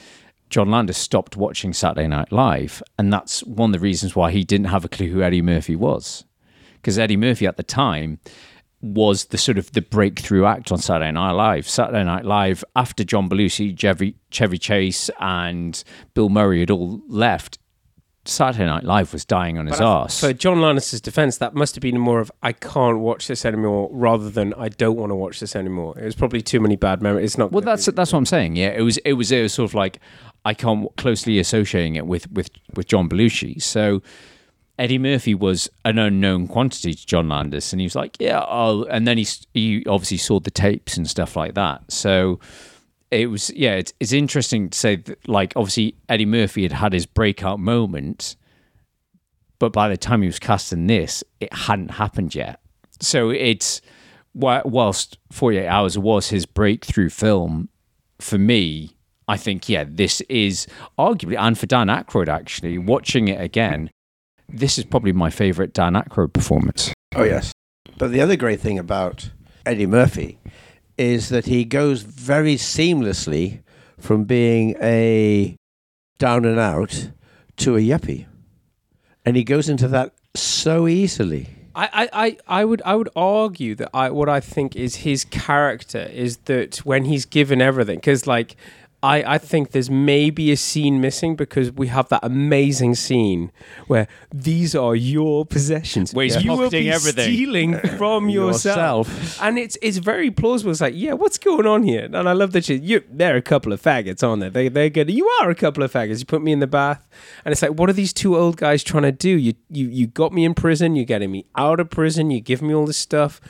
John 0.50 0.70
Landis 0.70 0.96
stopped 0.96 1.36
watching 1.36 1.72
Saturday 1.72 2.08
Night 2.08 2.32
Live, 2.32 2.82
and 2.98 3.12
that's 3.12 3.44
one 3.44 3.70
of 3.70 3.80
the 3.80 3.84
reasons 3.84 4.16
why 4.16 4.30
he 4.30 4.44
didn't 4.44 4.68
have 4.68 4.84
a 4.84 4.88
clue 4.88 5.10
who 5.10 5.22
Eddie 5.22 5.42
Murphy 5.42 5.76
was. 5.76 6.24
Because 6.76 6.98
Eddie 6.98 7.16
Murphy 7.16 7.46
at 7.46 7.56
the 7.56 7.62
time 7.62 8.18
was 8.80 9.26
the 9.26 9.38
sort 9.38 9.58
of 9.58 9.72
the 9.72 9.82
breakthrough 9.82 10.44
act 10.44 10.70
on 10.72 10.78
Saturday 10.78 11.10
Night 11.10 11.32
Live. 11.32 11.68
Saturday 11.68 12.04
Night 12.04 12.24
Live, 12.24 12.64
after 12.76 13.04
John 13.04 13.28
Belushi, 13.28 13.76
Chevy, 13.76 14.14
Chevy 14.30 14.58
Chase, 14.58 15.10
and 15.20 15.82
Bill 16.14 16.28
Murray 16.28 16.60
had 16.60 16.70
all 16.70 17.02
left, 17.08 17.58
Saturday 18.28 18.66
Night 18.66 18.84
Live 18.84 19.12
was 19.12 19.24
dying 19.24 19.58
on 19.58 19.66
his 19.66 19.80
arse. 19.80 20.20
For 20.20 20.32
John 20.32 20.60
Landis' 20.60 21.00
defense, 21.00 21.38
that 21.38 21.54
must 21.54 21.74
have 21.74 21.82
been 21.82 21.98
more 21.98 22.20
of 22.20 22.30
I 22.42 22.52
can't 22.52 22.98
watch 22.98 23.26
this 23.26 23.44
anymore, 23.44 23.88
rather 23.90 24.28
than 24.30 24.54
I 24.54 24.68
don't 24.68 24.96
want 24.96 25.10
to 25.10 25.16
watch 25.16 25.40
this 25.40 25.56
anymore. 25.56 25.98
It 25.98 26.04
was 26.04 26.14
probably 26.14 26.42
too 26.42 26.60
many 26.60 26.76
bad 26.76 27.00
memories. 27.02 27.24
It's 27.24 27.38
not. 27.38 27.52
Well, 27.52 27.62
that's 27.62 27.86
be- 27.86 27.92
that's 27.92 28.12
what 28.12 28.18
I'm 28.18 28.26
saying. 28.26 28.56
Yeah, 28.56 28.68
it 28.68 28.82
was 28.82 28.98
it 28.98 29.14
was 29.14 29.32
it 29.32 29.42
was 29.42 29.54
sort 29.54 29.70
of 29.70 29.74
like 29.74 29.98
I 30.44 30.54
can't 30.54 30.94
closely 30.96 31.38
associating 31.38 31.96
it 31.96 32.06
with 32.06 32.30
with 32.30 32.50
with 32.74 32.86
John 32.86 33.08
Belushi. 33.08 33.62
So 33.62 34.02
Eddie 34.78 34.98
Murphy 34.98 35.34
was 35.34 35.68
an 35.84 35.98
unknown 35.98 36.46
quantity 36.46 36.94
to 36.94 37.06
John 37.06 37.28
Landis, 37.28 37.72
and 37.72 37.80
he 37.80 37.86
was 37.86 37.96
like, 37.96 38.16
yeah, 38.20 38.40
I'll, 38.40 38.84
and 38.84 39.08
then 39.08 39.18
he 39.18 39.26
he 39.54 39.84
obviously 39.86 40.18
saw 40.18 40.38
the 40.38 40.50
tapes 40.50 40.96
and 40.96 41.08
stuff 41.08 41.34
like 41.34 41.54
that. 41.54 41.90
So 41.90 42.38
it 43.10 43.30
was 43.30 43.50
yeah, 43.50 43.74
it's 43.74 43.92
it's 44.00 44.12
interesting 44.12 44.70
to 44.70 44.78
say 44.78 44.96
that 44.96 45.28
like 45.28 45.52
obviously 45.56 45.96
Eddie 46.08 46.26
Murphy 46.26 46.62
had 46.62 46.72
had 46.72 46.92
his 46.92 47.06
breakout 47.06 47.58
moment, 47.58 48.36
but 49.58 49.72
by 49.72 49.88
the 49.88 49.96
time 49.96 50.22
he 50.22 50.28
was 50.28 50.38
casting 50.38 50.86
this, 50.86 51.24
it 51.40 51.52
hadn't 51.52 51.92
happened 51.92 52.34
yet. 52.34 52.60
So 53.00 53.30
it's 53.30 53.80
whilst 54.34 55.18
48 55.30 55.66
Hours 55.66 55.98
was 55.98 56.28
his 56.28 56.46
breakthrough 56.46 57.08
film, 57.08 57.68
for 58.20 58.38
me, 58.38 58.96
I 59.26 59.36
think, 59.36 59.68
yeah, 59.68 59.84
this 59.86 60.20
is 60.22 60.66
arguably, 60.98 61.38
and 61.38 61.58
for 61.58 61.66
Dan 61.66 61.88
Aykroyd 61.88 62.28
actually, 62.28 62.78
watching 62.78 63.28
it 63.28 63.40
again, 63.40 63.90
this 64.48 64.78
is 64.78 64.84
probably 64.84 65.12
my 65.12 65.30
favourite 65.30 65.72
Dan 65.72 65.94
Aykroyd 65.94 66.32
performance. 66.32 66.92
Oh, 67.14 67.24
yes. 67.24 67.52
But 67.98 68.12
the 68.12 68.20
other 68.20 68.36
great 68.36 68.60
thing 68.60 68.78
about 68.78 69.30
Eddie 69.66 69.86
Murphy 69.86 70.38
is 70.98 71.28
that 71.28 71.46
he 71.46 71.64
goes 71.64 72.02
very 72.02 72.56
seamlessly 72.56 73.62
from 73.98 74.24
being 74.24 74.76
a 74.82 75.56
down 76.18 76.44
and 76.44 76.58
out 76.58 77.10
to 77.56 77.76
a 77.76 77.80
yuppie. 77.80 78.26
And 79.24 79.36
he 79.36 79.44
goes 79.44 79.68
into 79.68 79.88
that 79.88 80.12
so 80.34 80.88
easily. 80.88 81.48
I, 81.74 82.08
I, 82.12 82.36
I, 82.48 82.64
would 82.64 82.82
I 82.84 82.96
would 82.96 83.08
argue 83.14 83.76
that 83.76 83.90
I 83.94 84.10
what 84.10 84.28
I 84.28 84.40
think 84.40 84.74
is 84.74 84.96
his 84.96 85.24
character 85.24 86.10
is 86.12 86.38
that 86.46 86.78
when 86.78 87.04
he's 87.04 87.24
given 87.24 87.62
everything 87.62 87.98
because 87.98 88.26
like 88.26 88.56
I, 89.00 89.34
I 89.34 89.38
think 89.38 89.70
there's 89.70 89.88
maybe 89.90 90.50
a 90.50 90.56
scene 90.56 91.00
missing 91.00 91.36
because 91.36 91.70
we 91.70 91.86
have 91.86 92.08
that 92.08 92.20
amazing 92.24 92.96
scene 92.96 93.52
where 93.86 94.08
these 94.34 94.74
are 94.74 94.96
your 94.96 95.46
possessions. 95.46 96.12
Where 96.12 96.24
he's 96.24 96.42
you 96.42 96.56
will 96.56 96.68
be 96.68 96.90
everything. 96.90 97.24
stealing 97.32 97.78
from 97.96 98.28
yourself. 98.28 99.08
Yourself. 99.08 99.42
and 99.42 99.56
it's 99.56 99.78
it's 99.82 99.98
very 99.98 100.32
plausible. 100.32 100.72
It's 100.72 100.80
like, 100.80 100.94
yeah, 100.96 101.12
what's 101.12 101.38
going 101.38 101.64
on 101.66 101.84
here? 101.84 102.06
And 102.06 102.28
I 102.28 102.32
love 102.32 102.50
that 102.52 102.68
you, 102.68 102.76
you 102.76 103.04
they're 103.08 103.36
a 103.36 103.42
couple 103.42 103.72
of 103.72 103.80
faggots, 103.80 104.26
aren't 104.26 104.40
they? 104.40 104.48
They 104.48 104.68
they're 104.68 104.90
good. 104.90 105.10
You 105.10 105.28
are 105.40 105.48
a 105.48 105.54
couple 105.54 105.84
of 105.84 105.92
faggots. 105.92 106.18
You 106.18 106.26
put 106.26 106.42
me 106.42 106.50
in 106.50 106.58
the 106.58 106.66
bath, 106.66 107.00
and 107.44 107.52
it's 107.52 107.62
like, 107.62 107.72
what 107.72 107.88
are 107.88 107.92
these 107.92 108.12
two 108.12 108.36
old 108.36 108.56
guys 108.56 108.82
trying 108.82 109.04
to 109.04 109.12
do? 109.12 109.30
You 109.30 109.54
you 109.70 109.86
you 109.86 110.06
got 110.08 110.32
me 110.32 110.44
in 110.44 110.54
prison. 110.54 110.96
You're 110.96 111.04
getting 111.04 111.30
me 111.30 111.46
out 111.56 111.78
of 111.78 111.88
prison. 111.90 112.32
You 112.32 112.40
give 112.40 112.62
me 112.62 112.74
all 112.74 112.86
this 112.86 112.98
stuff. 112.98 113.40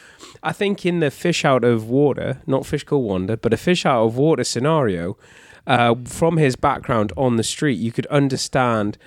I 0.43 0.53
think 0.53 0.85
in 0.85 1.01
the 1.01 1.11
fish 1.11 1.45
out 1.45 1.65
of 1.65 1.89
water, 1.89 2.43
not 2.47 2.67
fish 2.67 2.85
called 2.85 3.05
Wanda, 3.05 3.37
but 3.37 3.55
a 3.55 3.57
fish 3.57 3.87
out 3.87 4.05
of 4.05 4.17
water 4.17 4.45
scenario, 4.45 5.17
uh, 5.69 5.95
from 6.05 6.39
his 6.39 6.57
background 6.57 7.13
on 7.17 7.37
the 7.37 7.45
street, 7.45 7.79
you 7.79 7.93
could 7.93 8.07
understand 8.07 8.99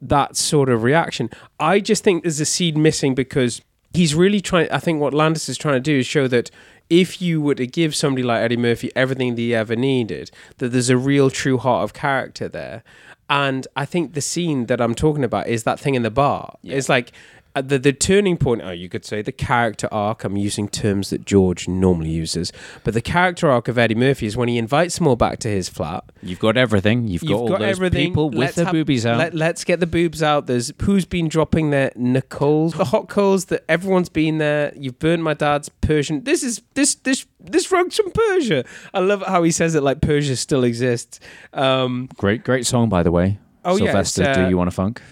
that 0.00 0.36
sort 0.36 0.68
of 0.68 0.82
reaction. 0.82 1.30
I 1.58 1.80
just 1.80 2.04
think 2.04 2.22
there's 2.22 2.38
a 2.38 2.44
seed 2.44 2.76
missing 2.76 3.14
because 3.14 3.62
he's 3.94 4.14
really 4.14 4.40
trying. 4.40 4.70
I 4.70 4.78
think 4.78 5.00
what 5.00 5.14
Landis 5.14 5.48
is 5.48 5.56
trying 5.56 5.74
to 5.74 5.80
do 5.80 5.98
is 5.98 6.06
show 6.06 6.28
that 6.28 6.50
if 6.90 7.22
you 7.22 7.40
were 7.40 7.54
to 7.54 7.66
give 7.66 7.96
somebody 7.96 8.22
like 8.22 8.42
Eddie 8.42 8.58
Murphy 8.58 8.92
everything 8.94 9.34
that 9.34 9.40
he 9.40 9.54
ever 9.54 9.74
needed, 9.74 10.30
that 10.58 10.68
there's 10.68 10.90
a 10.90 10.98
real 10.98 11.30
true 11.30 11.56
heart 11.56 11.84
of 11.84 11.94
character 11.94 12.48
there. 12.48 12.84
And 13.30 13.66
I 13.74 13.86
think 13.86 14.12
the 14.12 14.20
scene 14.20 14.66
that 14.66 14.78
I'm 14.78 14.94
talking 14.94 15.24
about 15.24 15.46
is 15.46 15.62
that 15.62 15.80
thing 15.80 15.94
in 15.94 16.02
the 16.02 16.10
bar. 16.10 16.56
It's 16.62 16.90
like 16.90 17.12
uh, 17.54 17.62
the 17.62 17.78
the 17.78 17.92
turning 17.92 18.36
point. 18.36 18.62
Oh, 18.62 18.70
you 18.70 18.88
could 18.88 19.04
say 19.04 19.22
the 19.22 19.32
character 19.32 19.88
arc. 19.92 20.24
I'm 20.24 20.36
using 20.36 20.68
terms 20.68 21.10
that 21.10 21.24
George 21.24 21.68
normally 21.68 22.10
uses, 22.10 22.52
but 22.84 22.94
the 22.94 23.00
character 23.00 23.50
arc 23.50 23.68
of 23.68 23.78
Eddie 23.78 23.94
Murphy 23.94 24.26
is 24.26 24.36
when 24.36 24.48
he 24.48 24.58
invites 24.58 24.98
them 24.98 25.06
all 25.06 25.16
back 25.16 25.38
to 25.40 25.48
his 25.48 25.68
flat. 25.68 26.04
You've 26.22 26.38
got 26.38 26.56
everything. 26.56 27.08
You've, 27.08 27.22
got 27.22 27.32
all 27.32 27.58
those 27.58 27.78
people 27.90 28.30
with 28.30 28.38
Let's 28.38 28.54
their 28.56 28.64
have- 28.66 28.72
boobies 28.72 29.04
out. 29.04 29.18
Let, 29.18 29.34
let's 29.34 29.64
get 29.64 29.80
the 29.80 29.86
boobs 29.86 30.22
out. 30.22 30.46
There's 30.46 30.72
who's 30.82 31.04
been 31.04 31.28
dropping 31.28 31.70
their 31.70 31.92
Nicole's, 31.96 32.74
the 32.74 32.86
hot 32.86 33.08
coals 33.08 33.46
that 33.46 33.64
everyone's 33.68 34.08
been 34.08 34.38
there. 34.38 34.72
You've 34.76 34.98
burned 34.98 35.24
my 35.24 35.34
dad's 35.34 35.68
Persian. 35.68 36.24
This 36.24 36.42
is 36.42 36.62
this 36.74 36.94
this 36.94 37.26
this 37.40 37.70
rug's 37.70 37.96
from 37.96 38.10
Persia. 38.12 38.64
I 38.94 39.00
love 39.00 39.22
how 39.26 39.42
he 39.42 39.50
says 39.50 39.74
it 39.74 39.82
like 39.82 40.00
Persia 40.00 40.36
still 40.36 40.64
exists. 40.64 41.20
Um, 41.52 42.08
great, 42.16 42.44
great 42.44 42.66
song, 42.66 42.88
by 42.88 43.02
the 43.02 43.10
way. 43.10 43.38
Oh, 43.64 43.76
yeah, 43.76 43.86
Sylvester, 43.86 44.22
it's, 44.22 44.38
uh, 44.38 44.42
do 44.44 44.48
you 44.48 44.56
want 44.56 44.70
to 44.70 44.74
funk? 44.74 45.02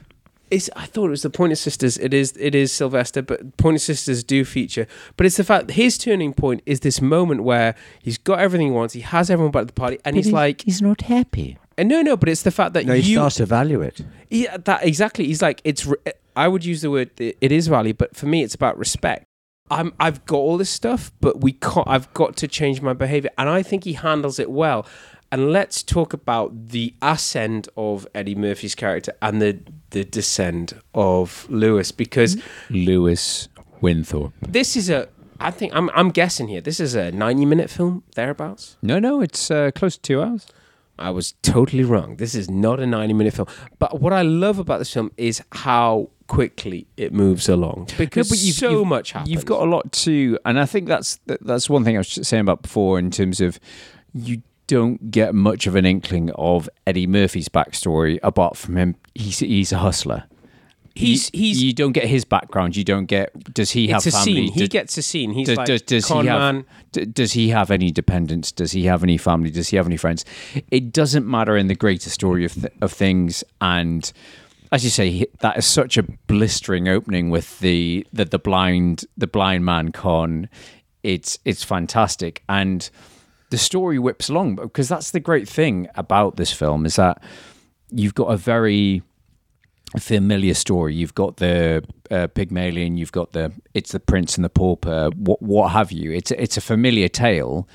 It's 0.50 0.68
I 0.76 0.86
thought 0.86 1.06
it 1.06 1.10
was 1.10 1.22
the 1.22 1.30
Pointer 1.30 1.56
Sisters. 1.56 1.98
It 1.98 2.12
is 2.12 2.34
it 2.38 2.54
is 2.54 2.72
Sylvester, 2.72 3.22
but 3.22 3.56
Pointer 3.56 3.78
Sisters 3.78 4.24
do 4.24 4.44
feature. 4.44 4.86
But 5.16 5.26
it's 5.26 5.36
the 5.36 5.44
fact 5.44 5.70
his 5.72 5.96
turning 5.98 6.32
point 6.32 6.62
is 6.66 6.80
this 6.80 7.00
moment 7.00 7.44
where 7.44 7.74
he's 8.02 8.18
got 8.18 8.38
everything 8.40 8.68
he 8.68 8.72
wants. 8.72 8.94
He 8.94 9.00
has 9.00 9.30
everyone 9.30 9.52
back 9.52 9.62
at 9.62 9.66
the 9.68 9.72
party, 9.72 9.98
and 10.04 10.16
he's 10.16 10.32
like 10.32 10.62
he's 10.62 10.82
not 10.82 11.02
happy. 11.02 11.58
And 11.78 11.88
no, 11.88 12.02
no, 12.02 12.16
but 12.16 12.28
it's 12.28 12.42
the 12.42 12.50
fact 12.50 12.74
that 12.74 12.84
No, 12.84 12.94
he 12.94 13.12
you 13.12 13.16
starts 13.16 13.36
to 13.36 13.46
value 13.46 13.80
it. 13.80 14.02
Yeah, 14.28 14.56
that 14.58 14.84
exactly. 14.84 15.26
He's 15.26 15.40
like 15.40 15.60
it's. 15.64 15.88
I 16.36 16.46
would 16.46 16.64
use 16.64 16.82
the 16.82 16.90
word 16.90 17.10
it 17.18 17.36
it 17.40 17.52
is 17.52 17.68
value, 17.68 17.94
but 17.94 18.14
for 18.14 18.26
me, 18.26 18.42
it's 18.42 18.54
about 18.54 18.78
respect. 18.78 19.24
I'm. 19.70 19.92
I've 20.00 20.24
got 20.26 20.36
all 20.36 20.58
this 20.58 20.70
stuff, 20.70 21.12
but 21.20 21.40
we 21.40 21.52
can't. 21.52 21.88
I've 21.88 22.12
got 22.12 22.36
to 22.38 22.48
change 22.48 22.82
my 22.82 22.92
behavior, 22.92 23.30
and 23.38 23.48
I 23.48 23.62
think 23.62 23.84
he 23.84 23.94
handles 23.94 24.38
it 24.38 24.50
well. 24.50 24.84
And 25.32 25.52
let's 25.52 25.82
talk 25.84 26.12
about 26.12 26.70
the 26.70 26.92
ascend 27.00 27.68
of 27.76 28.06
Eddie 28.14 28.34
Murphy's 28.34 28.74
character 28.74 29.12
and 29.22 29.40
the 29.40 29.58
the 29.90 30.04
descent 30.04 30.72
of 30.94 31.46
Lewis, 31.48 31.92
because 31.92 32.36
Lewis 32.68 33.48
Winthorpe. 33.80 34.32
this 34.42 34.76
is 34.76 34.90
a. 34.90 35.08
I 35.38 35.50
think 35.50 35.74
I'm. 35.74 35.88
I'm 35.94 36.10
guessing 36.10 36.48
here. 36.48 36.60
This 36.60 36.80
is 36.80 36.94
a 36.94 37.10
90 37.12 37.46
minute 37.46 37.70
film 37.70 38.02
thereabouts. 38.16 38.76
No, 38.82 38.98
no, 38.98 39.20
it's 39.20 39.50
uh, 39.50 39.70
close 39.74 39.94
to 39.96 40.02
two 40.02 40.20
hours. 40.22 40.46
I 40.98 41.10
was 41.10 41.32
totally 41.42 41.82
wrong. 41.84 42.16
This 42.16 42.34
is 42.34 42.50
not 42.50 42.78
a 42.78 42.86
90 42.86 43.14
minute 43.14 43.32
film. 43.34 43.48
But 43.78 44.00
what 44.00 44.12
I 44.12 44.22
love 44.22 44.58
about 44.58 44.80
this 44.80 44.92
film 44.92 45.12
is 45.16 45.42
how 45.52 46.10
quickly 46.26 46.86
it 46.96 47.12
moves 47.12 47.48
along 47.48 47.88
because 47.96 48.30
No, 48.30 48.36
you've- 48.36 48.52
so 48.52 48.70
you've- 48.70 48.84
much 48.84 49.12
happens. 49.12 49.30
You've 49.30 49.46
got 49.46 49.62
a 49.62 49.64
lot 49.64 49.90
to, 49.92 50.38
and 50.44 50.60
I 50.60 50.66
think 50.66 50.88
that's 50.88 51.18
that- 51.26 51.44
that's 51.46 51.70
one 51.70 51.84
thing 51.84 51.96
I 51.96 52.00
was 52.00 52.08
saying 52.28 52.42
about 52.42 52.62
before 52.62 52.98
in 52.98 53.10
terms 53.10 53.40
of 53.40 53.58
you 54.12 54.42
don't 54.70 55.10
get 55.10 55.34
much 55.34 55.66
of 55.66 55.74
an 55.74 55.84
inkling 55.84 56.30
of 56.32 56.68
Eddie 56.86 57.06
Murphy's 57.08 57.48
backstory 57.48 58.18
apart 58.22 58.56
from 58.56 58.76
him. 58.76 58.94
He's 59.14 59.40
he's 59.40 59.72
a 59.72 59.78
hustler. 59.78 60.24
He's- 60.94 61.30
you, 61.32 61.40
he's- 61.40 61.58
you 61.58 61.72
don't 61.72 61.92
get 61.92 62.06
his 62.06 62.24
background. 62.24 62.76
You 62.76 62.84
don't 62.84 63.06
get. 63.06 63.32
Does 63.54 63.70
he 63.72 63.88
have 63.88 63.98
It's 63.98 64.14
a 64.14 64.18
family? 64.18 64.46
scene. 64.48 64.52
He 64.52 64.68
gets 64.68 64.96
a 64.98 65.02
scene. 65.02 65.32
He's 65.32 65.46
does, 65.48 65.56
like, 65.56 65.66
does, 65.66 65.82
does 65.82 66.04
con 66.06 66.22
he 66.24 66.28
have 66.28 66.40
man. 66.40 66.64
does 67.12 67.32
he 67.32 67.48
have 67.50 67.70
any 67.70 67.90
dependents? 67.90 68.52
Does 68.52 68.72
he 68.72 68.84
have 68.84 69.02
any 69.02 69.16
family? 69.16 69.50
Does 69.50 69.68
he 69.68 69.76
have 69.76 69.86
any 69.86 69.96
friends? 69.96 70.24
It 70.70 70.92
doesn't 70.92 71.26
matter 71.26 71.56
in 71.56 71.66
the 71.68 71.74
greater 71.76 72.10
story 72.10 72.44
of 72.44 72.54
th- 72.54 72.72
of 72.80 72.92
things. 72.92 73.42
And 73.60 74.12
as 74.72 74.84
you 74.84 74.90
say, 74.90 75.26
that 75.40 75.56
is 75.58 75.66
such 75.66 75.96
a 75.96 76.02
blistering 76.26 76.88
opening 76.88 77.30
with 77.30 77.58
the 77.60 78.06
the, 78.12 78.24
the 78.24 78.38
blind 78.38 79.04
the 79.16 79.26
blind 79.28 79.64
man 79.64 79.92
con. 79.92 80.48
It's 81.02 81.38
it's 81.44 81.64
fantastic 81.64 82.42
and 82.48 82.90
the 83.50 83.58
story 83.58 83.98
whips 83.98 84.28
along 84.28 84.56
because 84.56 84.88
that's 84.88 85.10
the 85.10 85.20
great 85.20 85.48
thing 85.48 85.88
about 85.96 86.36
this 86.36 86.52
film 86.52 86.86
is 86.86 86.96
that 86.96 87.22
you've 87.90 88.14
got 88.14 88.26
a 88.26 88.36
very 88.36 89.02
familiar 89.98 90.54
story. 90.54 90.94
You've 90.94 91.14
got 91.14 91.38
the 91.38 91.84
uh, 92.10 92.28
Pygmalion, 92.28 92.96
you've 92.96 93.12
got 93.12 93.32
the 93.32 93.52
it's 93.74 93.92
the 93.92 94.00
Prince 94.00 94.36
and 94.36 94.44
the 94.44 94.48
Pauper, 94.50 95.10
what 95.16 95.42
what 95.42 95.72
have 95.72 95.92
you. 95.92 96.12
It's 96.12 96.30
a, 96.30 96.40
it's 96.40 96.56
a 96.56 96.60
familiar 96.60 97.08
tale, 97.08 97.68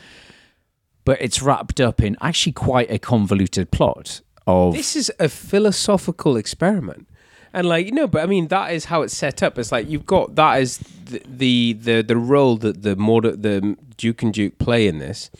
but 1.03 1.21
it's 1.21 1.41
wrapped 1.41 1.81
up 1.81 2.01
in 2.01 2.17
actually 2.21 2.53
quite 2.53 2.89
a 2.89 2.97
convoluted 2.97 3.71
plot 3.71 4.21
of 4.47 4.73
This 4.73 4.95
is 4.95 5.11
a 5.19 5.27
philosophical 5.27 6.37
experiment. 6.37 7.07
And 7.53 7.67
like 7.67 7.85
you 7.85 7.91
know, 7.91 8.07
but 8.07 8.23
I 8.23 8.27
mean 8.27 8.47
that 8.47 8.73
is 8.73 8.85
how 8.85 9.01
it's 9.01 9.15
set 9.15 9.43
up. 9.43 9.57
It's 9.57 9.71
like 9.71 9.89
you've 9.89 10.05
got 10.05 10.35
that 10.35 10.61
is 10.61 10.77
the 10.77 11.21
the 11.25 11.73
the, 11.73 12.01
the 12.01 12.17
role 12.17 12.55
that 12.57 12.83
the 12.83 12.95
more 12.95 13.21
the 13.21 13.77
Duke 13.97 14.23
and 14.23 14.33
Duke 14.33 14.57
play 14.57 14.87
in 14.87 14.99
this 14.99 15.31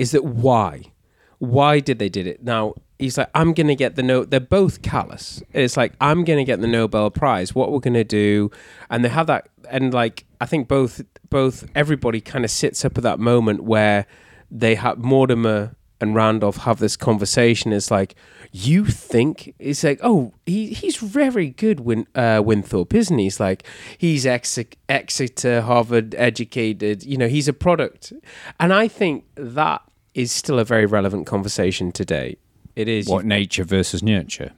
is 0.00 0.12
that 0.12 0.24
why? 0.24 0.92
Why 1.38 1.78
did 1.78 1.98
they 1.98 2.08
did 2.08 2.26
it? 2.26 2.42
Now 2.42 2.74
he's 2.98 3.16
like 3.16 3.30
i'm 3.34 3.54
gonna 3.54 3.74
get 3.74 3.96
the 3.96 4.02
no 4.02 4.24
they're 4.24 4.40
both 4.40 4.82
callous. 4.82 5.42
It's 5.52 5.76
like 5.76 5.92
i'm 6.00 6.24
gonna 6.24 6.44
get 6.44 6.60
the 6.60 6.66
nobel 6.66 7.10
prize. 7.10 7.54
What 7.54 7.70
we're 7.70 7.80
gonna 7.80 8.02
do? 8.02 8.50
And 8.88 9.04
they 9.04 9.10
have 9.10 9.26
that 9.26 9.48
and 9.70 9.92
like 9.92 10.24
i 10.40 10.46
think 10.46 10.68
both 10.68 11.02
both 11.28 11.68
everybody 11.74 12.20
kind 12.20 12.44
of 12.44 12.50
sits 12.50 12.84
up 12.84 12.96
at 12.96 13.04
that 13.04 13.18
moment 13.18 13.62
where 13.64 14.06
they 14.50 14.74
have 14.74 14.98
mortimer 14.98 15.76
and 16.00 16.14
randolph 16.14 16.56
have 16.58 16.78
this 16.78 16.96
conversation. 16.96 17.72
It's 17.74 17.90
like 17.90 18.14
you 18.52 18.86
think 18.86 19.54
it's 19.58 19.84
like 19.84 20.00
oh 20.02 20.32
he, 20.46 20.72
he's 20.72 20.96
very 20.96 21.50
good 21.50 21.80
Win, 21.80 22.06
uh, 22.14 22.42
winthorpe 22.44 22.94
isn't 22.94 23.18
he? 23.18 23.24
He's 23.24 23.38
like 23.38 23.64
he's 23.98 24.24
ex- 24.24 24.58
exeter 24.88 25.60
harvard 25.60 26.14
educated 26.16 27.04
you 27.04 27.18
know 27.18 27.28
he's 27.28 27.48
a 27.48 27.52
product. 27.52 28.12
And 28.58 28.72
i 28.72 28.88
think 28.88 29.24
that 29.36 29.82
is 30.22 30.32
still 30.32 30.58
a 30.58 30.64
very 30.64 30.86
relevant 30.86 31.26
conversation 31.26 31.92
today. 31.92 32.36
It 32.76 32.88
is 32.88 33.08
what 33.08 33.24
nature 33.24 33.64
versus 33.64 34.02
nurture. 34.02 34.52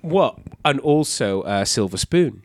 what, 0.00 0.38
and 0.64 0.80
also 0.80 1.42
uh, 1.42 1.64
Silver 1.64 1.96
Spoon. 1.96 2.42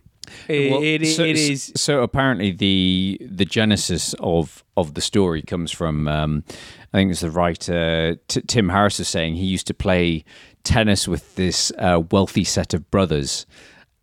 It, 0.47 0.71
Well, 0.71 0.83
it, 0.83 1.05
so, 1.05 1.23
it 1.23 1.37
is 1.37 1.71
so 1.75 2.03
apparently 2.03 2.51
the 2.51 3.17
the 3.21 3.45
genesis 3.45 4.13
of 4.19 4.63
of 4.75 4.93
the 4.93 5.01
story 5.01 5.41
comes 5.41 5.71
from 5.71 6.07
um, 6.07 6.43
I 6.93 6.97
think 6.97 7.11
it's 7.11 7.21
the 7.21 7.31
writer 7.31 8.17
T- 8.27 8.41
Tim 8.41 8.69
Harris 8.69 8.99
is 8.99 9.07
saying 9.07 9.35
he 9.35 9.45
used 9.45 9.67
to 9.67 9.73
play 9.73 10.25
tennis 10.63 11.07
with 11.07 11.35
this 11.35 11.71
uh, 11.77 12.01
wealthy 12.11 12.43
set 12.43 12.73
of 12.73 12.89
brothers, 12.91 13.45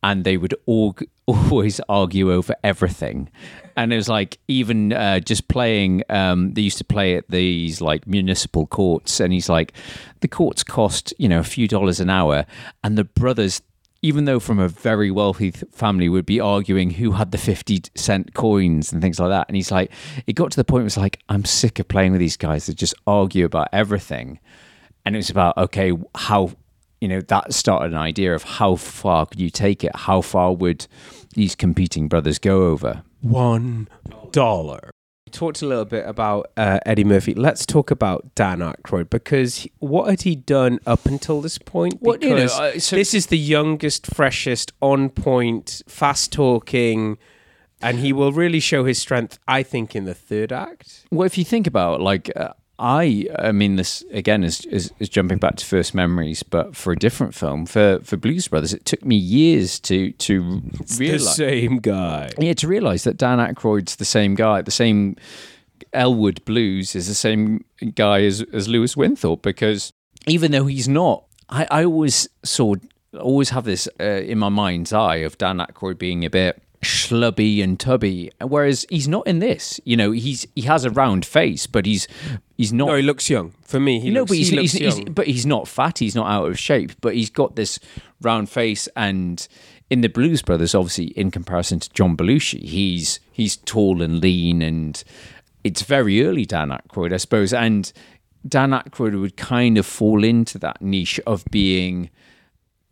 and 0.02 0.24
they 0.24 0.37
would 0.37 0.54
all 0.66 0.96
always 1.26 1.80
argue 1.88 2.32
over 2.32 2.54
everything. 2.62 3.30
And 3.76 3.92
it 3.92 3.96
was 3.96 4.08
like 4.08 4.38
even 4.46 4.92
uh, 4.92 5.20
just 5.20 5.48
playing. 5.48 6.02
Um, 6.08 6.54
they 6.54 6.62
used 6.62 6.78
to 6.78 6.84
play 6.84 7.16
at 7.16 7.28
these 7.28 7.80
like 7.80 8.06
municipal 8.06 8.66
courts, 8.66 9.20
and 9.20 9.32
he's 9.32 9.48
like, 9.48 9.72
the 10.20 10.28
courts 10.28 10.62
cost 10.62 11.12
you 11.18 11.28
know 11.28 11.40
a 11.40 11.44
few 11.44 11.66
dollars 11.66 12.00
an 12.00 12.10
hour, 12.10 12.46
and 12.82 12.96
the 12.96 13.04
brothers 13.04 13.62
even 14.04 14.26
though 14.26 14.38
from 14.38 14.58
a 14.58 14.68
very 14.68 15.10
wealthy 15.10 15.50
th- 15.50 15.64
family 15.72 16.10
would 16.10 16.26
be 16.26 16.38
arguing 16.38 16.90
who 16.90 17.12
had 17.12 17.32
the 17.32 17.38
50 17.38 17.84
cent 17.94 18.34
coins 18.34 18.92
and 18.92 19.00
things 19.00 19.18
like 19.18 19.30
that 19.30 19.48
and 19.48 19.56
he's 19.56 19.70
like 19.70 19.90
it 20.26 20.34
got 20.34 20.50
to 20.50 20.56
the 20.58 20.64
point 20.64 20.80
where 20.80 20.82
it 20.82 20.84
was 20.84 20.98
like 20.98 21.22
i'm 21.30 21.44
sick 21.44 21.78
of 21.78 21.88
playing 21.88 22.12
with 22.12 22.18
these 22.18 22.37
guys 22.37 22.66
that 22.66 22.74
just 22.74 22.92
argue 23.06 23.46
about 23.46 23.68
everything 23.72 24.38
and 25.06 25.16
it 25.16 25.18
was 25.18 25.30
about 25.30 25.56
okay 25.56 25.92
how 26.14 26.50
you 27.04 27.08
know 27.12 27.20
that 27.20 27.52
started 27.52 27.92
an 27.92 27.98
idea 27.98 28.34
of 28.34 28.42
how 28.58 28.76
far 28.76 29.26
could 29.26 29.38
you 29.38 29.50
take 29.50 29.84
it 29.84 29.94
how 29.94 30.22
far 30.22 30.54
would 30.54 30.86
these 31.34 31.54
competing 31.54 32.08
brothers 32.08 32.38
go 32.38 32.56
over 32.72 33.02
one 33.20 33.88
dollar. 34.32 34.90
We 35.26 35.30
talked 35.32 35.60
a 35.62 35.66
little 35.66 35.84
bit 35.84 36.06
about 36.06 36.50
uh, 36.56 36.78
Eddie 36.86 37.04
Murphy. 37.04 37.34
Let's 37.34 37.66
talk 37.66 37.90
about 37.90 38.34
Dan 38.34 38.60
Aykroyd 38.60 39.10
because 39.10 39.50
he- 39.60 39.72
what 39.80 40.08
had 40.08 40.22
he 40.22 40.34
done 40.36 40.78
up 40.86 41.06
until 41.06 41.40
this 41.40 41.58
point? 41.58 41.94
Well, 42.00 42.16
you 42.20 42.30
know, 42.30 42.36
Because 42.36 42.60
uh, 42.60 42.78
so- 42.78 42.96
this 42.96 43.12
is 43.14 43.26
the 43.26 43.38
youngest, 43.38 44.06
freshest, 44.14 44.72
on 44.80 45.08
point, 45.10 45.82
fast 45.88 46.32
talking, 46.32 47.18
and 47.82 47.98
he 47.98 48.12
will 48.12 48.32
really 48.32 48.60
show 48.60 48.84
his 48.84 48.98
strength. 48.98 49.38
I 49.48 49.62
think 49.62 49.96
in 49.96 50.04
the 50.04 50.14
third 50.14 50.52
act. 50.52 51.04
Well, 51.10 51.26
if 51.26 51.36
you 51.38 51.44
think 51.44 51.66
about 51.66 52.00
like, 52.00 52.30
uh, 52.36 52.52
I, 52.79 53.29
I 53.39 53.53
mean, 53.53 53.77
this 53.77 54.03
again 54.11 54.43
is, 54.43 54.64
is 54.66 54.93
is 54.99 55.09
jumping 55.09 55.39
back 55.39 55.57
to 55.57 55.64
first 55.64 55.95
memories, 55.95 56.43
but 56.43 56.75
for 56.75 56.93
a 56.93 56.97
different 56.97 57.35
film. 57.35 57.66
For 57.66 58.01
for 58.03 58.16
Blues 58.16 58.49
Brothers, 58.49 58.75
it 58.75 58.85
took 58.85 59.05
me 59.05 59.16
years 59.16 59.79
to 59.81 60.11
to 60.12 60.61
the 60.61 60.97
realize 60.99 61.37
same 61.37 61.79
guy. 61.79 62.31
Yeah, 62.39 62.55
to 62.55 62.66
realize 62.66 63.05
that 63.05 63.16
Dan 63.16 63.39
Aykroyd's 63.39 63.97
the 63.97 64.05
same 64.05 64.35
guy, 64.35 64.61
the 64.62 64.72
same 64.72 65.16
Elwood 65.93 66.45
Blues 66.45 66.97
is 66.97 67.07
the 67.07 67.14
same 67.14 67.64
guy 67.95 68.22
as 68.25 68.43
as 68.53 68.66
Lewis 68.68 68.97
Winthorpe 68.97 69.43
because 69.43 69.93
even 70.27 70.51
though 70.51 70.66
he's 70.66 70.89
not, 70.89 71.25
I, 71.49 71.68
I 71.70 71.85
always 71.85 72.29
saw 72.43 72.75
always 73.20 73.51
have 73.51 73.64
this 73.64 73.89
uh, 74.01 74.05
in 74.05 74.39
my 74.39 74.49
mind's 74.49 74.93
eye 74.93 75.16
of 75.16 75.39
Dan 75.39 75.59
Aykroyd 75.59 75.99
being 75.99 76.25
a 76.25 76.31
bit 76.31 76.61
schlubby 76.85 77.62
and 77.62 77.78
tubby, 77.80 78.30
whereas 78.41 78.87
he's 78.89 79.09
not 79.09 79.26
in 79.26 79.41
this. 79.41 79.80
You 79.85 79.97
know, 79.97 80.12
he's 80.12 80.47
he 80.55 80.62
has 80.62 80.85
a 80.85 80.91
round 80.91 81.26
face, 81.26 81.66
but 81.66 81.87
he's 81.87 82.07
he's 82.57 82.72
not. 82.72 82.87
No, 82.87 82.97
he 82.97 83.03
looks 83.03 83.28
young. 83.28 83.53
For 83.62 83.80
me, 83.80 84.01
he 84.01 84.11
no, 84.11 84.20
looks, 84.20 84.30
but 84.30 84.37
he's, 84.39 84.49
he 84.49 84.57
looks 84.57 84.72
he's, 84.72 84.80
he's- 84.80 84.99
young. 84.99 85.12
but 85.12 85.26
he's 85.26 85.47
not 85.47 85.66
fat. 85.68 85.99
He's 85.99 86.14
not 86.14 86.30
out 86.30 86.47
of 86.49 86.59
shape. 86.59 86.93
But 87.01 87.14
he's 87.14 87.30
got 87.30 87.57
this 87.57 87.78
round 88.20 88.49
face, 88.49 88.89
and 88.97 89.47
in 89.91 90.01
the 90.01 90.09
Blues 90.09 90.43
Brothers, 90.43 90.74
obviously, 90.74 91.07
in 91.09 91.30
comparison 91.30 91.80
to 91.80 91.91
John 91.91 92.16
Belushi, 92.16 92.62
he's 92.62 93.20
he's 93.32 93.57
tall 93.57 94.03
and 94.03 94.20
lean, 94.20 94.62
and 94.62 95.03
it's 95.64 95.82
very 95.82 96.24
early 96.24 96.45
Dan 96.45 96.68
Aykroyd, 96.70 97.12
I 97.12 97.16
suppose, 97.18 97.53
and 97.53 97.93
Dan 98.47 98.70
Aykroyd 98.70 99.18
would 99.20 99.37
kind 99.37 99.78
of 99.78 99.87
fall 99.87 100.22
into 100.22 100.59
that 100.59 100.82
niche 100.82 101.18
of 101.26 101.45
being 101.51 102.11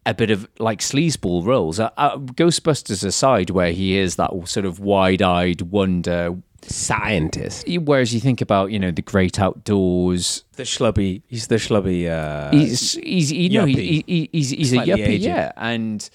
a 0.07 0.15
bit 0.15 0.31
of 0.31 0.49
like 0.59 0.81
sleazeball 0.81 1.45
roles. 1.45 1.79
Uh, 1.81 1.91
uh, 1.97 2.17
Ghostbusters 2.19 3.05
aside, 3.05 3.51
where 3.51 3.73
he 3.73 3.97
is 3.99 4.17
that 4.17 4.31
sort 4.49 4.67
of 4.67 4.81
wide-eyed 4.81 5.63
wonder 5.63 6.37
scientist. 6.63 7.65
Whereas 7.69 8.13
you 8.15 8.21
think 8.21 8.41
about, 8.41 8.71
you 8.71 8.79
know, 8.79 8.91
the 8.91 9.03
great 9.03 9.39
outdoors. 9.41 10.45
The 10.57 10.63
schlubby. 10.65 11.23
He's 11.29 11.47
the 11.49 11.57
schlubby. 11.57 12.09
Uh, 12.09 12.51
He's 12.51 12.93
he's 12.95 13.29
he, 13.31 13.49
no, 13.49 13.65
he, 13.65 14.03
he, 14.07 14.29
he's 14.33 14.51
he's 14.51 14.73
a 14.73 14.77
yuppie, 14.79 15.07
aged. 15.09 15.25
yeah. 15.25 15.53
And 15.57 16.09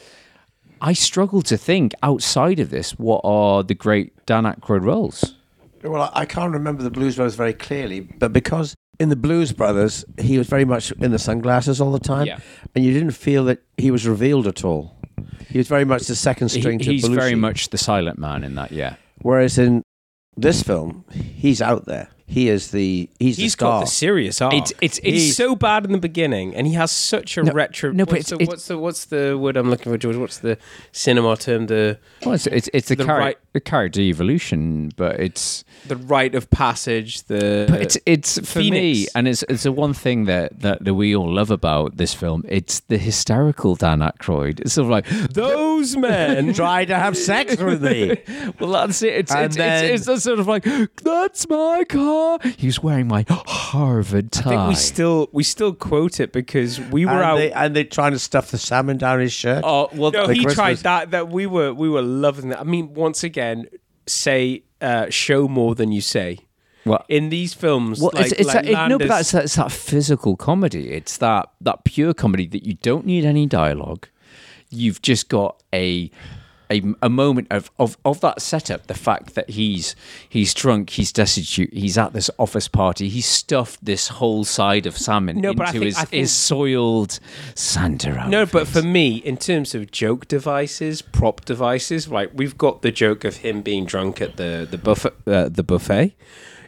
I 0.81 0.93
struggle 0.93 1.41
to 1.43 1.57
think 1.57 1.93
outside 2.03 2.59
of 2.59 2.69
this 2.69 2.91
what 2.99 3.21
are 3.23 3.63
the 3.63 3.73
great 3.75 4.13
Dan 4.25 4.43
Aykroyd 4.43 4.83
roles. 4.83 5.33
Well, 5.83 6.01
I- 6.13 6.21
I 6.21 6.25
can't 6.25 6.51
remember 6.53 6.83
the 6.83 6.91
Blues 6.91 7.15
Brothers 7.15 7.35
very 7.35 7.53
clearly, 7.53 8.01
but 8.01 8.33
because 8.33 8.75
in 8.99 9.09
the 9.09 9.15
Blues 9.15 9.51
Brothers 9.51 10.05
he 10.19 10.37
was 10.37 10.47
very 10.47 10.65
much 10.65 10.91
in 10.93 11.11
the 11.11 11.19
sunglasses 11.19 11.79
all 11.81 11.91
the 11.91 11.99
time, 11.99 12.25
Yeah. 12.27 12.39
and 12.75 12.83
you 12.83 12.93
didn't 12.93 13.11
feel 13.11 13.43
that 13.45 13.59
he 13.77 13.91
was 13.91 14.07
revealed 14.07 14.47
at 14.47 14.63
all. 14.65 14.95
He 15.49 15.57
was 15.57 15.67
very 15.67 15.85
much 15.85 16.07
the 16.07 16.15
second 16.15 16.51
He- 16.51 16.59
string 16.61 16.79
to 16.79 16.85
he's 16.91 17.07
very 17.07 17.35
much 17.35 17.69
the 17.69 17.77
silent 17.77 18.19
man 18.19 18.43
in 18.43 18.55
that, 18.55 18.71
yeah. 18.71 18.95
Whereas 19.21 19.57
in 19.57 19.83
this 20.35 20.61
film, 20.63 21.05
he's 21.11 21.61
out 21.61 21.85
there. 21.85 22.09
He 22.29 22.49
is 22.49 22.71
the 22.71 23.09
he's, 23.19 23.37
the 23.37 23.43
He's 23.43 23.53
star. 23.53 23.79
got 23.79 23.85
the 23.85 23.91
serious 23.91 24.41
arc. 24.41 24.53
It's- 24.53 24.71
it's- 24.81 24.99
he's 25.01 25.21
it's- 25.29 25.37
so 25.37 25.55
bad 25.55 25.85
in 25.85 25.93
the 25.93 25.97
beginning, 25.97 26.53
and 26.55 26.67
he 26.67 26.73
has 26.73 26.91
such 26.91 27.37
a 27.37 27.43
No, 27.43 27.53
retro. 27.53 27.93
no, 27.93 28.03
but 28.05 28.15
what's, 28.15 28.31
it's- 28.33 28.37
the, 28.37 28.43
it's- 28.43 28.47
what's 28.49 28.67
the 28.67 28.77
what's 28.77 29.05
the 29.05 29.37
word 29.37 29.55
I'm 29.55 29.69
looking 29.69 29.91
for, 29.93 29.97
George? 29.97 30.17
What's 30.17 30.39
the 30.39 30.57
cinema 30.91 31.37
term? 31.37 31.67
The 31.67 31.97
Well, 32.25 32.35
it's 32.35 32.45
it's, 32.47 32.69
it's 32.73 32.89
the, 32.89 32.95
The 32.97 33.05
char- 33.05 33.17
right- 33.19 33.37
the 33.53 33.61
character 33.61 34.01
evolution, 34.01 34.91
but 34.97 35.19
it's 35.21 35.63
the 35.87 35.95
rite 35.95 36.35
of 36.35 36.49
passage. 36.49 37.23
The 37.23 37.65
but 37.69 37.81
it's 37.81 37.97
it's 38.05 38.37
for 38.51 38.59
me, 38.59 39.07
and 39.15 39.25
it's 39.27 39.43
it's 39.47 39.63
the 39.63 39.71
one 39.71 39.93
thing 39.93 40.25
that, 40.25 40.59
that 40.59 40.83
that 40.83 40.93
we 40.95 41.15
all 41.15 41.33
love 41.33 41.49
about 41.49 41.95
this 41.95 42.13
film. 42.13 42.43
It's 42.49 42.81
the 42.81 42.97
hysterical 42.97 43.75
Dan 43.75 43.99
Aykroyd. 43.99 44.59
It's 44.59 44.73
sort 44.73 44.85
of 44.85 44.91
like 44.91 45.07
those 45.31 45.66
men 45.95 46.53
try 46.55 46.85
to 46.85 46.95
have 46.95 47.15
sex 47.15 47.57
with 47.57 47.83
me. 47.83 48.17
well, 48.59 48.71
that's 48.71 49.01
it. 49.03 49.13
It's 49.13 49.33
it's, 49.33 49.55
then- 49.55 49.85
it's, 49.93 50.07
it's 50.07 50.23
sort 50.23 50.39
of 50.39 50.47
like 50.47 50.63
that's 51.03 51.47
my 51.49 51.83
car. 51.87 52.39
He's 52.57 52.81
wearing 52.81 53.07
my 53.07 53.25
Harvard 53.29 54.31
tie. 54.31 54.49
I 54.49 54.55
think 54.55 54.69
we 54.69 54.75
still 54.75 55.29
we 55.31 55.43
still 55.43 55.73
quote 55.73 56.19
it 56.19 56.31
because 56.31 56.79
we 56.79 57.05
were 57.05 57.11
and 57.11 57.21
out. 57.21 57.35
They, 57.37 57.51
and 57.51 57.75
they're 57.75 57.83
trying 57.83 58.13
to 58.13 58.19
stuff 58.19 58.51
the 58.51 58.57
salmon 58.57 58.97
down 58.97 59.19
his 59.19 59.33
shirt. 59.33 59.63
Oh 59.65 59.89
well, 59.93 60.11
no, 60.11 60.27
he 60.27 60.45
tried 60.45 60.77
that. 60.77 61.11
That 61.11 61.29
we 61.29 61.45
were 61.45 61.73
we 61.73 61.89
were 61.89 62.01
loving 62.01 62.49
that. 62.49 62.59
I 62.59 62.63
mean, 62.63 62.93
once 62.93 63.23
again, 63.23 63.67
say 64.07 64.63
uh, 64.81 65.09
show 65.09 65.47
more 65.47 65.75
than 65.75 65.91
you 65.91 66.01
say. 66.01 66.39
Well, 66.85 67.03
in 67.09 67.29
these 67.29 67.53
films, 67.53 67.99
Well, 67.99 68.11
like, 68.13 68.27
it's, 68.27 68.33
it's 68.33 68.47
like 68.47 68.65
that, 68.65 68.85
it, 68.85 68.89
no, 68.89 68.97
but 68.97 69.09
that's 69.09 69.33
it's 69.33 69.55
that 69.55 69.71
physical 69.73 70.37
comedy. 70.37 70.91
It's 70.91 71.17
that 71.17 71.51
that 71.61 71.83
pure 71.83 72.13
comedy 72.13 72.47
that 72.47 72.65
you 72.65 72.75
don't 72.75 73.05
need 73.05 73.25
any 73.25 73.45
dialogue. 73.45 74.07
You've 74.69 75.01
just 75.01 75.27
got 75.27 75.56
a 75.73 76.09
a, 76.69 76.81
a 77.01 77.07
moment 77.09 77.47
of, 77.49 77.71
of, 77.79 77.97
of 78.03 78.19
that 78.19 78.41
setup. 78.41 78.87
The 78.87 78.93
fact 78.93 79.35
that 79.35 79.51
he's 79.51 79.95
he's 80.27 80.53
drunk, 80.53 80.89
he's 80.89 81.13
destitute, 81.13 81.73
he's 81.73 81.97
at 81.97 82.11
this 82.11 82.29
office 82.37 82.67
party, 82.67 83.07
he's 83.07 83.25
stuffed 83.25 83.85
this 83.85 84.09
whole 84.09 84.43
side 84.43 84.85
of 84.85 84.97
salmon 84.97 85.39
No, 85.39 85.51
into 85.51 85.65
think- 85.65 85.83
his, 85.85 85.97
think- 85.97 86.09
his 86.09 86.33
soiled 86.33 87.19
Santa 87.55 88.11
outfit. 88.17 88.29
No, 88.31 88.45
but 88.45 88.67
for 88.67 88.81
me, 88.81 89.15
in 89.17 89.37
terms 89.37 89.73
of 89.75 89.91
joke 89.91 90.27
devices, 90.27 91.01
prop 91.01 91.45
devices, 91.45 92.09
like 92.09 92.31
we've 92.33 92.57
got 92.57 92.81
the 92.81 92.91
joke 92.91 93.23
of 93.23 93.37
him 93.37 93.61
being 93.61 93.85
drunk 93.85 94.19
at 94.19 94.35
the 94.35 94.67
the 94.69 94.77
buffet. 94.77 95.13
Uh, 95.25 95.47
the 95.47 95.63
buffet. 95.63 96.15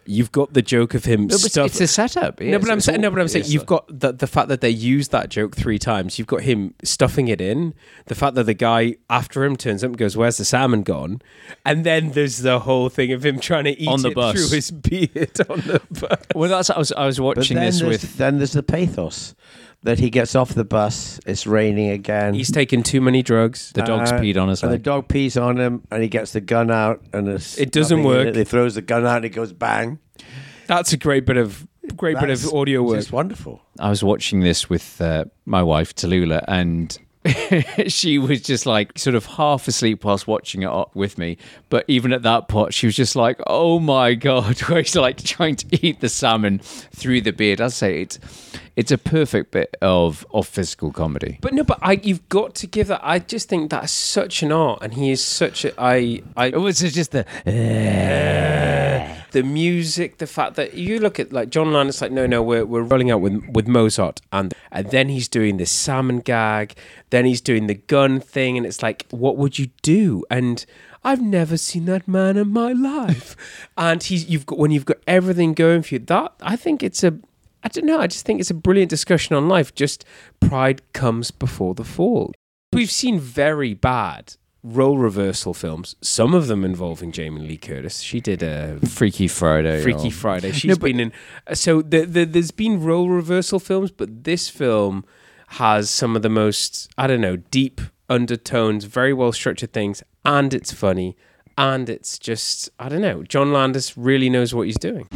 You've 0.10 0.32
got 0.32 0.54
the 0.54 0.62
joke 0.62 0.94
of 0.96 1.06
him 1.06 1.28
No, 1.28 1.38
stuff. 1.38 1.68
it's 1.68 1.80
a 1.82 1.88
setup. 1.88 2.40
no, 2.40 2.46
Yes, 2.48 2.62
but 2.62 2.72
I'm 2.72 2.80
saying, 2.82 3.02
no, 3.02 3.12
but 3.12 3.20
I'm 3.20 3.28
saying 3.28 3.46
you've 3.48 3.66
got 3.68 3.86
the 3.88 4.12
the 4.12 4.26
fact 4.28 4.48
that 4.50 4.60
they 4.62 4.70
used 4.70 5.12
that 5.12 5.30
joke 5.30 5.56
three 5.56 5.78
times. 5.78 6.18
You've 6.18 6.28
got 6.28 6.42
him 6.42 6.74
stuffing 6.84 7.28
it 7.28 7.40
in. 7.40 7.74
The 8.08 8.16
fact 8.16 8.34
that 8.36 8.46
the 8.46 8.54
guy 8.54 8.96
after 9.10 9.44
him 9.46 9.56
turns 9.56 9.84
up 9.84 9.90
and 9.90 9.98
goes, 9.98 10.18
"Where's 10.18 10.38
the 10.38 10.46
salmon 10.46 10.82
gone?" 10.84 11.22
And 11.66 11.86
then 11.86 12.12
there's 12.12 12.40
the 12.40 12.60
whole 12.60 12.90
thing 12.90 13.12
of 13.12 13.26
him 13.26 13.40
trying 13.40 13.66
to 13.66 13.80
eat 13.80 13.88
On 13.88 14.02
the 14.02 14.10
it 14.10 14.16
bus. 14.16 14.34
through 14.36 14.56
his 14.56 14.72
beard 14.88 15.40
on 15.50 15.60
the 15.62 15.82
bus. 15.92 16.20
Well, 16.34 16.50
that's 16.50 16.70
I 16.72 16.78
was 16.80 16.92
I 16.94 17.06
was 17.06 17.18
But 17.20 17.24
watching 17.38 17.56
then 17.58 17.66
this 17.68 17.82
with 17.84 18.18
then 18.18 18.38
there's 18.38 18.54
the 18.54 18.64
pathos 18.64 19.36
that 19.84 20.00
he 20.00 20.10
gets 20.10 20.36
off 20.36 20.54
the 20.54 20.66
bus. 20.66 21.20
It's 21.26 21.48
raining 21.48 21.90
again. 21.92 22.34
He's 22.34 22.52
taken 22.52 22.84
too 22.84 23.00
many 23.02 23.22
drugs. 23.24 23.72
the 23.74 23.82
dog's 23.82 24.12
Uh, 24.12 24.20
peed 24.20 24.38
on 24.38 24.50
his 24.50 24.62
and 24.64 24.72
the 24.74 24.78
dog 24.78 25.08
pees 25.08 25.38
on 25.38 25.58
him, 25.58 25.84
and 25.92 26.02
he 26.04 26.10
gets 26.10 26.34
the 26.34 26.42
gun 26.42 26.70
out, 26.72 27.02
and 27.14 27.28
there's 27.28 27.58
It 27.58 27.72
doesn't 27.72 28.00
nothing 28.04 28.12
in 28.12 28.18
work. 28.18 28.28
it. 28.30 28.36
He 28.36 28.44
throws 28.44 28.76
the 28.76 28.82
gun 28.82 29.06
out, 29.06 29.18
and 29.18 29.26
it 29.26 29.30
goes 29.30 29.54
bang. 29.54 30.00
That's 30.68 30.92
a 30.94 30.98
great 30.98 31.26
bit 31.26 31.38
of 31.38 31.66
great 31.96 32.20
bit 32.20 32.28
That's 32.28 32.46
of 32.46 32.54
audio 32.54 32.84
work. 32.84 32.98
It's 33.00 33.12
wonderful. 33.12 33.62
I 33.80 33.90
was 33.90 34.04
watching 34.04 34.42
this 34.42 34.70
with 34.70 35.02
uh, 35.02 35.26
my 35.46 35.64
wife 35.64 35.96
Tallulah, 35.96 36.44
and 36.48 36.96
she 37.88 38.18
was 38.18 38.42
just 38.42 38.66
like 38.66 38.98
sort 38.98 39.16
of 39.16 39.26
half 39.26 39.68
asleep 39.68 40.04
whilst 40.06 40.28
watching 40.28 40.64
it 40.64 40.72
with 40.94 41.18
me. 41.18 41.38
But 41.70 41.86
even 41.88 42.14
at 42.14 42.24
that 42.24 42.48
point, 42.48 42.74
she 42.74 42.86
was 42.86 42.96
just 42.96 43.16
like, 43.16 43.40
"Oh 43.48 43.80
my 43.80 44.14
god!" 44.14 44.60
Where 44.70 44.84
she's 44.84 44.96
like 44.96 45.24
trying 45.24 45.56
to 45.58 45.86
eat 45.88 46.00
the 46.02 46.10
salmon 46.10 46.60
through 46.60 47.22
the 47.22 47.32
beard. 47.32 47.62
I 47.62 47.70
say 47.70 48.02
it's 48.04 48.20
it's 48.80 48.94
a 48.94 48.98
perfect 48.98 49.52
bit 49.52 49.76
of 49.82 50.26
of 50.34 50.48
physical 50.48 50.94
comedy. 50.94 51.38
But 51.42 51.54
no, 51.54 51.66
but 51.66 51.80
I 51.82 52.00
you've 52.02 52.30
got 52.30 52.56
to 52.56 52.66
give 52.66 52.88
that. 52.88 53.02
I 53.04 53.20
just 53.20 53.50
think 53.50 53.72
that's 53.72 53.92
such 53.92 54.42
an 54.42 54.54
art, 54.54 54.80
and 54.82 54.94
he 54.94 55.12
is 55.12 55.22
such 55.22 55.66
a. 55.66 55.74
I 55.78 56.24
I. 56.38 56.46
It 56.46 56.62
was 56.62 56.80
just 56.80 57.12
the 57.12 57.26
uh, 57.46 59.22
the 59.32 59.44
music, 59.44 60.20
the 60.20 60.28
fact 60.28 60.56
that 60.56 60.76
you 60.76 60.98
look 61.00 61.20
at 61.20 61.34
like 61.34 61.50
John 61.50 61.74
Landis, 61.74 62.02
like 62.02 62.14
no, 62.14 62.26
no, 62.26 62.42
we're 62.42 62.66
we're 62.66 62.84
rolling 62.84 63.12
out 63.12 63.20
with 63.20 63.44
with 63.50 63.68
Mozart, 63.68 64.22
and 64.32 64.54
and 64.72 64.90
then 64.92 65.10
he's 65.10 65.28
doing 65.28 65.58
this 65.58 65.72
salmon 65.72 66.22
gag, 66.22 66.74
then 67.10 67.26
he's 67.26 67.42
doing 67.42 67.68
the 67.68 67.76
gun 67.76 68.22
thing, 68.22 68.56
and 68.56 68.66
it's 68.66 68.82
like, 68.82 69.08
what 69.10 69.36
would 69.36 69.60
you 69.60 69.72
do? 69.82 70.24
And 70.32 70.66
I've 71.04 71.22
never 71.22 71.58
seen 71.58 71.84
that 71.86 72.08
man 72.08 72.38
in 72.38 72.50
my 72.54 72.72
life, 72.94 73.36
and 73.78 74.02
he's 74.02 74.30
you've 74.30 74.46
got 74.46 74.58
when 74.58 74.72
you've 74.72 74.86
got 74.86 75.00
everything 75.06 75.54
going 75.54 75.82
for 75.82 75.96
you. 75.96 76.00
That 76.00 76.34
I 76.42 76.56
think 76.56 76.82
it's 76.82 77.04
a. 77.04 77.20
I 77.64 77.68
don't 77.68 77.86
know. 77.86 78.00
I 78.00 78.08
just 78.08 78.26
think 78.26 78.40
it's 78.40 78.50
a 78.50 78.56
brilliant 78.56 78.90
discussion 78.90 79.36
on 79.36 79.48
life. 79.50 79.74
Just 79.76 80.06
pride 80.40 80.82
comes 80.94 81.32
before 81.32 81.74
the 81.76 81.84
fall. 81.84 82.32
We've 82.72 82.92
seen 82.92 83.20
very 83.20 83.74
bad 83.74 84.36
role 84.64 84.98
reversal 84.98 85.54
films. 85.54 85.96
Some 86.02 86.34
of 86.34 86.48
them 86.48 86.64
involving 86.64 87.12
Jamie 87.12 87.42
Lee 87.42 87.58
Curtis. 87.58 88.02
She 88.02 88.20
did 88.22 88.44
a 88.44 88.80
Freaky 88.88 89.28
Friday. 89.28 89.82
Freaky 89.82 90.10
Friday. 90.10 90.52
She's 90.54 90.70
No, 90.70 90.76
been 90.76 91.00
in. 91.00 91.12
So 91.54 91.82
the, 91.82 92.06
the, 92.06 92.26
there's 92.26 92.52
been 92.52 92.84
role 92.84 93.10
reversal 93.10 93.60
films, 93.60 93.92
but 93.92 94.24
this 94.24 94.50
film 94.50 95.06
has 95.54 95.90
some 95.90 96.16
of 96.16 96.22
the 96.22 96.30
most 96.30 96.90
I 96.98 97.08
don't 97.08 97.22
know 97.22 97.38
deep 97.38 97.82
undertones, 98.10 98.86
very 98.86 99.14
well 99.14 99.32
structured 99.32 99.74
things, 99.74 100.04
and 100.26 100.54
it's 100.54 100.72
funny, 100.72 101.16
and 101.58 101.90
it's 101.90 102.20
just 102.20 102.70
I 102.80 102.90
don't 102.90 103.02
know. 103.02 103.24
John 103.24 103.52
Landis 103.52 103.98
really 103.98 104.30
knows 104.30 104.54
what 104.54 104.68
he's 104.68 104.78
doing. 104.78 105.08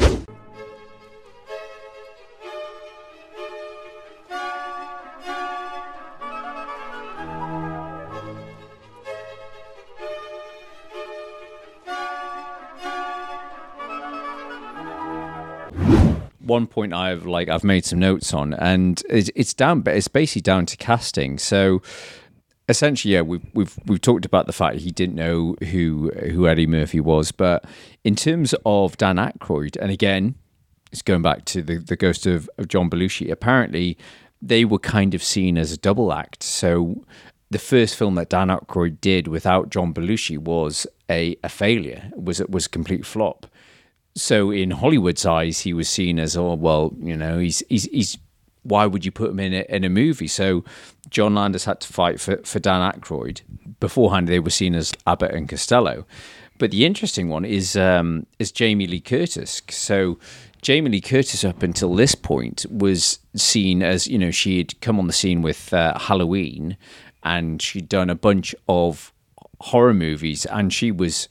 One 16.44 16.68
point 16.68 16.94
I've 16.94 17.26
like 17.26 17.50
I've 17.50 17.64
made 17.64 17.86
some 17.86 18.00
notes 18.00 18.34
on, 18.34 18.54
and 18.54 19.02
it's, 19.10 19.30
it's 19.36 19.54
down, 19.54 19.82
but 19.82 19.96
it's 19.96 20.08
basically 20.08 20.42
down 20.42 20.66
to 20.68 20.78
casting. 20.78 21.38
So 21.38 21.82
essentially, 22.70 23.14
yeah, 23.14 23.22
we've 23.22 23.46
we've 23.54 23.78
we've 23.86 24.02
talked 24.02 24.26
about 24.26 24.46
the 24.46 24.54
fact 24.54 24.78
he 24.78 24.92
didn't 24.92 25.16
know 25.16 25.56
who 25.72 26.12
who 26.32 26.48
Eddie 26.48 26.68
Murphy 26.68 27.00
was, 27.00 27.32
but 27.32 27.66
in 28.04 28.16
terms 28.16 28.54
of 28.66 28.98
Dan 28.98 29.18
Aykroyd, 29.18 29.78
and 29.82 29.92
again, 29.92 30.36
it's 30.92 31.02
going 31.02 31.22
back 31.22 31.46
to 31.46 31.62
the, 31.62 31.78
the 31.78 31.96
ghost 31.96 32.26
of, 32.26 32.50
of 32.58 32.68
John 32.68 32.90
Belushi. 32.90 33.32
Apparently, 33.32 33.98
they 34.42 34.64
were 34.64 34.80
kind 34.80 35.14
of 35.16 35.24
seen 35.24 35.58
as 35.58 35.72
a 35.72 35.78
double 35.78 36.14
act. 36.14 36.44
So 36.44 37.04
the 37.50 37.60
first 37.60 37.96
film 37.96 38.16
that 38.16 38.30
Dan 38.30 38.50
Aykroyd 38.50 39.02
did 39.02 39.28
without 39.28 39.70
John 39.70 39.94
Belushi 39.94 40.38
was 40.38 40.86
a, 41.10 41.36
a 41.44 41.50
failure, 41.50 42.12
was 42.16 42.42
was 42.48 42.68
a 42.68 42.70
complete 42.70 43.06
flop. 43.06 43.48
So 44.16 44.52
in 44.52 44.72
Hollywood's 44.72 45.26
eyes, 45.26 45.62
he 45.62 45.74
was 45.74 45.90
seen 45.90 46.20
as 46.20 46.38
oh 46.38 46.54
well, 46.54 46.94
you 47.00 47.18
know, 47.18 47.40
he's 47.40 47.64
he's 47.70 47.86
he's 47.86 48.18
why 48.64 48.86
would 48.86 49.06
you 49.06 49.12
put 49.12 49.32
him 49.32 49.40
in 49.40 49.54
a, 49.54 49.66
in 49.70 49.84
a 49.84 49.90
movie? 49.90 50.28
So 50.28 50.64
John 51.10 51.36
Landis 51.36 51.66
had 51.66 51.82
to 51.82 51.88
fight 51.88 52.20
for, 52.20 52.38
for 52.44 52.60
Dan 52.60 52.94
Aykroyd. 52.94 53.42
Beforehand, 53.80 54.28
they 54.28 54.40
were 54.40 54.50
seen 54.50 54.74
as 54.74 54.94
Abbott 55.06 55.34
and 55.34 55.50
Costello. 55.50 56.06
But 56.58 56.72
the 56.72 56.86
interesting 56.86 57.30
one 57.30 57.46
is 57.46 57.76
um, 57.76 58.26
is 58.40 58.52
Jamie 58.52 58.88
Lee 58.88 59.02
Curtis. 59.02 59.62
So 59.70 60.20
Jamie 60.62 60.92
Lee 60.92 61.02
Curtis, 61.02 61.44
up 61.44 61.62
until 61.62 61.94
this 61.96 62.16
point, 62.16 62.66
was 62.70 63.20
seen 63.36 63.84
as 63.84 64.08
you 64.08 64.18
know 64.18 64.32
she 64.32 64.60
had 64.60 64.80
come 64.80 65.00
on 65.00 65.08
the 65.08 65.14
scene 65.14 65.42
with 65.42 65.74
uh, 65.74 65.98
Halloween, 65.98 66.78
and 67.24 67.62
she'd 67.62 67.90
done 67.90 68.10
a 68.10 68.16
bunch 68.16 68.56
of 68.70 69.12
horror 69.60 69.94
movies, 69.94 70.46
and 70.46 70.72
she 70.72 70.92
was 70.92 71.28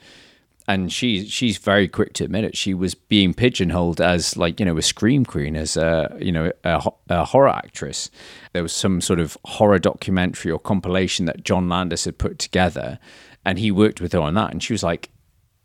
and 0.69 0.93
she 0.93 1.27
she's 1.27 1.59
very 1.59 1.89
quick 1.89 2.13
to 2.15 2.25
admit 2.25 2.45
it. 2.45 2.57
She 2.57 2.75
was 2.75 2.95
being 2.95 3.35
pigeonholed 3.35 4.01
as 4.01 4.37
like 4.37 4.61
you 4.61 4.67
know 4.67 4.77
a 4.77 4.83
scream 4.83 5.25
queen, 5.25 5.57
as 5.57 5.77
a 5.77 6.17
you 6.21 6.31
know 6.31 6.53
a, 6.65 6.93
a, 7.09 7.25
horror 7.25 7.49
actress. 7.49 8.11
There 8.53 8.63
was 8.63 8.73
some 8.73 9.01
sort 9.01 9.19
of 9.19 9.37
horror 9.45 9.79
documentary 9.79 10.53
or 10.53 10.59
compilation 10.59 11.27
that 11.27 11.45
John 11.45 11.69
Landis 11.69 12.05
had 12.05 12.19
put 12.19 12.39
together, 12.39 12.99
and 13.45 13.59
he 13.59 13.71
worked 13.71 14.01
with 14.01 14.13
her 14.13 14.21
on 14.21 14.35
that. 14.35 14.53
And 14.53 14.63
she 14.63 14.73
was 14.73 14.83
like, 14.83 15.11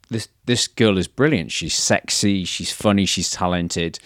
"This 0.10 0.30
this 0.46 0.68
girl 0.68 0.98
is 0.98 1.08
brilliant. 1.08 1.52
She's 1.52 1.76
sexy. 1.76 2.44
She's 2.44 2.72
funny. 2.72 3.06
She's 3.06 3.32
talented." 3.32 4.00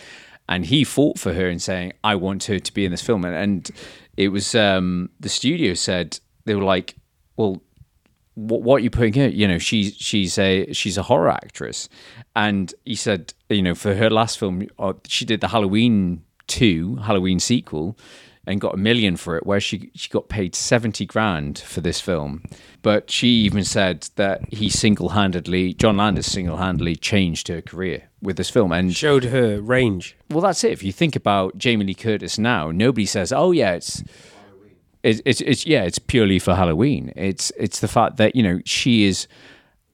And 0.50 0.66
he 0.66 0.84
fought 0.84 1.18
for 1.18 1.34
her 1.34 1.48
and 1.48 1.62
saying, 1.62 1.94
"I 2.04 2.16
want 2.16 2.46
her 2.46 2.60
to 2.60 2.74
be 2.74 2.84
in 2.84 2.92
this 2.92 3.02
film." 3.02 3.24
And, 3.24 3.36
and 3.36 3.72
it 4.18 4.28
was 4.28 4.54
um, 4.56 5.10
the 5.20 5.30
studio 5.30 5.74
said 5.74 6.20
they 6.46 6.56
were 6.56 6.64
like, 6.64 6.96
"Well." 7.38 7.62
What, 8.36 8.62
what 8.62 8.76
are 8.78 8.80
you 8.80 8.90
putting 8.90 9.14
here? 9.14 9.28
You 9.28 9.48
know, 9.48 9.58
she's 9.58 9.96
she's 9.96 10.38
a 10.38 10.72
she's 10.74 10.98
a 10.98 11.04
horror 11.04 11.30
actress, 11.30 11.90
and 12.36 12.74
he 12.86 12.96
said, 12.96 13.34
you 13.50 13.62
know, 13.62 13.76
for 13.76 13.96
her 13.96 14.10
last 14.10 14.40
film, 14.40 14.68
uh, 14.80 14.94
she 15.06 15.26
did 15.26 15.42
the 15.42 15.50
Halloween 15.50 16.24
two 16.48 16.98
Halloween 16.98 17.40
sequel, 17.40 17.98
and 18.48 18.62
got 18.62 18.74
a 18.74 18.78
million 18.78 19.18
for 19.18 19.38
it. 19.38 19.46
Where 19.46 19.60
she 19.60 19.92
she 19.96 20.10
got 20.10 20.30
paid 20.30 20.56
seventy 20.56 21.06
grand 21.06 21.60
for 21.60 21.82
this 21.82 22.00
film, 22.00 22.44
but 22.82 23.12
she 23.12 23.28
even 23.28 23.64
said 23.66 24.10
that 24.16 24.42
he 24.54 24.70
single 24.70 25.10
handedly, 25.10 25.74
John 25.74 25.98
Landis 25.98 26.32
single 26.32 26.58
handedly 26.58 26.96
changed 26.96 27.50
her 27.50 27.62
career 27.62 28.10
with 28.22 28.38
this 28.38 28.50
film 28.50 28.72
and 28.72 28.96
showed 28.96 29.26
her 29.26 29.60
range. 29.60 30.16
Well, 30.30 30.42
that's 30.42 30.64
it. 30.64 30.72
If 30.72 30.84
you 30.84 30.92
think 30.92 31.16
about 31.16 31.58
Jamie 31.58 31.86
Lee 31.86 31.94
Curtis 31.94 32.40
now, 32.40 32.72
nobody 32.72 33.06
says, 33.06 33.34
"Oh 33.34 33.52
yeah, 33.52 33.74
it's." 33.74 34.04
It's, 35.04 35.42
it's, 35.42 35.66
yeah, 35.66 35.84
it's 35.84 36.00
purely 36.00 36.40
for 36.40 36.56
Halloween. 36.56 37.12
It's 37.16 37.52
it's 37.58 37.80
the 37.80 37.88
fact 37.88 38.18
that 38.18 38.36
you 38.36 38.44
know 38.44 38.62
she 38.66 39.06
is 39.06 39.28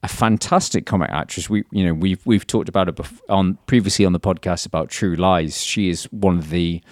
a 0.02 0.08
fantastic 0.08 0.86
comic 0.86 1.10
actress. 1.10 1.48
We 1.48 1.64
you 1.70 1.84
know 1.84 1.94
we've 1.94 2.24
we've 2.26 2.46
talked 2.46 2.68
about 2.68 2.88
it 2.88 3.00
on 3.28 3.58
previously 3.66 4.04
on 4.04 4.12
the 4.12 4.20
podcast 4.20 4.66
about 4.66 4.90
True 4.90 5.16
Lies. 5.16 5.62
She 5.62 5.88
is 5.88 6.04
one 6.12 6.38
of 6.38 6.50
the 6.50 6.82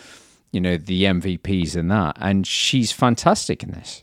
you 0.53 0.61
know 0.61 0.77
the 0.77 1.05
MVPs 1.05 1.77
in 1.77 1.89
that, 1.89 2.17
and 2.21 2.47
she's 2.47 2.93
fantastic 2.93 3.63
in 3.63 3.73
this. 3.73 4.03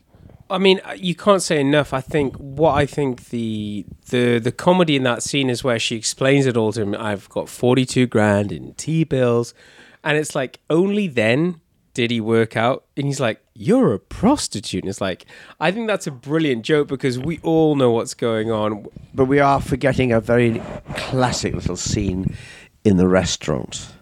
I 0.50 0.58
mean, 0.58 0.80
uh, 0.84 0.92
you 0.92 1.14
can't 1.14 1.42
say 1.42 1.58
enough. 1.60 1.92
I 1.92 2.00
think 2.00 2.36
what 2.36 2.74
I 2.74 2.86
think 2.86 3.30
the 3.30 3.84
the 4.10 4.38
the 4.38 4.52
comedy 4.52 4.96
in 4.96 5.02
that 5.02 5.22
scene 5.22 5.50
is 5.50 5.64
where 5.64 5.78
she 5.78 5.96
explains 5.96 6.46
it 6.46 6.56
all 6.56 6.72
to 6.72 6.82
him. 6.82 6.94
I've 6.94 7.28
got 7.28 7.48
forty 7.48 7.84
two 7.84 8.06
grand 8.06 8.52
in 8.52 8.74
T 8.74 9.04
bills, 9.04 9.54
and 10.02 10.16
it's 10.16 10.34
like 10.34 10.60
only 10.70 11.08
then 11.08 11.60
did 11.94 12.10
he 12.10 12.20
work 12.20 12.56
out? 12.56 12.84
And 12.96 13.06
he's 13.06 13.20
like, 13.20 13.40
You're 13.54 13.94
a 13.94 13.98
prostitute. 13.98 14.82
And 14.82 14.90
it's 14.90 15.00
like, 15.00 15.24
I 15.60 15.70
think 15.70 15.86
that's 15.86 16.06
a 16.06 16.10
brilliant 16.10 16.64
joke 16.64 16.88
because 16.88 17.18
we 17.18 17.38
all 17.42 17.76
know 17.76 17.90
what's 17.92 18.14
going 18.14 18.50
on. 18.50 18.86
But 19.14 19.26
we 19.26 19.38
are 19.38 19.60
forgetting 19.60 20.12
a 20.12 20.20
very 20.20 20.60
classic 20.96 21.54
little 21.54 21.76
scene 21.76 22.36
in 22.84 22.96
the 22.96 23.08
restaurant 23.08 23.92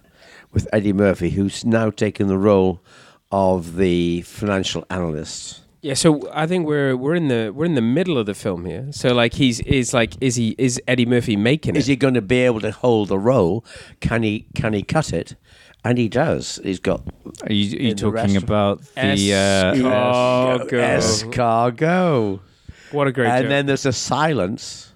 with 0.53 0.69
Eddie 0.73 0.93
Murphy, 0.93 1.31
who's 1.31 1.65
now 1.65 1.91
taken 1.91 2.29
the 2.29 2.39
role 2.39 2.83
of 3.31 3.77
the 3.77 4.23
financial 4.23 4.85
analyst. 4.91 5.61
Yeah, 5.83 5.95
so 5.95 6.31
I 6.33 6.47
think 6.47 6.67
we're 6.67 6.97
we're 6.97 7.17
in 7.17 7.27
the 7.27 7.51
we're 7.51 7.65
in 7.65 7.75
the 7.75 7.81
middle 7.83 8.17
of 8.17 8.27
the 8.27 8.35
film 8.35 8.67
here. 8.67 8.87
So 8.93 9.13
like 9.13 9.35
he's 9.35 9.59
is 9.61 9.93
like 9.93 10.15
is 10.21 10.37
he 10.37 10.55
is 10.57 10.81
Eddie 10.87 11.07
Murphy 11.07 11.35
making 11.35 11.75
it? 11.75 11.79
Is 11.81 11.89
he 11.89 11.97
going 11.97 12.15
to 12.15 12.23
be 12.23 12.39
able 12.39 12.61
to 12.61 12.71
hold 12.71 13.09
the 13.09 13.19
role? 13.19 13.65
Can 13.99 14.23
he 14.23 14.47
can 14.55 14.75
he 14.75 14.83
cut 14.85 15.13
it? 15.13 15.35
And 15.85 15.99
he 15.99 16.09
does. 16.09 16.61
He's 16.63 16.79
got. 16.79 17.03
Are 17.43 17.53
you, 17.53 17.77
are 17.79 17.83
you 17.83 17.95
talking 17.97 18.37
about 18.37 18.83
the 18.95 19.35
uh, 19.35 20.59
escargot? 20.73 22.41
What 22.93 23.07
a 23.09 23.13
great! 23.13 23.29
And 23.29 23.43
joke. 23.45 23.49
then 23.49 23.67
there's 23.67 23.87
a 23.87 23.93
silence, 23.93 24.93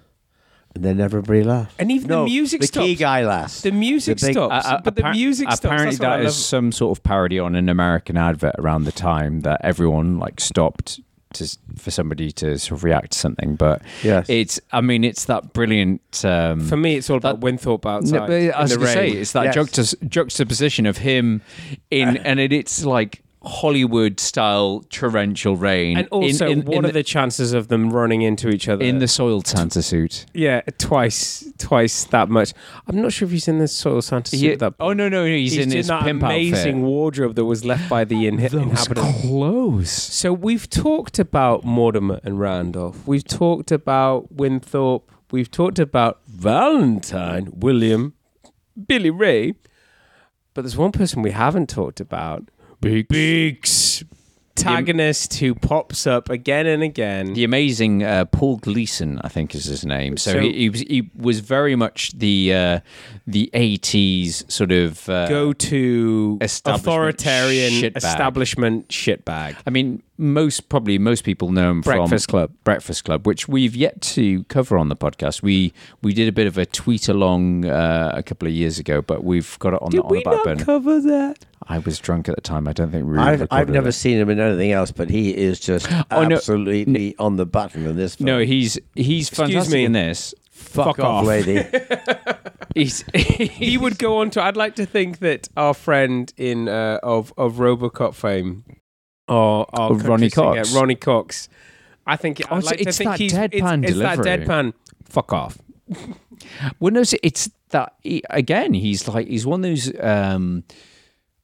and 0.75 0.83
then 0.85 0.99
everybody 1.01 1.43
laughs. 1.43 1.73
And 1.79 1.91
even 1.91 2.07
no, 2.07 2.23
the 2.23 2.29
music 2.29 2.61
the 2.61 2.67
stops. 2.67 2.85
key 2.85 2.95
guy 2.95 3.25
laughs. 3.25 3.61
The 3.61 3.71
music 3.71 4.19
The 4.19 4.27
big- 4.27 4.33
stops, 4.35 4.65
Uh, 4.67 4.81
but 4.83 4.95
the 4.95 5.01
appar- 5.01 5.11
music 5.13 5.47
stops. 5.47 5.65
Apparently, 5.65 5.89
That's 5.95 5.99
what 5.99 6.09
I 6.11 6.17
that 6.17 6.25
is 6.25 6.35
love. 6.37 6.45
some 6.45 6.71
sort 6.71 6.97
of 6.97 7.03
parody 7.03 7.39
on 7.39 7.55
an 7.55 7.69
American 7.69 8.15
advert 8.17 8.55
around 8.59 8.83
the 8.83 8.91
time 8.91 9.41
that 9.41 9.59
everyone 9.63 10.19
like 10.19 10.39
stopped 10.39 10.99
to 11.37 11.57
for 11.77 11.91
somebody 11.91 12.31
to 12.33 12.57
sort 12.59 12.77
of 12.79 12.83
react 12.83 13.11
to 13.13 13.17
something. 13.17 13.55
But 13.55 13.81
Yes. 14.03 14.25
it's 14.29 14.59
I 14.71 14.81
mean 14.81 15.03
it's 15.03 15.25
that 15.25 15.53
brilliant. 15.53 16.01
Um, 16.25 16.61
For 16.61 16.77
me, 16.77 16.95
it's 16.95 17.09
all 17.09 17.17
about 17.17 17.39
Winthorpe 17.39 17.85
outside. 17.85 18.19
No, 18.21 18.27
but 18.27 18.55
I 18.55 18.61
was 18.61 18.75
going 18.75 18.87
to 18.87 18.93
say 18.93 19.11
it's 19.11 19.31
that 19.33 19.55
Yes. 19.55 19.95
juxtaposition 20.07 20.85
of 20.85 20.97
him 20.97 21.41
in, 21.91 22.17
and 22.17 22.39
it, 22.39 22.51
it's 22.53 22.83
like 22.85 23.21
Hollywood 23.47 24.19
style 24.19 24.83
torrential 24.89 25.55
rain. 25.55 25.97
And 25.97 26.07
also, 26.09 26.45
in, 26.47 26.59
in, 26.59 26.65
what 26.65 26.77
in 26.77 26.85
are 26.85 26.91
the 26.91 27.03
chances 27.03 27.53
of 27.53 27.67
them 27.69 27.89
running 27.91 28.21
into 28.21 28.49
each 28.49 28.67
other? 28.67 28.83
in 28.85 28.99
the 28.99 29.07
soiled 29.07 29.47
Santa 29.47 29.81
suit? 29.81 30.25
yeah, 30.33 30.61
twice, 30.77 31.49
twice 31.57 32.03
that 32.05 32.29
much. 32.29 32.53
I'm 32.87 33.01
not 33.01 33.13
sure 33.13 33.25
if 33.25 33.31
he's 33.31 33.47
in 33.47 33.57
the 33.59 33.67
soil 33.67 34.01
Santa 34.01 34.35
suit. 34.37 34.49
With 34.51 34.59
that, 34.59 34.73
Oh 34.79 34.93
no, 34.93 35.09
no, 35.09 35.25
he's, 35.25 35.57
in 35.57 35.71
his 35.71 35.87
that 35.87 36.03
pimp 36.03 36.21
amazing 36.23 36.75
outfit. 36.75 36.83
wardrobe 36.85 37.35
that 37.35 37.45
was 37.45 37.65
left 37.65 37.89
by 37.89 38.03
the 38.03 38.27
in- 38.27 38.35
inhabitants. 38.39 38.87
clothes. 39.21 39.89
So 39.91 40.33
we've 40.33 40.69
talked 40.69 41.17
about 41.19 41.63
Mortimer 41.63 42.19
and 42.23 42.39
Randolph. 42.39 43.07
We've 43.07 43.23
talked 43.23 43.71
about 43.71 44.31
Winthorpe. 44.33 45.09
We've 45.31 45.49
talked 45.51 45.79
about 45.79 46.21
Valentine, 46.27 47.49
William, 47.55 48.13
Billy 48.87 49.09
Ray. 49.09 49.55
But 50.53 50.61
there's 50.63 50.77
one 50.77 50.91
person 50.91 51.21
we 51.21 51.31
haven't 51.31 51.69
talked 51.69 51.99
about. 51.99 52.49
Big 52.81 53.07
Beeks. 53.07 54.03
Antagonist 54.59 55.35
who 55.35 55.53
pops 55.53 56.07
up 56.07 56.29
again 56.29 56.65
and 56.65 56.81
again. 56.81 57.33
The 57.33 57.43
amazing 57.43 58.03
uh, 58.03 58.25
Paul 58.25 58.57
Gleason, 58.57 59.21
I 59.23 59.29
think 59.29 59.53
is 59.53 59.65
his 59.65 59.85
name. 59.85 60.17
So, 60.17 60.33
So- 60.33 60.39
he, 60.39 60.51
he 60.53 60.69
was 60.69 60.81
he 60.81 61.09
was 61.15 61.39
very 61.41 61.75
much 61.75 62.11
the 62.17 62.53
uh, 62.53 62.79
the 63.27 63.49
eighties 63.53 64.43
sort 64.47 64.71
of 64.71 65.07
uh, 65.09 65.27
Go 65.27 65.53
to 65.53 66.37
authoritarian 66.41 67.71
establishment 67.95 68.87
shitbag. 68.89 69.57
I 69.65 69.69
mean, 69.69 70.01
most 70.17 70.69
probably 70.69 70.97
most 70.97 71.23
people 71.23 71.51
know 71.51 71.71
him 71.71 71.83
from 71.83 71.97
Breakfast 71.99 72.25
from 72.29 72.31
Club. 72.31 72.51
Breakfast 72.63 73.03
Club, 73.05 73.27
which 73.27 73.47
we've 73.47 73.75
yet 73.75 74.01
to 74.01 74.43
cover 74.45 74.77
on 74.77 74.89
the 74.89 74.95
podcast. 74.95 75.41
We 75.41 75.73
we 76.01 76.13
did 76.13 76.27
a 76.27 76.31
bit 76.31 76.47
of 76.47 76.57
a 76.57 76.65
tweet 76.65 77.07
along 77.09 77.65
uh, 77.65 78.11
a 78.15 78.23
couple 78.23 78.47
of 78.47 78.53
years 78.53 78.79
ago, 78.79 79.01
but 79.01 79.23
we've 79.23 79.57
got 79.59 79.73
it 79.73 79.81
on 79.81 79.91
Did 79.91 79.99
the 79.99 80.03
on 80.05 80.11
we 80.11 80.19
the 80.19 80.23
back 80.23 80.33
not 80.35 80.43
burner. 80.45 80.65
cove 80.65 80.83
that? 81.03 81.45
I 81.69 81.79
was 81.79 81.99
drunk 81.99 82.29
at 82.29 82.35
the 82.35 82.41
time. 82.41 82.67
I 82.67 82.73
don't 82.73 82.91
think 82.91 83.05
we. 83.05 83.11
Really 83.11 83.23
I've, 83.23 83.47
I've 83.51 83.69
never 83.69 83.89
it. 83.89 83.93
seen 83.93 84.17
him 84.17 84.29
in 84.29 84.39
anything 84.39 84.71
else, 84.71 84.91
but 84.91 85.09
he 85.09 85.35
is 85.35 85.59
just 85.59 85.87
Oh, 86.11 86.23
no. 86.23 86.35
absolutely 86.37 87.15
on 87.19 87.35
the 87.35 87.45
button 87.45 87.85
in 87.85 87.95
this 87.97 88.15
film. 88.15 88.25
No, 88.25 88.39
he's 88.39 88.79
he's 88.95 89.27
Excuse 89.29 89.47
fantastic 89.49 89.73
me. 89.73 89.85
in 89.85 89.91
this. 89.91 90.33
fuck, 90.51 90.95
fuck 90.97 90.99
off, 90.99 91.21
off. 91.21 91.25
lady. 91.25 91.63
He's 92.75 93.03
he 93.15 93.75
would 93.77 93.97
go 93.97 94.17
on 94.17 94.29
to. 94.31 94.41
I'd 94.43 94.55
like 94.57 94.75
to 94.75 94.85
think 94.85 95.17
that 95.19 95.47
our 95.57 95.73
friend 95.73 96.31
in 96.37 96.67
uh, 96.69 96.99
of 97.01 97.33
of 97.35 97.55
RoboCop 97.55 98.13
fame, 98.13 98.63
or 99.27 99.65
our 99.77 99.91
Oh, 99.91 99.95
Ronny 99.95 100.29
Cox. 100.29 100.73
Ronny 100.73 100.95
Cox. 100.95 101.49
I 102.05 102.15
think 102.15 102.39
I'd 102.41 102.51
Oh, 102.51 102.57
it's- 102.57 102.65
like 102.65 102.77
to 102.79 102.87
it's 102.87 102.97
think 102.97 103.09
that 103.11 103.19
he's 103.19 103.33
deadpan 103.33 103.83
it's, 103.83 103.91
it's 103.91 103.99
that 103.99 104.17
delivery. 104.17 104.45
deadpan. 104.45 104.73
Fuck 105.05 105.33
off. 105.33 105.57
Well, 106.79 106.91
no, 106.93 107.01
it's- 107.01 107.19
it's 107.23 107.49
that 107.69 107.93
he, 108.03 108.23
again. 108.29 108.73
He's 108.73 109.07
like 109.07 109.27
he's 109.27 109.45
one 109.45 109.59
of 109.63 109.69
those 109.69 109.91
um, 109.99 110.63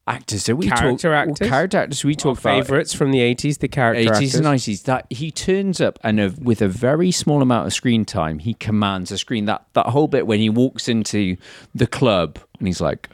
actors 0.08 0.46
that 0.46 0.56
we 0.56 0.68
Character 0.68 1.10
talk, 1.10 1.30
actors? 1.30 1.50
character 1.50 1.78
actors 1.80 2.04
we 2.06 2.14
Our 2.14 2.16
talk 2.16 2.40
about 2.40 2.44
favorites 2.66 2.94
from 2.94 3.12
the 3.12 3.20
eighties, 3.20 3.58
the 3.58 3.68
character 3.68 4.14
eighties 4.14 4.36
and 4.36 4.44
nineties. 4.44 4.84
That 4.84 5.06
he 5.10 5.32
turns 5.32 5.82
up 5.82 6.00
and 6.04 6.20
a, 6.20 6.34
with 6.42 6.62
a 6.62 6.68
very 6.70 7.12
small 7.12 7.42
amount 7.42 7.68
of 7.68 7.74
screen 7.74 8.06
time, 8.06 8.40
he 8.40 8.54
commands 8.54 9.12
a 9.12 9.18
screen. 9.18 9.46
That 9.46 9.66
that 9.74 9.88
whole 9.88 10.08
bit 10.08 10.26
when 10.28 10.40
he 10.40 10.50
walks 10.50 10.88
into 10.88 11.36
the 11.76 11.88
club 11.88 12.40
and 12.60 12.68
he's 12.68 12.80
like. 12.82 13.10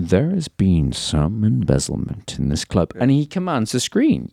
There 0.00 0.30
has 0.30 0.46
been 0.46 0.92
some 0.92 1.42
embezzlement 1.42 2.38
in 2.38 2.50
this 2.50 2.64
club, 2.64 2.92
and 3.00 3.10
he 3.10 3.26
commands 3.26 3.72
the 3.72 3.80
screen. 3.80 4.30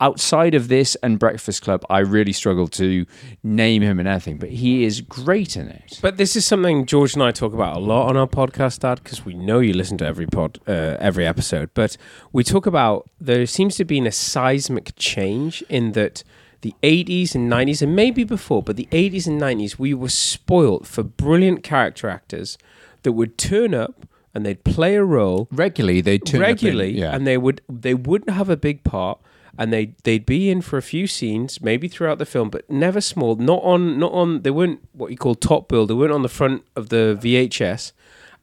outside 0.00 0.54
of 0.54 0.68
this 0.68 0.96
and 1.02 1.18
Breakfast 1.18 1.60
Club, 1.62 1.84
I 1.90 1.98
really 1.98 2.32
struggle 2.32 2.66
to 2.68 3.04
name 3.42 3.82
him 3.82 4.00
in 4.00 4.06
anything, 4.06 4.38
but 4.38 4.48
he 4.48 4.84
is 4.84 5.02
great 5.02 5.54
in 5.54 5.68
it. 5.68 5.98
But 6.00 6.16
this 6.16 6.34
is 6.34 6.46
something 6.46 6.86
George 6.86 7.12
and 7.12 7.22
I 7.22 7.30
talk 7.30 7.52
about 7.52 7.76
a 7.76 7.78
lot 7.78 8.08
on 8.08 8.16
our 8.16 8.26
podcast, 8.26 8.80
Dad, 8.80 9.02
because 9.04 9.24
we 9.26 9.34
know 9.34 9.60
you 9.60 9.74
listen 9.74 9.98
to 9.98 10.06
every 10.06 10.26
pod, 10.26 10.58
uh, 10.66 10.96
every 10.98 11.26
episode. 11.26 11.70
But 11.74 11.98
we 12.32 12.42
talk 12.42 12.64
about 12.64 13.08
there 13.20 13.44
seems 13.44 13.76
to 13.76 13.84
be 13.84 14.00
a 14.00 14.10
seismic 14.10 14.96
change 14.96 15.62
in 15.68 15.92
that 15.92 16.24
the 16.62 16.74
80s 16.82 17.34
and 17.34 17.52
90s, 17.52 17.82
and 17.82 17.94
maybe 17.94 18.24
before, 18.24 18.62
but 18.62 18.76
the 18.76 18.88
80s 18.92 19.26
and 19.26 19.38
90s, 19.38 19.78
we 19.78 19.92
were 19.92 20.08
spoilt 20.08 20.86
for 20.86 21.02
brilliant 21.02 21.62
character 21.62 22.08
actors 22.08 22.56
that 23.02 23.12
would 23.12 23.36
turn 23.36 23.74
up 23.74 24.06
and 24.34 24.44
they'd 24.46 24.64
play 24.64 24.96
a 24.96 25.04
role 25.04 25.48
regularly. 25.50 26.00
They'd 26.00 26.24
turn 26.24 26.40
up 26.42 26.48
in- 26.48 26.52
regularly, 26.54 26.98
yeah. 26.98 27.14
and 27.14 27.26
they 27.26 27.36
would 27.36 27.60
they 27.68 27.94
wouldn't 27.94 28.30
have 28.30 28.48
a 28.48 28.56
big 28.56 28.82
part, 28.84 29.18
and 29.58 29.72
they 29.72 29.94
they'd 30.04 30.26
be 30.26 30.50
in 30.50 30.60
for 30.62 30.76
a 30.78 30.82
few 30.82 31.06
scenes, 31.06 31.60
maybe 31.60 31.88
throughout 31.88 32.18
the 32.18 32.26
film, 32.26 32.50
but 32.50 32.68
never 32.70 33.00
small. 33.00 33.36
Not 33.36 33.62
on 33.62 33.98
not 33.98 34.12
on. 34.12 34.42
They 34.42 34.50
weren't 34.50 34.80
what 34.92 35.10
you 35.10 35.16
call 35.16 35.34
top 35.34 35.68
bill. 35.68 35.86
They 35.86 35.94
weren't 35.94 36.12
on 36.12 36.22
the 36.22 36.28
front 36.28 36.64
of 36.76 36.88
the 36.88 37.18
VHS. 37.22 37.92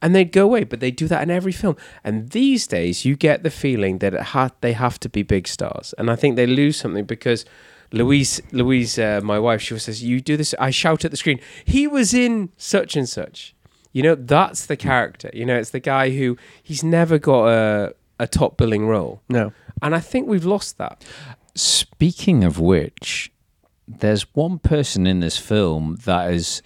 And 0.02 0.14
they'd 0.14 0.32
go 0.32 0.44
away, 0.46 0.64
but 0.64 0.80
they 0.80 0.90
do 0.90 1.06
that 1.08 1.22
in 1.22 1.30
every 1.30 1.52
film. 1.52 1.76
And 2.02 2.30
these 2.30 2.66
days, 2.66 3.04
you 3.04 3.16
get 3.16 3.42
the 3.42 3.50
feeling 3.50 3.98
that 3.98 4.14
it 4.14 4.22
ha- 4.32 4.52
they 4.62 4.72
have 4.72 4.98
to 5.00 5.10
be 5.10 5.22
big 5.22 5.46
stars, 5.46 5.92
and 5.98 6.10
I 6.10 6.16
think 6.16 6.36
they 6.36 6.46
lose 6.46 6.78
something 6.78 7.04
because 7.04 7.44
Louise, 7.92 8.40
Louise, 8.52 8.98
uh, 8.98 9.20
my 9.22 9.38
wife, 9.38 9.60
she 9.60 9.74
always 9.74 9.82
says, 9.82 10.02
"You 10.02 10.22
do 10.22 10.38
this." 10.38 10.54
I 10.58 10.70
shout 10.70 11.04
at 11.04 11.10
the 11.10 11.18
screen. 11.18 11.38
He 11.66 11.86
was 11.86 12.14
in 12.14 12.48
such 12.56 12.96
and 12.96 13.06
such. 13.06 13.54
You 13.92 14.02
know, 14.02 14.14
that's 14.14 14.66
the 14.66 14.76
character. 14.76 15.30
You 15.32 15.44
know, 15.46 15.56
it's 15.56 15.70
the 15.70 15.80
guy 15.80 16.10
who 16.10 16.36
he's 16.62 16.84
never 16.84 17.18
got 17.18 17.46
a 17.48 17.94
a 18.18 18.26
top 18.26 18.56
billing 18.56 18.86
role. 18.86 19.22
No. 19.28 19.52
and 19.82 19.94
I 19.94 20.00
think 20.00 20.28
we've 20.28 20.44
lost 20.44 20.76
that. 20.78 21.04
Speaking 21.54 22.44
of 22.44 22.60
which, 22.60 23.32
there's 23.88 24.22
one 24.34 24.58
person 24.58 25.06
in 25.06 25.20
this 25.20 25.38
film 25.38 25.98
that 26.04 26.30
has 26.30 26.62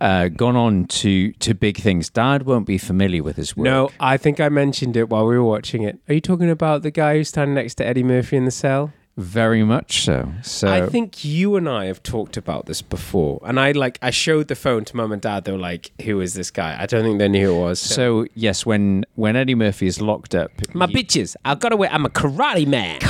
uh, 0.00 0.28
gone 0.28 0.56
on 0.56 0.84
to 0.86 1.32
to 1.32 1.54
big 1.54 1.78
things. 1.78 2.10
Dad 2.10 2.42
won't 2.42 2.66
be 2.66 2.76
familiar 2.76 3.22
with 3.22 3.36
his 3.36 3.56
work. 3.56 3.64
No, 3.64 3.90
I 3.98 4.16
think 4.18 4.40
I 4.40 4.48
mentioned 4.50 4.96
it 4.96 5.08
while 5.08 5.26
we 5.26 5.38
were 5.38 5.44
watching 5.44 5.82
it. 5.82 5.98
Are 6.08 6.14
you 6.14 6.20
talking 6.20 6.50
about 6.50 6.82
the 6.82 6.90
guy 6.90 7.14
who's 7.16 7.28
standing 7.28 7.54
next 7.54 7.76
to 7.76 7.86
Eddie 7.86 8.02
Murphy 8.02 8.36
in 8.36 8.44
the 8.44 8.50
cell? 8.50 8.92
Very 9.16 9.64
much 9.64 10.02
so. 10.04 10.30
So 10.42 10.68
I 10.68 10.86
think 10.86 11.24
you 11.24 11.56
and 11.56 11.68
I 11.68 11.86
have 11.86 12.02
talked 12.02 12.36
about 12.36 12.66
this 12.66 12.82
before, 12.82 13.40
and 13.44 13.58
I 13.58 13.72
like 13.72 13.98
I 14.02 14.10
showed 14.10 14.48
the 14.48 14.54
phone 14.54 14.84
to 14.86 14.96
mum 14.96 15.12
and 15.12 15.22
dad. 15.22 15.44
They 15.44 15.52
were 15.52 15.58
like, 15.58 15.90
"Who 16.02 16.20
is 16.20 16.34
this 16.34 16.50
guy?" 16.50 16.76
I 16.78 16.86
don't 16.86 17.02
think 17.02 17.18
they 17.18 17.28
knew 17.28 17.46
who 17.46 17.56
it 17.56 17.60
was. 17.60 17.80
So 17.80 18.26
yes, 18.34 18.66
when 18.66 19.04
when 19.14 19.36
Eddie 19.36 19.54
Murphy 19.54 19.86
is 19.86 20.00
locked 20.00 20.34
up, 20.34 20.50
my 20.74 20.86
bitches, 20.86 21.36
I've 21.44 21.60
got 21.60 21.70
to 21.70 21.76
wear. 21.76 21.90
I'm 21.92 22.04
a 22.04 22.10
karate 22.10 22.66
man. 22.66 23.00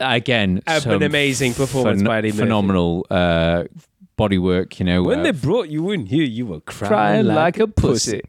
again, 0.00 0.62
An 0.66 1.02
amazing 1.02 1.54
performance 1.54 2.02
by 2.02 2.18
Eddie 2.18 2.28
Murphy. 2.28 2.38
phenomenal 2.38 3.06
uh, 3.10 3.64
bodywork. 4.18 4.78
You 4.78 4.86
know, 4.86 5.02
When 5.02 5.20
uh, 5.20 5.24
they 5.24 5.30
brought 5.32 5.68
you 5.68 5.90
in 5.90 6.06
here, 6.06 6.24
you 6.24 6.46
were 6.46 6.60
crying, 6.60 6.88
crying 6.88 7.26
like, 7.26 7.58
a 7.58 7.66
pussy. 7.66 8.22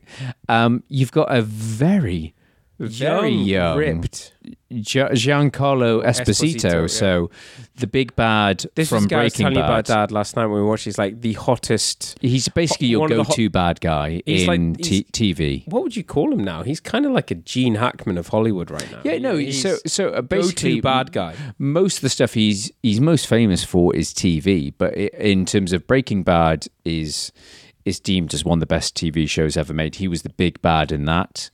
Um, 0.50 0.84
you've 0.88 1.12
got 1.12 1.34
a 1.34 1.42
very, 1.42 2.34
very 2.80 3.30
Young, 3.32 3.40
young, 3.46 3.78
ripped. 3.78 4.34
Gia- 4.82 5.10
Giancarlo 5.14 6.04
Esposito. 6.06 6.56
Esposito, 6.60 6.82
yeah. 6.82 6.88
So 6.88 7.32
the 7.78 7.88
big 7.88 8.16
bad 8.16 8.66
This 8.76 8.90
from 8.90 9.08
guy 9.08 9.22
I 9.22 9.24
was 9.24 9.34
Breaking 9.34 9.44
telling 9.46 9.58
you 9.58 9.64
about 9.64 9.88
Bad. 9.88 9.94
dad 9.94 10.12
last 10.12 10.36
night 10.36 10.46
when 10.48 10.62
we 10.62 10.68
watched. 10.68 10.86
He's 10.86 10.98
like 10.98 11.22
the 11.22 11.34
hottest. 11.34 12.18
He's 12.22 12.48
basically 12.50 12.88
your 12.88 13.00
one 13.02 13.12
of 13.12 13.18
the 13.18 13.24
go-to 13.24 13.50
bad 13.50 13.82
guy 13.82 14.22
like- 14.28 14.28
in 14.28 14.76
he's- 14.76 15.04
t- 15.12 15.34
TV. 15.34 15.64
What 15.68 15.84
would 15.84 15.96
you 15.96 16.04
call 16.04 16.32
him 16.34 16.44
now? 16.44 16.64
He's 16.64 16.80
kind 16.80 17.06
of 17.06 17.12
like 17.14 17.32
a 17.32 17.36
Gene 17.36 17.76
Hackman 17.76 18.18
of 18.18 18.28
Hollywood 18.28 18.70
right 18.70 18.92
now. 18.92 19.02
Yeah, 19.04 19.18
no. 19.18 19.38
He's 19.38 19.62
So, 19.62 19.78
so 19.86 20.10
uh, 20.10 20.22
go-to 20.22 20.82
bad 20.82 21.12
guy. 21.12 21.34
Most 21.58 21.98
of 21.98 22.02
the 22.02 22.10
stuff 22.10 22.34
he's 22.34 22.72
he's 22.84 23.00
most 23.02 23.26
famous 23.28 23.64
for 23.64 23.96
is 23.96 24.14
TV, 24.14 24.74
but 24.78 24.94
in 24.96 25.46
terms 25.46 25.74
of 25.74 25.88
Breaking 25.88 26.24
Bad, 26.24 26.68
is 26.86 27.32
is 27.86 28.00
deemed 28.02 28.34
as 28.34 28.44
one 28.44 28.58
of 28.58 28.60
the 28.60 28.66
best 28.66 28.96
TV 28.96 29.30
shows 29.30 29.56
ever 29.56 29.74
made. 29.74 29.96
He 29.96 30.10
was 30.10 30.22
the 30.24 30.30
big 30.30 30.62
bad 30.62 30.92
in 30.92 31.06
that. 31.06 31.50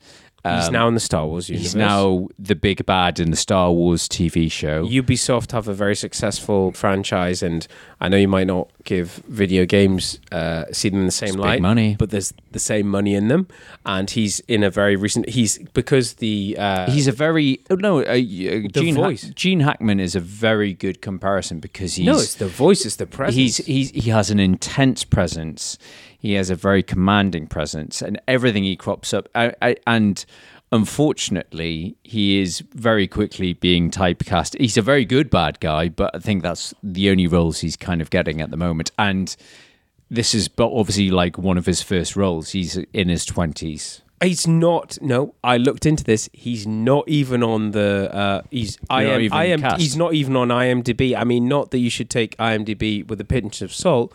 He's 0.46 0.68
Um, 0.68 0.74
now 0.74 0.88
in 0.90 0.94
the 0.94 1.00
Star 1.00 1.26
Wars 1.26 1.48
universe. 1.50 1.68
He's 1.72 1.76
now 1.76 2.28
the 2.38 2.54
big 2.56 2.86
bad 2.86 3.18
in 3.18 3.32
the 3.32 3.38
Star 3.38 3.72
Wars 3.72 4.10
TV 4.10 4.52
show. 4.52 4.86
Ubisoft 4.86 5.54
have 5.54 5.70
a 5.70 5.74
very 5.74 5.96
successful 5.96 6.74
franchise, 6.74 7.42
and 7.42 7.66
I 8.02 8.10
know 8.10 8.18
you 8.18 8.28
might 8.28 8.48
not 8.48 8.70
give 8.84 9.22
video 9.30 9.66
games 9.66 10.20
uh, 10.34 10.66
see 10.74 10.90
them 10.90 11.00
in 11.00 11.06
the 11.06 11.14
same 11.14 11.28
It's 11.30 11.36
big 11.38 11.46
light, 11.46 11.62
money. 11.62 11.96
but 11.98 12.10
there's 12.10 12.34
the 12.52 12.60
same 12.60 12.90
money 12.90 13.16
in 13.16 13.30
them. 13.30 13.48
And 13.86 14.10
he's 14.10 14.42
in 14.42 14.64
a 14.64 14.70
very 14.70 14.98
recent. 14.98 15.30
He's 15.30 15.60
because 15.74 16.16
the 16.16 16.58
uh, 16.60 16.92
He's 16.92 17.08
a 17.08 17.14
very 17.14 17.62
oh, 17.70 17.76
no. 17.76 18.00
Uh, 18.00 18.02
uh, 18.02 18.18
Gene, 18.20 18.96
voice. 18.96 19.24
Hack- 19.24 19.36
Gene 19.36 19.62
Hackman 19.62 20.02
is 20.02 20.14
a 20.14 20.20
very 20.20 20.74
good 20.74 21.02
comparison 21.02 21.62
because 21.62 21.96
he's 21.96 22.06
no, 22.06 22.18
it's 22.20 22.36
the 22.36 22.48
voice, 22.50 22.86
it's 22.86 22.98
the 22.98 23.08
presence. 23.08 23.36
He's, 23.38 23.58
he's 23.66 23.92
he 23.92 24.10
has 24.10 24.30
an 24.30 24.42
intense 24.42 25.06
presence. 25.06 25.78
He 26.24 26.36
has 26.36 26.50
a 26.50 26.56
very 26.56 26.84
commanding 26.84 27.48
presence, 27.48 28.02
and 28.02 28.18
everything 28.30 28.64
he 28.64 28.78
crops 28.78 29.14
up. 29.14 29.28
I, 29.36 29.54
I, 29.62 29.76
and 29.86 30.26
unfortunately, 30.72 31.98
he 32.06 32.40
is 32.40 32.62
very 32.74 33.10
quickly 33.10 33.52
being 33.52 33.92
typecast. 33.92 34.58
He's 34.58 34.78
a 34.78 34.82
very 34.82 35.04
good 35.04 35.30
bad 35.30 35.60
guy, 35.60 35.90
but 35.90 36.16
I 36.16 36.20
think 36.20 36.42
that's 36.42 36.74
the 36.82 37.10
only 37.10 37.28
roles 37.28 37.60
he's 37.60 37.76
kind 37.76 38.02
of 38.02 38.10
getting 38.10 38.40
at 38.40 38.52
the 38.52 38.58
moment. 38.58 38.90
And 38.98 39.36
this 40.10 40.34
is, 40.34 40.48
but 40.48 40.72
obviously, 40.72 41.12
like 41.12 41.38
one 41.38 41.58
of 41.58 41.66
his 41.66 41.82
first 41.82 42.16
roles. 42.16 42.52
He's 42.52 42.78
in 42.78 43.10
his 43.10 43.26
twenties. 43.26 44.02
He's 44.24 44.48
not. 44.48 44.98
No, 45.02 45.36
I 45.44 45.58
looked 45.58 45.86
into 45.86 46.06
this. 46.06 46.30
He's 46.32 46.66
not 46.66 47.04
even 47.10 47.44
on 47.44 47.72
the. 47.72 48.10
Uh, 48.16 48.42
he's 48.50 48.78
I 48.90 49.04
am. 49.04 49.34
I 49.34 49.46
am. 49.48 49.78
He's 49.78 49.98
not 49.98 50.14
even 50.14 50.38
on 50.38 50.48
IMDb. 50.48 51.18
I 51.18 51.26
mean, 51.26 51.50
not 51.50 51.72
that 51.72 51.80
you 51.80 51.90
should 51.90 52.10
take 52.10 52.38
IMDb 52.38 53.06
with 53.06 53.20
a 53.20 53.26
pinch 53.26 53.62
of 53.62 53.74
salt, 53.74 54.14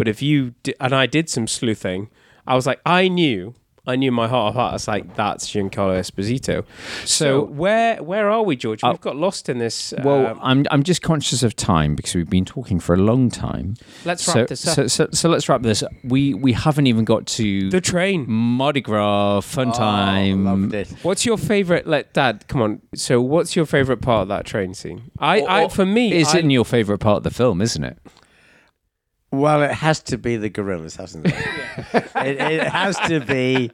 but 0.00 0.08
if 0.08 0.22
you 0.22 0.54
di- 0.62 0.74
and 0.80 0.94
I 0.94 1.04
did 1.04 1.28
some 1.28 1.46
sleuthing, 1.46 2.08
I 2.46 2.54
was 2.54 2.66
like, 2.66 2.80
I 2.86 3.08
knew. 3.08 3.54
I 3.86 3.96
knew 3.96 4.12
my 4.12 4.28
heart 4.28 4.50
of 4.50 4.54
heart. 4.54 4.70
I 4.70 4.74
was 4.74 4.88
like, 4.88 5.16
that's 5.16 5.50
Giancarlo 5.50 5.98
Esposito. 5.98 6.64
So, 7.00 7.04
So- 7.04 7.44
where 7.44 8.02
where 8.02 8.30
are 8.30 8.42
we, 8.42 8.54
George? 8.56 8.82
We've 8.82 9.00
got 9.00 9.16
lost 9.16 9.48
in 9.48 9.58
this. 9.58 9.92
Well, 10.04 10.26
um, 10.26 10.40
I'm 10.42 10.66
I'm 10.70 10.82
just 10.82 11.02
conscious 11.02 11.42
of 11.42 11.56
time 11.56 11.96
because 11.96 12.14
we've 12.14 12.28
been 12.30 12.44
talking 12.46 12.78
for 12.80 12.94
a 12.94 12.98
long 12.98 13.30
time. 13.30 13.76
Let's 14.06 14.22
so, 14.22 14.34
wrap 14.40 14.48
this 14.48 14.66
up. 14.66 14.74
So, 14.74 14.86
so, 14.86 15.08
so 15.12 15.28
let's 15.28 15.48
wrap 15.48 15.62
this. 15.62 15.82
up. 15.82 15.92
We 16.04 16.34
we 16.34 16.52
haven't 16.52 16.86
even 16.86 17.04
got 17.04 17.26
to 17.38 17.70
the 17.70 17.80
train. 17.80 18.26
Mardi 18.28 18.80
Gras 18.80 19.40
fun 19.40 19.72
time. 19.72 20.44
Loved 20.44 20.74
it. 20.74 20.88
What's 21.02 21.26
your 21.26 21.38
favorite? 21.38 21.86
Let 21.86 22.14
Dad 22.14 22.46
come 22.48 22.62
on. 22.62 22.82
So, 22.94 23.20
what's 23.20 23.56
your 23.56 23.66
favorite 23.66 24.00
part 24.02 24.22
of 24.22 24.28
that 24.28 24.44
train 24.46 24.72
scene? 24.74 25.10
I, 25.18 25.40
I 25.42 25.68
for 25.68 25.86
me, 25.86 26.12
It's 26.12 26.34
I, 26.34 26.40
in 26.40 26.50
your 26.50 26.64
favorite 26.64 26.98
part 26.98 27.18
of 27.18 27.22
the 27.24 27.30
film? 27.30 27.60
Isn't 27.62 27.84
it? 27.84 27.98
Well, 29.32 29.62
it 29.62 29.70
has 29.70 30.00
to 30.04 30.18
be 30.18 30.36
the 30.36 30.48
gorillas, 30.48 30.96
hasn't 30.96 31.26
it? 31.28 31.34
it, 31.94 32.40
it 32.40 32.66
has 32.66 32.96
to 33.06 33.20
be 33.20 33.70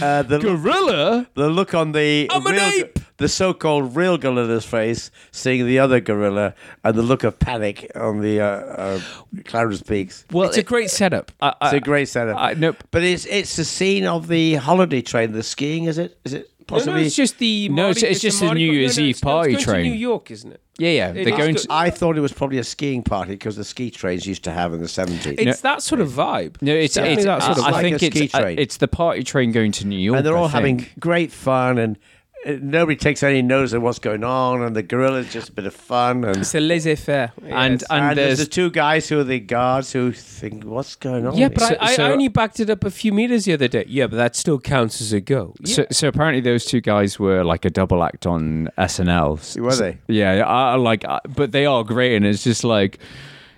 uh, 0.00 0.22
the 0.22 0.38
gorilla. 0.38 1.26
the 1.34 1.48
look 1.50 1.74
on 1.74 1.92
the 1.92 2.26
I'm 2.30 2.46
an 2.46 2.54
real, 2.54 2.62
ape! 2.62 2.98
the 3.18 3.28
so-called 3.28 3.94
real 3.94 4.16
gorilla's 4.16 4.64
face, 4.64 5.10
seeing 5.30 5.66
the 5.66 5.78
other 5.78 6.00
gorilla, 6.00 6.54
and 6.82 6.94
the 6.96 7.02
look 7.02 7.22
of 7.22 7.38
panic 7.38 7.90
on 7.94 8.22
the 8.22 8.40
uh, 8.40 8.46
uh, 8.46 9.00
Clarence 9.44 9.82
Beeks. 9.82 10.24
Well, 10.32 10.48
it's 10.48 10.56
a 10.56 10.62
great 10.62 10.90
setup. 10.90 11.32
I, 11.40 11.52
It's 11.62 11.72
a 11.74 11.80
great 11.80 12.08
setup. 12.08 12.38
I, 12.38 12.54
no, 12.54 12.74
but 12.90 13.02
it's 13.04 13.26
it's 13.26 13.56
the 13.56 13.64
scene 13.64 14.06
of 14.06 14.26
the 14.28 14.54
holiday 14.54 15.02
train, 15.02 15.32
the 15.32 15.42
skiing. 15.42 15.84
Is 15.84 15.98
it? 15.98 16.18
Is 16.24 16.32
it 16.32 16.50
No, 16.70 16.78
no, 16.84 16.96
it's 16.96 17.14
just 17.16 17.38
the. 17.38 17.68
No, 17.68 17.90
it's- 17.90 18.02
Mardi- 18.02 18.12
it's 18.12 18.20
just 18.20 18.40
the 18.40 18.46
a 18.46 18.48
Mardi 18.48 18.60
New 18.60 18.70
Gras- 18.72 18.78
Year's 18.80 18.96
no, 18.98 19.02
no, 19.02 19.06
Eve 19.08 19.10
it's- 19.16 19.22
no, 19.24 19.30
it's 19.30 19.34
party 19.34 19.52
going 19.52 19.58
to 19.64 19.70
train. 19.70 19.82
New 19.92 19.98
York, 19.98 20.30
isn't 20.30 20.52
it? 20.52 20.60
yeah, 20.78 20.90
yeah. 20.90 21.08
It 21.10 21.14
They're 21.14 21.22
is 21.34 21.38
going 21.38 21.54
good. 21.54 21.62
to. 21.62 21.72
I 21.72 21.90
thought 21.90 22.16
it 22.16 22.20
was 22.20 22.32
probably 22.32 22.58
a 22.58 22.64
skiing 22.64 23.02
party 23.02 23.32
because 23.32 23.56
the 23.56 23.64
ski 23.64 23.90
trains 23.90 24.26
used 24.26 24.44
to 24.44 24.50
have 24.52 24.72
in 24.74 24.80
the 24.80 24.88
seventies. 24.88 25.36
It's 25.38 25.60
that 25.60 25.82
sort 25.82 26.00
of 26.00 26.08
vibe. 26.10 26.60
No, 26.62 26.72
it's, 26.74 26.94
Definitely 26.94 27.14
it's 27.16 27.24
that 27.26 27.42
sort 27.42 27.58
of 27.58 27.64
I, 27.64 27.68
I 27.68 27.70
like 27.70 27.82
think 27.82 27.96
a 28.02 28.06
ski 28.06 28.24
it's 28.24 28.34
uh, 28.34 28.40
train. 28.40 28.58
it's 28.58 28.76
the 28.78 28.88
party 28.88 29.22
train 29.22 29.52
going 29.52 29.72
to 29.72 29.86
New 29.86 29.98
York, 29.98 30.16
and 30.18 30.26
they're 30.26 30.36
I 30.36 30.40
all 30.40 30.48
think. 30.48 30.80
having 30.80 30.86
great 30.98 31.32
fun 31.32 31.78
and. 31.78 31.98
Nobody 32.46 32.96
takes 32.96 33.22
any 33.22 33.40
notice 33.42 33.72
of 33.72 33.82
what's 33.82 33.98
going 33.98 34.22
on, 34.24 34.62
and 34.62 34.76
the 34.76 34.82
gorilla 34.82 35.18
is 35.20 35.32
just 35.32 35.48
a 35.48 35.52
bit 35.52 35.64
of 35.66 35.74
fun. 35.74 36.24
And 36.24 36.36
It's 36.38 36.54
a 36.54 36.60
laissez-faire. 36.60 37.32
And- 37.42 37.80
yes. 37.80 37.82
and 37.90 38.02
and 38.02 38.18
there's 38.18 38.26
there's- 38.26 38.38
the 38.40 38.46
two 38.46 38.70
guys 38.70 39.08
who 39.08 39.18
are 39.20 39.24
the 39.24 39.40
guards 39.40 39.92
who 39.92 40.12
think, 40.12 40.64
"What's 40.64 40.94
going 40.96 41.26
on?" 41.26 41.36
yeah, 41.36 41.48
but 41.48 41.60
So- 41.60 41.76
I, 41.80 41.94
I 41.98 42.10
only 42.12 42.28
backed 42.28 42.60
it 42.60 42.68
up 42.68 42.84
a 42.84 42.90
few 42.90 43.12
meters 43.12 43.46
the 43.46 43.54
other 43.54 43.68
day. 43.68 43.84
Yeah, 43.88 44.06
but 44.08 44.16
that 44.16 44.36
still 44.36 44.58
counts 44.58 45.00
as 45.00 45.12
a 45.12 45.20
go. 45.20 45.54
So, 45.64 45.86
so 45.90 46.08
apparently 46.08 46.40
those 46.42 46.64
two 46.64 46.80
guys 46.80 47.18
were 47.18 47.44
like 47.44 47.64
a 47.64 47.70
double 47.70 48.02
act 48.04 48.26
on 48.26 48.68
SNL. 48.76 49.38
Were 49.58 49.74
they? 49.74 49.98
Yeah, 50.08 50.44
I, 50.46 50.72
I 50.72 50.74
like, 50.76 51.04
I, 51.06 51.20
but 51.28 51.52
they 51.52 51.64
are 51.66 51.82
great, 51.82 52.14
and 52.16 52.26
it's 52.26 52.44
just 52.44 52.62
like 52.64 52.98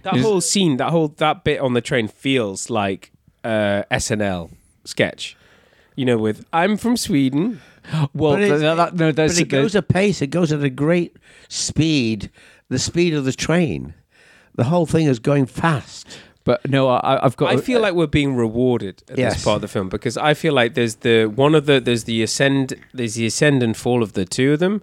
that 0.02 0.16
whole 0.16 0.40
scene, 0.40 0.76
that 0.76 0.90
whole 0.90 1.08
that 1.16 1.42
bit 1.42 1.60
on 1.60 1.72
the 1.74 1.80
train 1.80 2.06
feels 2.06 2.70
like 2.70 3.10
uh, 3.42 3.82
SNL 3.90 4.50
sketch. 4.84 5.36
You 5.96 6.04
know, 6.04 6.18
with 6.18 6.44
I'm 6.52 6.76
from 6.76 6.96
Sweden. 6.96 7.60
well, 8.12 8.34
But 8.34 8.42
it's- 8.42 8.60
that, 8.60 8.94
no, 8.94 9.12
but 9.12 9.38
it 9.38 9.48
goes 9.48 9.74
apace. 9.74 10.22
It 10.22 10.28
goes 10.28 10.52
at 10.52 10.62
a 10.62 10.70
great 10.70 11.16
speed, 11.48 12.30
the 12.68 12.78
speed 12.78 13.14
of 13.14 13.24
the 13.24 13.32
train. 13.32 13.94
The 14.54 14.64
whole 14.64 14.86
thing 14.86 15.06
is 15.06 15.18
going 15.18 15.46
fast. 15.46 16.06
but 16.44 16.68
no, 16.70 16.88
I, 16.88 17.24
I've 17.24 17.36
got. 17.36 17.52
I 17.52 17.56
feel 17.58 17.80
like 17.80 17.94
we're 17.94 18.06
being 18.06 18.36
rewarded 18.36 19.02
at 19.10 19.18
Yes. 19.18 19.34
this 19.34 19.44
part 19.44 19.56
of 19.56 19.62
the 19.62 19.68
film 19.68 19.88
because 19.88 20.16
I 20.16 20.32
feel 20.34 20.52
like 20.54 20.74
there's 20.74 20.96
the 20.96 21.26
one 21.26 21.54
of 21.54 21.66
the 21.66 21.80
there's 21.80 22.04
the 22.04 22.22
ascend 22.22 22.74
there's 22.94 23.14
the 23.16 23.26
ascend 23.26 23.62
and 23.62 23.76
fall 23.76 24.02
of 24.02 24.12
the 24.12 24.24
two 24.24 24.52
of 24.52 24.58
them, 24.60 24.82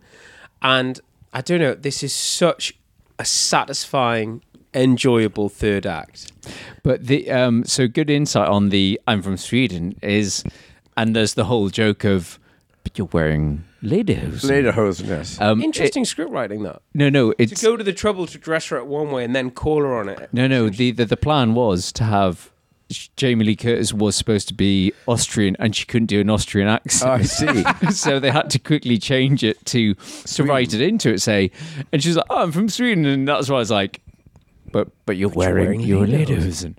and 0.61 0.99
I 1.34 1.41
don't 1.41 1.59
know. 1.59 1.74
This 1.76 2.03
is 2.03 2.14
such 2.14 2.74
a 3.20 3.26
satisfying, 3.26 4.41
enjoyable 4.74 5.47
third 5.49 5.86
act. 5.86 6.32
But 6.84 7.07
the 7.07 7.30
um, 7.32 7.64
so 7.66 7.88
good 7.88 8.09
insight 8.09 8.49
on 8.49 8.70
the 8.70 8.99
I'm 9.07 9.22
from 9.22 9.38
Sweden 9.38 9.95
is, 10.01 10.43
and 10.98 11.16
there's 11.16 11.34
the 11.34 11.46
whole 11.46 11.70
joke 11.70 12.04
of, 12.04 12.39
but 12.84 12.98
you're 12.98 13.10
wearing 13.12 13.64
lederhosen. 13.82 14.50
Lederhosen, 14.50 15.08
yes. 15.08 15.39
Um, 15.39 15.62
Interesting 15.62 16.06
script 16.06 16.32
writing 16.32 16.64
that. 16.64 16.82
No, 16.94 17.10
no, 17.10 17.34
it's 17.38 17.60
to 17.60 17.66
go 17.66 17.78
to 17.78 17.84
the 17.84 17.94
trouble 17.94 18.28
to 18.28 18.38
dress 18.38 18.68
her 18.68 18.80
up 18.80 18.88
one 18.88 19.12
way 19.12 19.24
and 19.24 19.36
then 19.36 19.52
call 19.52 19.82
her 19.82 19.96
on 19.96 20.10
it. 20.10 20.30
No, 20.34 20.48
no. 20.48 20.70
The, 20.70 20.91
the 20.91 21.06
the 21.06 21.18
plan 21.18 21.54
was 21.54 21.91
to 21.94 22.04
have 22.04 22.52
Jamie 23.16 23.46
Lee 23.46 23.56
Curtis 23.56 23.94
was 23.94 24.16
supposed 24.16 24.48
to 24.50 24.54
be 24.54 24.94
Austrian, 25.08 25.56
and 25.60 25.76
she 25.76 25.86
couldn't 25.86 26.08
do 26.08 26.22
an 26.22 26.30
Austrian 26.30 26.68
accent. 26.68 27.10
Oh, 27.10 27.14
I 27.16 27.22
see. 27.24 27.64
so 27.91 28.20
they 28.20 28.32
had 28.32 28.50
to 28.52 28.60
quickly 28.60 28.98
change 28.98 29.44
it 29.44 29.64
to 29.68 29.96
to 29.96 30.44
write 30.44 30.74
it 30.74 30.82
into 30.82 31.12
it. 31.14 31.22
Say, 31.22 31.52
and 31.91 32.04
she's 32.04 32.16
like, 32.16 32.26
"Oh, 32.30 32.44
I'm 32.44 32.52
from 32.52 32.70
Sweden," 32.70 33.06
and 33.06 33.28
that's 33.28 33.50
why 33.50 33.58
I 33.58 33.60
was 33.60 33.72
like, 33.72 34.02
"But 34.72 34.89
but 35.06 35.18
you're 35.18 35.30
wearing, 35.30 35.66
wearing 35.66 35.80
your 35.82 36.06
lederhosen. 36.06 36.28
lederhosen." 36.28 36.76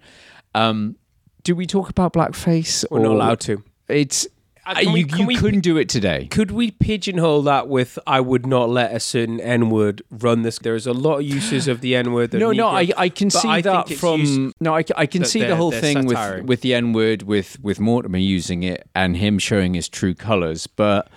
Um, 0.55 0.97
do 1.43 1.55
we 1.57 1.67
talk 1.67 1.91
about 1.91 2.13
blackface? 2.13 2.85
We're 2.91 3.01
not 3.01 3.13
allowed 3.13 3.41
to. 3.41 3.63
It's 3.89 4.27
Uh, 4.67 4.75
can 4.77 4.85
you, 4.87 4.93
we- 4.93 5.19
you 5.19 5.27
we- 5.27 5.37
couldn't 5.37 5.61
do 5.61 5.77
it 5.77 5.91
today. 5.91 6.27
Could 6.31 6.51
we 6.51 6.71
pigeonhole 6.71 7.43
that 7.43 7.69
with 7.69 7.99
I 8.07 8.21
would 8.21 8.47
not 8.47 8.71
let 8.71 8.95
a 8.95 9.01
certain 9.01 9.39
N 9.39 9.69
word 9.69 10.01
run 10.11 10.41
this? 10.41 10.59
There's 10.59 10.87
a 10.87 10.95
lot 10.95 11.17
of 11.17 11.23
uses 11.25 11.69
of 11.69 11.83
the 11.83 11.95
N 11.95 12.15
word. 12.15 12.33
No, 12.33 12.51
no, 12.51 12.69
I, 12.69 12.89
I 12.97 13.09
can 13.11 13.29
see 13.29 13.61
that 13.61 13.91
from 13.91 14.55
no, 14.61 14.75
I, 14.75 14.83
I 14.97 15.05
can 15.05 15.25
see 15.27 15.43
the 15.43 15.57
whole 15.57 15.71
thing 15.71 16.07
with 16.07 16.45
with 16.45 16.61
the 16.63 16.73
N 16.73 16.95
word 16.95 17.25
with 17.25 17.61
with 17.61 17.79
Mortimer 17.79 18.17
using 18.17 18.63
it 18.63 18.89
and 18.95 19.19
him 19.19 19.39
showing 19.39 19.75
his 19.75 19.87
true 19.89 20.15
colors, 20.15 20.67
but 20.67 21.09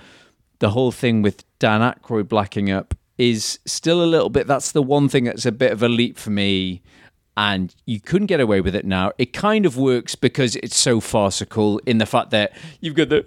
the 0.60 0.72
whole 0.72 0.92
thing 0.92 1.22
with 1.22 1.46
Dan 1.60 1.80
Aykroyd 1.80 2.28
blacking 2.28 2.70
up 2.70 2.96
is 3.18 3.60
still 3.66 4.04
a 4.04 4.06
little 4.06 4.30
bit. 4.30 4.46
That's 4.46 4.74
the 4.74 4.82
one 4.84 5.08
thing 5.08 5.24
that's 5.24 5.46
a 5.46 5.52
bit 5.54 5.72
of 5.72 5.82
a 5.82 5.88
leap 5.88 6.18
for 6.18 6.32
me. 6.32 6.82
And 7.38 7.74
you 7.86 8.00
couldn't 8.00 8.26
get 8.28 8.40
away 8.40 8.62
with 8.62 8.74
it 8.76 8.84
now. 8.84 9.12
It 9.20 9.32
kind 9.32 9.66
of 9.68 9.78
works 9.78 10.16
because 10.16 10.56
it's 10.58 10.76
so 10.76 11.00
farcical 11.00 11.78
in 11.86 12.00
the 12.00 12.08
fact 12.08 12.32
that 12.32 12.52
you've 12.82 12.96
got 12.96 13.10
the 13.10 13.24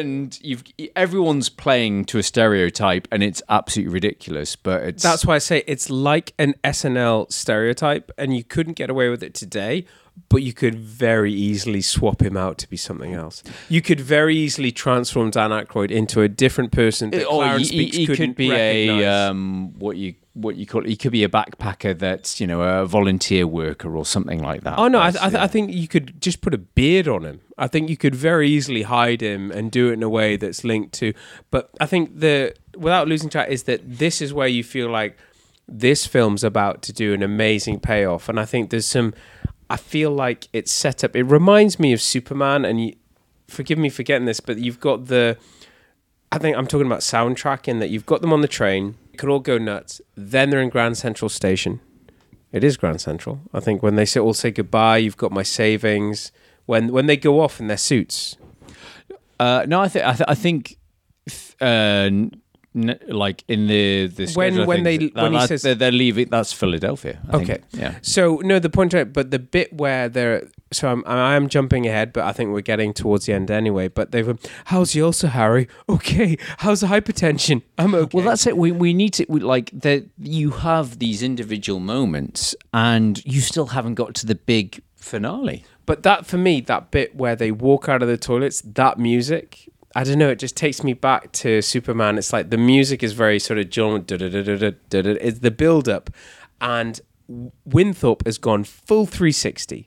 and 0.00 0.38
you've 0.42 0.64
everyone's 0.96 1.48
playing 1.48 2.04
to 2.06 2.18
a 2.18 2.22
stereotype, 2.22 3.06
and 3.12 3.22
it's 3.22 3.42
absolutely 3.48 3.92
ridiculous. 3.92 4.56
But 4.56 4.82
it's 4.82 5.02
That's 5.02 5.24
why 5.24 5.36
I 5.36 5.38
say 5.38 5.62
it's 5.66 5.90
like 5.90 6.34
an 6.38 6.54
SNL 6.64 7.32
stereotype, 7.32 8.10
and 8.18 8.36
you 8.36 8.44
couldn't 8.44 8.74
get 8.74 8.90
away 8.90 9.08
with 9.08 9.22
it 9.22 9.34
today. 9.34 9.84
But 10.28 10.42
you 10.42 10.52
could 10.52 10.74
very 10.74 11.32
easily 11.32 11.80
swap 11.80 12.20
him 12.20 12.36
out 12.36 12.58
to 12.58 12.68
be 12.68 12.76
something 12.76 13.14
else. 13.14 13.42
You 13.70 13.80
could 13.80 13.98
very 14.00 14.36
easily 14.36 14.70
transform 14.70 15.30
Dan 15.30 15.50
Aykroyd 15.50 15.90
into 15.90 16.20
a 16.20 16.28
different 16.28 16.70
person 16.70 17.10
that 17.12 17.24
or 17.24 17.42
Clarence 17.44 17.70
he, 17.70 17.86
he- 17.86 17.98
he 18.00 18.06
couldn't 18.06 18.26
could 18.30 18.36
be 18.36 18.50
a 18.52 19.04
um, 19.06 19.72
what 19.78 19.96
you 19.96 20.14
what 20.34 20.56
you 20.56 20.66
call 20.66 20.82
it. 20.84 20.88
He 20.88 20.96
could 20.96 21.12
be 21.12 21.24
a 21.24 21.28
backpacker 21.28 21.98
that's 21.98 22.40
you 22.40 22.46
know 22.46 22.62
a 22.62 22.86
volunteer 22.86 23.46
worker 23.46 23.94
or 23.94 24.04
something 24.04 24.42
like 24.42 24.62
that. 24.62 24.78
Oh 24.78 24.88
no, 24.88 25.00
I, 25.00 25.10
th-. 25.10 25.22
I 25.22 25.46
think 25.46 25.72
you 25.72 25.88
could 25.88 26.20
just 26.20 26.40
put 26.40 26.54
a 26.54 26.58
beard 26.58 27.08
on 27.08 27.24
him. 27.24 27.40
I 27.58 27.66
think 27.66 27.90
you 27.90 27.96
could 27.96 28.14
very 28.14 28.48
easily 28.48 28.82
hide 28.82 29.20
him 29.20 29.50
and 29.50 29.70
do 29.70 29.90
it 29.90 29.94
in 29.94 30.02
a 30.02 30.08
way 30.08 30.36
that's 30.36 30.64
linked 30.64 30.94
to. 30.94 31.12
But 31.50 31.70
I 31.80 31.86
think 31.86 32.20
the 32.20 32.54
without 32.76 33.08
losing 33.08 33.28
track 33.28 33.50
is 33.50 33.64
that 33.64 33.80
this 33.84 34.20
is 34.22 34.32
where 34.32 34.48
you 34.48 34.64
feel 34.64 34.88
like 34.88 35.18
this 35.68 36.06
film's 36.06 36.44
about 36.44 36.82
to 36.82 36.92
do 36.92 37.12
an 37.12 37.22
amazing 37.22 37.80
payoff, 37.80 38.28
and 38.28 38.40
I 38.40 38.44
think 38.44 38.70
there's 38.70 38.86
some. 38.86 39.14
I 39.68 39.76
feel 39.76 40.10
like 40.10 40.48
it's 40.52 40.70
set 40.72 41.02
up. 41.02 41.16
It 41.16 41.22
reminds 41.24 41.78
me 41.78 41.92
of 41.92 42.02
Superman, 42.02 42.64
and 42.64 42.84
you, 42.84 42.94
forgive 43.48 43.78
me 43.78 43.88
for 43.88 44.02
getting 44.02 44.26
this, 44.26 44.40
but 44.40 44.58
you've 44.58 44.80
got 44.80 45.06
the. 45.06 45.36
I 46.32 46.38
think 46.38 46.56
I'm 46.56 46.66
talking 46.66 46.86
about 46.86 47.00
soundtrack 47.00 47.68
in 47.68 47.78
that 47.80 47.90
you've 47.90 48.06
got 48.06 48.22
them 48.22 48.32
on 48.32 48.40
the 48.40 48.48
train, 48.48 48.96
it 49.12 49.18
could 49.18 49.28
all 49.28 49.38
go 49.40 49.58
nuts. 49.58 50.00
Then 50.16 50.50
they're 50.50 50.62
in 50.62 50.70
Grand 50.70 50.96
Central 50.96 51.28
Station. 51.28 51.80
It 52.52 52.64
is 52.64 52.76
Grand 52.76 53.00
Central. 53.00 53.40
I 53.52 53.60
think 53.60 53.82
when 53.82 53.96
they 53.96 54.04
say 54.06 54.18
all 54.20 54.34
say 54.34 54.50
goodbye, 54.50 54.96
you've 54.98 55.16
got 55.16 55.30
my 55.32 55.42
savings. 55.42 56.32
When 56.66 56.92
when 56.92 57.06
they 57.06 57.16
go 57.16 57.40
off 57.40 57.60
in 57.60 57.66
their 57.68 57.76
suits, 57.90 58.36
Uh, 59.40 59.64
no, 59.66 59.80
I 59.80 59.88
think 59.88 60.04
I, 60.06 60.12
th- 60.12 60.28
I 60.28 60.34
think 60.36 60.76
uh, 61.60 61.64
n- 61.64 62.30
like 63.08 63.42
in 63.48 63.66
the 63.66 64.06
the 64.06 64.24
When- 64.34 64.52
schedule 64.52 64.66
when 64.66 64.82
they- 64.84 64.98
things, 64.98 65.14
when 65.14 65.32
he 65.32 65.38
that- 65.38 65.48
says- 65.48 65.62
they're, 65.62 65.74
they're 65.74 65.90
leaving, 66.04 66.28
that's 66.30 66.52
Philadelphia. 66.52 67.18
I 67.28 67.38
think. 67.38 67.50
okay, 67.50 67.60
yeah. 67.72 67.94
So 68.02 68.40
no, 68.44 68.58
the 68.58 68.70
point, 68.70 68.94
but 69.12 69.30
the 69.30 69.38
bit 69.38 69.72
where 69.72 70.08
they're 70.08 70.46
so 70.72 70.88
I'm 70.88 71.02
I 71.06 71.34
am 71.36 71.48
jumping 71.48 71.86
ahead, 71.86 72.12
but 72.12 72.24
I 72.24 72.32
think 72.32 72.50
we're 72.52 72.60
getting 72.60 72.92
towards 72.92 73.26
the 73.26 73.32
end 73.32 73.50
anyway. 73.50 73.88
But 73.88 74.12
they've 74.12 74.38
how's 74.66 74.92
the 74.92 75.02
ulcer, 75.02 75.28
Harry? 75.28 75.68
Okay, 75.88 76.36
how's 76.58 76.80
the 76.80 76.86
hypertension? 76.88 77.62
I'm 77.78 77.94
okay. 77.94 78.16
Well, 78.16 78.26
that's 78.26 78.46
it. 78.46 78.56
We 78.56 78.72
we 78.72 78.92
need 78.94 79.12
to 79.14 79.26
we, 79.28 79.40
like 79.40 79.70
that. 79.72 80.06
You 80.18 80.50
have 80.50 80.98
these 80.98 81.22
individual 81.22 81.80
moments, 81.80 82.54
and 82.72 83.24
you 83.24 83.40
still 83.40 83.66
haven't 83.66 83.94
got 83.94 84.14
to 84.16 84.26
the 84.26 84.34
big 84.34 84.82
finale. 84.96 85.64
But 85.86 86.02
that 86.04 86.26
for 86.26 86.38
me, 86.38 86.60
that 86.62 86.90
bit 86.90 87.14
where 87.16 87.34
they 87.36 87.50
walk 87.50 87.88
out 87.88 88.02
of 88.02 88.08
the 88.08 88.16
toilets, 88.16 88.62
that 88.64 88.98
music, 88.98 89.68
I 89.96 90.04
don't 90.04 90.18
know, 90.18 90.28
it 90.30 90.38
just 90.38 90.56
takes 90.56 90.84
me 90.84 90.92
back 90.94 91.32
to 91.32 91.60
Superman. 91.60 92.18
It's 92.18 92.32
like 92.32 92.50
the 92.50 92.56
music 92.56 93.02
is 93.02 93.12
very 93.12 93.38
sort 93.40 93.58
of 93.58 93.68
John. 93.68 94.04
da- 94.04 94.16
da- 94.16 94.28
da- 94.28 94.42
da- 94.42 94.56
da- 94.56 94.70
da- 94.90 95.02
da- 95.02 95.18
It's 95.20 95.40
the 95.40 95.50
build 95.50 95.88
up, 95.88 96.08
and 96.60 97.00
Winthorpe 97.64 98.24
has 98.26 98.38
gone 98.38 98.64
full 98.64 99.06
360. 99.06 99.86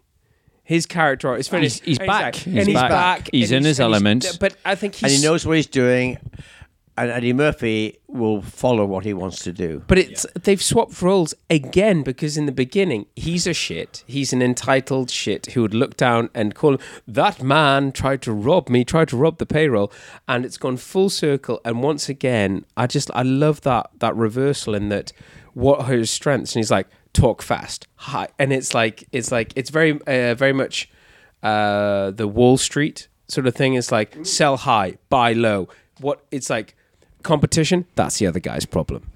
His 0.65 0.85
character 0.85 1.35
is 1.37 1.47
finished. 1.47 1.83
He's- 1.85 1.87
he's 1.87 1.99
And 1.99 2.07
back. 2.07 2.23
like- 2.23 2.35
He's 2.35 2.57
and 2.57 2.67
he's 2.67 2.73
back. 2.75 2.89
back. 2.89 3.29
He's 3.31 3.51
and 3.51 3.57
in 3.59 3.65
his 3.69 3.79
and 3.79 3.85
element. 3.93 4.37
But 4.39 4.57
I 4.65 4.75
think 4.75 5.01
and 5.01 5.11
he 5.11 5.21
knows 5.21 5.45
what 5.45 5.55
he's 5.55 5.67
doing, 5.67 6.17
and 6.97 7.11
Eddie 7.11 7.33
Murphy 7.33 7.97
will 8.07 8.41
follow 8.41 8.85
what 8.85 9.03
he 9.05 9.13
wants 9.13 9.43
to 9.43 9.51
do. 9.51 9.83
But 9.85 9.97
it's 9.99 10.25
they've 10.41 10.61
swapped 10.61 11.01
roles 11.01 11.33
again 11.49 12.01
because 12.03 12.37
in 12.37 12.45
the 12.45 12.51
beginning 12.53 13.05
he's 13.15 13.45
a 13.45 13.53
shit. 13.53 14.03
He's 14.07 14.31
an 14.33 14.41
entitled 14.41 15.11
shit 15.11 15.47
who 15.47 15.61
would 15.61 15.73
look 15.73 15.97
down 15.97 16.29
and 16.33 16.55
call 16.55 16.73
him 16.75 16.79
that 17.07 17.43
man 17.43 17.91
tried 17.91 18.21
to 18.23 18.31
rob 18.31 18.69
me, 18.69 18.83
tried 18.85 19.09
to 19.09 19.17
rob 19.17 19.37
the 19.37 19.45
payroll, 19.45 19.91
and 20.27 20.45
it's 20.45 20.57
gone 20.57 20.77
full 20.77 21.09
circle. 21.09 21.59
And 21.65 21.83
once 21.83 22.07
again, 22.09 22.65
I 22.77 22.87
just 22.87 23.11
I 23.13 23.21
love 23.23 23.61
that 23.61 23.89
that 23.99 24.15
reversal 24.15 24.73
in 24.73 24.89
that 24.89 25.11
what 25.55 25.79
are 25.79 25.93
his 25.93 26.11
strengths, 26.11 26.53
and 26.55 26.59
he's 26.59 26.69
like 26.69 26.87
talk 27.13 27.41
fast, 27.41 27.87
high, 27.95 28.27
and 28.37 28.53
it's 28.53 28.73
like 28.75 29.07
it's 29.11 29.31
like 29.31 29.51
it's 29.55 29.71
very 29.71 29.99
uh, 30.05 30.35
very 30.35 30.53
much 30.53 30.87
uh, 31.41 32.11
the 32.11 32.27
Wall 32.27 32.57
Street 32.57 33.07
sort 33.27 33.47
of 33.47 33.55
thing. 33.55 33.73
It's 33.73 33.91
like 33.91 34.15
sell 34.25 34.57
high, 34.57 34.97
buy 35.09 35.33
low. 35.33 35.67
What 35.99 36.23
it's 36.29 36.49
like 36.49 36.75
competition. 37.23 37.85
That's 37.95 38.19
the 38.19 38.27
other 38.27 38.39
guy's 38.39 38.65
problem. 38.65 39.09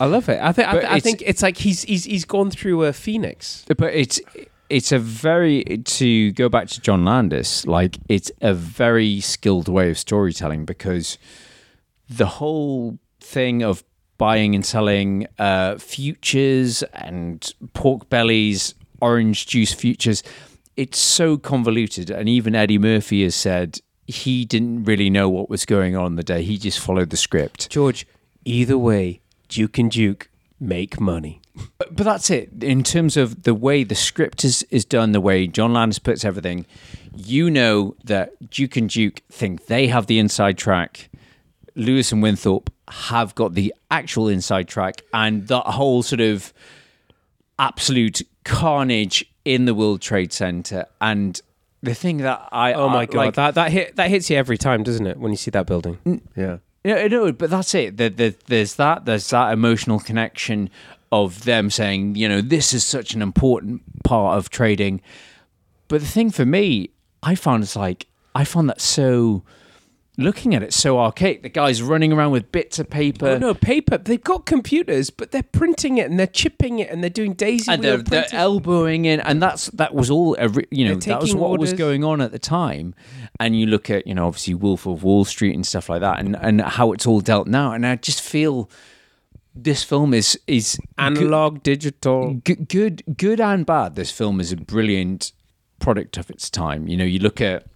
I 0.00 0.06
love 0.06 0.28
it. 0.28 0.40
I 0.42 0.52
think. 0.52 0.68
I, 0.68 0.72
th- 0.72 0.84
I 0.84 0.86
it's- 0.88 1.02
think 1.02 1.22
it's 1.24 1.42
like 1.42 1.58
he's 1.58 1.82
he's 1.84 2.04
he's 2.04 2.24
gone 2.24 2.50
through 2.50 2.82
a 2.84 2.92
phoenix. 2.92 3.64
But 3.68 3.94
it's 3.94 4.20
it's 4.68 4.90
a 4.92 4.98
very 4.98 5.62
to 5.84 6.32
go 6.32 6.48
back 6.48 6.68
to 6.68 6.80
John 6.80 7.04
Landis, 7.04 7.66
like 7.66 7.98
it's 8.08 8.32
a 8.40 8.52
very 8.52 9.20
skilled 9.20 9.68
way 9.68 9.90
of 9.90 9.98
storytelling 9.98 10.64
because 10.64 11.18
the 12.08 12.26
whole 12.26 12.98
thing 13.20 13.62
of 13.62 13.84
buying 14.18 14.54
and 14.54 14.64
selling 14.64 15.26
uh, 15.38 15.76
futures 15.76 16.82
and 16.94 17.52
pork 17.74 18.08
bellies, 18.08 18.74
orange 19.00 19.46
juice 19.46 19.72
futures, 19.72 20.22
it's 20.76 20.98
so 20.98 21.36
convoluted. 21.36 22.10
And 22.10 22.28
even 22.28 22.54
Eddie 22.54 22.78
Murphy 22.78 23.22
has 23.24 23.34
said 23.34 23.80
he 24.06 24.44
didn't 24.44 24.84
really 24.84 25.10
know 25.10 25.28
what 25.28 25.50
was 25.50 25.64
going 25.64 25.96
on 25.96 26.16
the 26.16 26.22
day. 26.22 26.42
He 26.42 26.58
just 26.58 26.78
followed 26.78 27.10
the 27.10 27.16
script. 27.16 27.70
George, 27.70 28.06
either 28.44 28.78
way, 28.78 29.20
Duke 29.48 29.78
and 29.78 29.90
Duke 29.90 30.28
make 30.60 31.00
money. 31.00 31.40
But, 31.78 31.96
but 31.96 32.04
that's 32.04 32.30
it. 32.30 32.62
In 32.62 32.82
terms 32.82 33.16
of 33.16 33.44
the 33.44 33.54
way 33.54 33.82
the 33.82 33.94
script 33.94 34.44
is, 34.44 34.62
is 34.70 34.84
done, 34.84 35.12
the 35.12 35.20
way 35.20 35.46
John 35.46 35.72
Landis 35.72 35.98
puts 35.98 36.24
everything, 36.24 36.66
you 37.14 37.50
know 37.50 37.96
that 38.04 38.50
Duke 38.50 38.76
and 38.76 38.90
Duke 38.90 39.22
think 39.30 39.66
they 39.66 39.86
have 39.88 40.06
the 40.06 40.18
inside 40.18 40.58
track. 40.58 41.08
Lewis 41.76 42.10
and 42.10 42.22
Winthorpe 42.22 42.70
have 42.88 43.34
got 43.34 43.54
the 43.54 43.72
actual 43.90 44.26
inside 44.28 44.66
track, 44.68 45.02
and 45.14 45.46
that 45.48 45.62
whole 45.66 46.02
sort 46.02 46.20
of 46.20 46.52
absolute 47.58 48.22
carnage 48.44 49.24
in 49.44 49.64
the 49.64 49.74
World 49.74 50.00
Trade 50.00 50.32
Center. 50.32 50.86
And 51.00 51.40
the 51.82 51.94
thing 51.94 52.18
that 52.18 52.48
I 52.52 52.72
Oh 52.72 52.88
my 52.88 53.00
I- 53.00 53.06
god, 53.06 53.14
like, 53.16 53.34
that 53.34 53.54
that 53.54 53.72
hit 53.72 53.96
that 53.96 54.10
hits 54.10 54.30
you 54.30 54.36
every 54.36 54.58
time, 54.58 54.82
doesn't 54.82 55.06
it? 55.06 55.18
When 55.18 55.30
you 55.32 55.36
see 55.36 55.50
that 55.52 55.66
building. 55.66 55.98
Yeah. 56.36 56.58
Yeah, 56.84 57.08
no, 57.08 57.32
but 57.32 57.50
that's 57.50 57.74
it. 57.74 57.96
There, 57.96 58.10
there, 58.10 58.34
there's 58.46 58.76
that. 58.76 59.06
There's 59.06 59.28
that 59.30 59.52
emotional 59.52 59.98
connection 59.98 60.70
of 61.10 61.42
them 61.42 61.68
saying, 61.68 62.14
you 62.14 62.28
know, 62.28 62.40
this 62.40 62.72
is 62.72 62.84
such 62.84 63.12
an 63.12 63.22
important 63.22 63.82
part 64.04 64.38
of 64.38 64.50
trading. 64.50 65.00
But 65.88 66.00
the 66.00 66.06
thing 66.06 66.30
for 66.30 66.46
me, 66.46 66.90
I 67.24 67.34
found 67.34 67.64
it's 67.64 67.74
like 67.76 68.06
I 68.34 68.44
found 68.44 68.68
that 68.68 68.80
so. 68.80 69.42
Looking 70.18 70.54
at 70.54 70.62
it, 70.62 70.72
so 70.72 70.98
archaic. 70.98 71.42
The 71.42 71.50
guy's 71.50 71.82
running 71.82 72.10
around 72.10 72.30
with 72.30 72.50
bits 72.50 72.78
of 72.78 72.88
paper. 72.88 73.28
Oh 73.28 73.38
no, 73.38 73.52
paper. 73.52 73.98
They've 73.98 74.22
got 74.22 74.46
computers, 74.46 75.10
but 75.10 75.30
they're 75.30 75.42
printing 75.42 75.98
it 75.98 76.08
and 76.08 76.18
they're 76.18 76.26
chipping 76.26 76.78
it 76.78 76.88
and 76.90 77.02
they're 77.02 77.10
doing 77.10 77.34
daisy 77.34 77.70
and 77.70 77.82
wheel 77.82 77.98
they're, 77.98 78.22
they're 78.22 78.28
elbowing 78.32 79.04
in, 79.04 79.20
and 79.20 79.42
that's 79.42 79.66
that 79.66 79.94
was 79.94 80.10
all. 80.10 80.34
A, 80.38 80.48
re- 80.48 80.66
you 80.70 80.88
know, 80.88 80.94
that 80.94 81.20
was 81.20 81.34
what 81.34 81.60
was 81.60 81.74
going 81.74 82.02
on 82.02 82.22
at 82.22 82.32
the 82.32 82.38
time. 82.38 82.94
And 83.38 83.60
you 83.60 83.66
look 83.66 83.90
at, 83.90 84.06
you 84.06 84.14
know, 84.14 84.26
obviously 84.26 84.54
Wolf 84.54 84.86
of 84.86 85.02
Wall 85.02 85.26
Street 85.26 85.54
and 85.54 85.66
stuff 85.66 85.90
like 85.90 86.00
that, 86.00 86.18
and 86.18 86.34
and 86.36 86.62
how 86.62 86.92
it's 86.92 87.06
all 87.06 87.20
dealt 87.20 87.46
now. 87.46 87.72
And 87.72 87.86
I 87.86 87.96
just 87.96 88.22
feel 88.22 88.70
this 89.54 89.82
film 89.82 90.14
is 90.14 90.38
is 90.46 90.78
Analog, 90.96 91.62
digital. 91.62 92.34
good, 92.44 92.68
good, 92.68 93.02
good 93.18 93.40
and 93.40 93.66
bad. 93.66 93.96
This 93.96 94.10
film 94.10 94.40
is 94.40 94.52
a 94.52 94.56
brilliant 94.56 95.32
product 95.78 96.16
of 96.16 96.30
its 96.30 96.48
time. 96.48 96.88
You 96.88 96.96
know, 96.96 97.04
you 97.04 97.18
look 97.18 97.40
at 97.40 97.66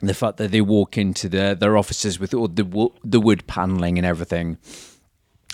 the 0.00 0.14
fact 0.14 0.36
that 0.36 0.50
they 0.52 0.60
walk 0.60 0.96
into 0.96 1.28
their 1.28 1.54
their 1.54 1.76
offices 1.76 2.18
with 2.20 2.32
all 2.34 2.48
the 2.48 2.64
wo- 2.64 2.94
the 3.04 3.20
wood 3.20 3.46
paneling 3.46 3.98
and 3.98 4.06
everything, 4.06 4.58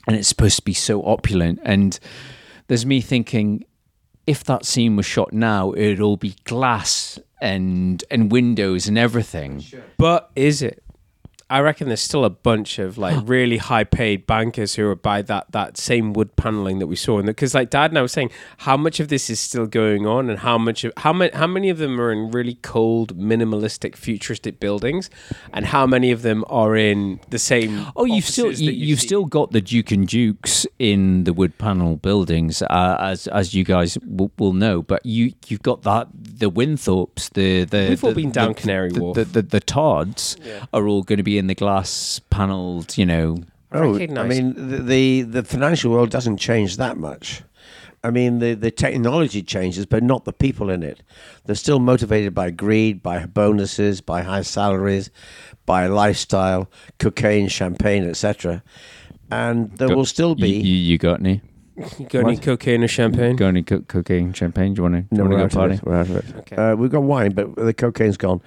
and 0.07 0.17
it's 0.17 0.29
supposed 0.29 0.57
to 0.57 0.63
be 0.63 0.75
so 0.75 1.03
opulent. 1.05 1.61
And 1.65 1.99
there's 2.67 2.85
me 2.85 3.01
thinking, 3.01 3.65
if 4.27 4.45
that 4.45 4.65
scene 4.67 4.97
was 4.97 5.07
shot 5.07 5.33
now, 5.33 5.73
it'd 5.73 6.01
all 6.01 6.17
be 6.19 6.37
glass 6.45 7.19
and 7.41 8.05
and 8.11 8.31
windows 8.31 8.87
and 8.87 8.99
everything. 8.99 9.65
But 9.99 10.31
is 10.37 10.63
it? 10.63 10.84
I 11.51 11.61
reckon 11.61 11.89
there's 11.89 12.01
still 12.01 12.25
a 12.25 12.31
bunch 12.31 12.79
of 12.79 12.97
like 12.99 13.21
really 13.29 13.59
high 13.59 13.85
paid 13.85 14.27
bankers 14.27 14.75
who 14.75 14.89
are 14.89 14.95
by 14.97 15.23
that 15.23 15.53
that 15.53 15.77
same 15.77 16.13
wood 16.13 16.37
paneling 16.37 16.79
that 16.79 16.87
we 16.87 16.97
saw 16.97 17.19
in 17.19 17.27
the 17.27 17.33
because 17.33 17.55
like 17.55 17.71
Dad 17.71 17.91
and 17.91 17.99
I 17.99 18.03
were 18.03 18.09
saying 18.09 18.31
how 18.59 18.77
much 18.77 19.01
of 19.01 19.09
this 19.09 19.29
is 19.31 19.41
still 19.41 19.67
going 19.67 20.07
on 20.07 20.31
and 20.31 20.39
how 20.41 20.59
much 20.59 20.85
of 20.85 20.93
how 20.99 21.13
many 21.13 21.35
how 21.35 21.47
many 21.47 21.71
of 21.71 21.79
them 21.79 22.01
are 22.01 22.11
in 22.11 22.31
really 22.31 22.55
cold 22.63 23.17
minimalistic 23.19 23.97
futuristic 23.97 24.59
buildings 24.61 25.11
and 25.53 25.67
how 25.67 25.87
many 25.87 26.11
of 26.11 26.23
them 26.23 26.45
are 26.49 26.77
in 26.77 27.21
the 27.31 27.39
same 27.39 27.87
Oh, 27.97 28.05
you've 28.05 28.25
still 28.25 28.47
you, 28.47 28.67
that 28.67 28.75
you 28.75 28.87
you've 28.87 29.01
still 29.01 29.25
got 29.25 29.53
the 29.53 29.61
Duke 29.61 29.91
and 29.91 30.07
Dukes 30.09 30.67
in 30.79 31.25
the 31.25 31.33
wood 31.33 31.59
panel 31.59 31.97
buildings, 31.97 32.63
uh, 32.63 32.97
as 33.01 33.27
as 33.29 33.55
you 33.55 33.65
guys 33.65 33.99
will, 34.05 34.31
will 34.39 34.53
know. 34.53 34.83
But 34.83 35.05
you 35.05 35.33
you've 35.47 35.63
got 35.63 35.83
that 35.83 36.09
the 36.15 36.51
Winthorpes, 36.51 37.31
the 37.31 37.65
the 37.65 37.87
We've 37.91 38.05
all 38.05 38.15
been 38.15 38.31
down 38.31 38.49
the- 38.49 38.55
Canary 38.55 38.91
the, 38.91 39.01
Wharf. 39.01 39.15
The, 39.17 39.25
the, 39.25 39.43
the 39.43 39.61
Todds 39.61 40.37
are 40.73 40.87
all 40.87 41.03
going 41.03 41.19
to 41.19 41.23
be 41.23 41.34
in 41.39 41.47
the 41.47 41.55
glass 41.55 42.21
panelled, 42.31 42.97
you 42.99 43.07
know. 43.07 43.39
Oh, 43.73 43.97
I 43.99 44.07
mean, 44.29 44.55
the, 44.55 44.79
the 44.79 45.23
the 45.23 45.43
financial 45.45 45.91
world 45.91 46.11
doesn't 46.11 46.37
change 46.37 46.77
that 46.77 46.97
much. 46.97 47.43
I 48.05 48.11
mean, 48.11 48.39
the, 48.39 48.53
the 48.53 48.71
technology 48.71 49.43
changes, 49.43 49.87
but 49.87 50.03
not 50.03 50.27
the 50.27 50.33
people 50.33 50.69
in 50.69 50.83
it. 50.83 51.03
They're 51.47 51.55
still 51.55 51.79
motivated 51.79 52.35
by 52.35 52.51
greed, 52.51 53.03
by 53.03 53.25
bonuses, 53.25 54.03
by 54.03 54.21
high 54.23 54.43
salaries, 54.43 55.11
by 55.65 55.87
lifestyle, 55.87 56.71
cocaine, 56.99 57.49
champagne, 57.49 58.05
etc. 58.07 58.63
And 59.31 59.75
there 59.79 59.89
Got- 59.89 59.97
will 59.97 60.05
still 60.05 60.35
be. 60.35 60.51
You, 60.51 60.61
you, 60.63 60.77
you 60.77 60.99
got 60.99 61.21
any? 61.21 61.41
You 61.99 62.07
got 62.07 62.27
any 62.27 62.37
cocaine 62.37 62.85
or 62.85 62.89
champagne? 62.89 63.35
Got 63.37 63.49
any 63.49 63.63
co- 63.63 63.81
cocaine, 63.81 64.33
champagne? 64.33 64.75
Do 64.75 64.83
you 64.83 64.91
want 64.91 65.11
to? 65.11 65.15
no, 65.17 65.25
we're 65.25 65.39
to 65.39 65.45
out 65.45 65.51
party? 65.53 65.75
of 65.75 65.81
it. 65.81 65.87
We're 65.87 65.97
out 65.97 66.09
of 66.09 66.17
it. 66.17 66.37
Okay. 66.37 66.57
Uh, 66.57 66.77
we've 66.77 66.91
got 66.91 67.03
wine, 67.03 67.33
but 67.33 67.57
the 67.57 67.75
cocaine's 67.75 68.17
gone. 68.17 68.41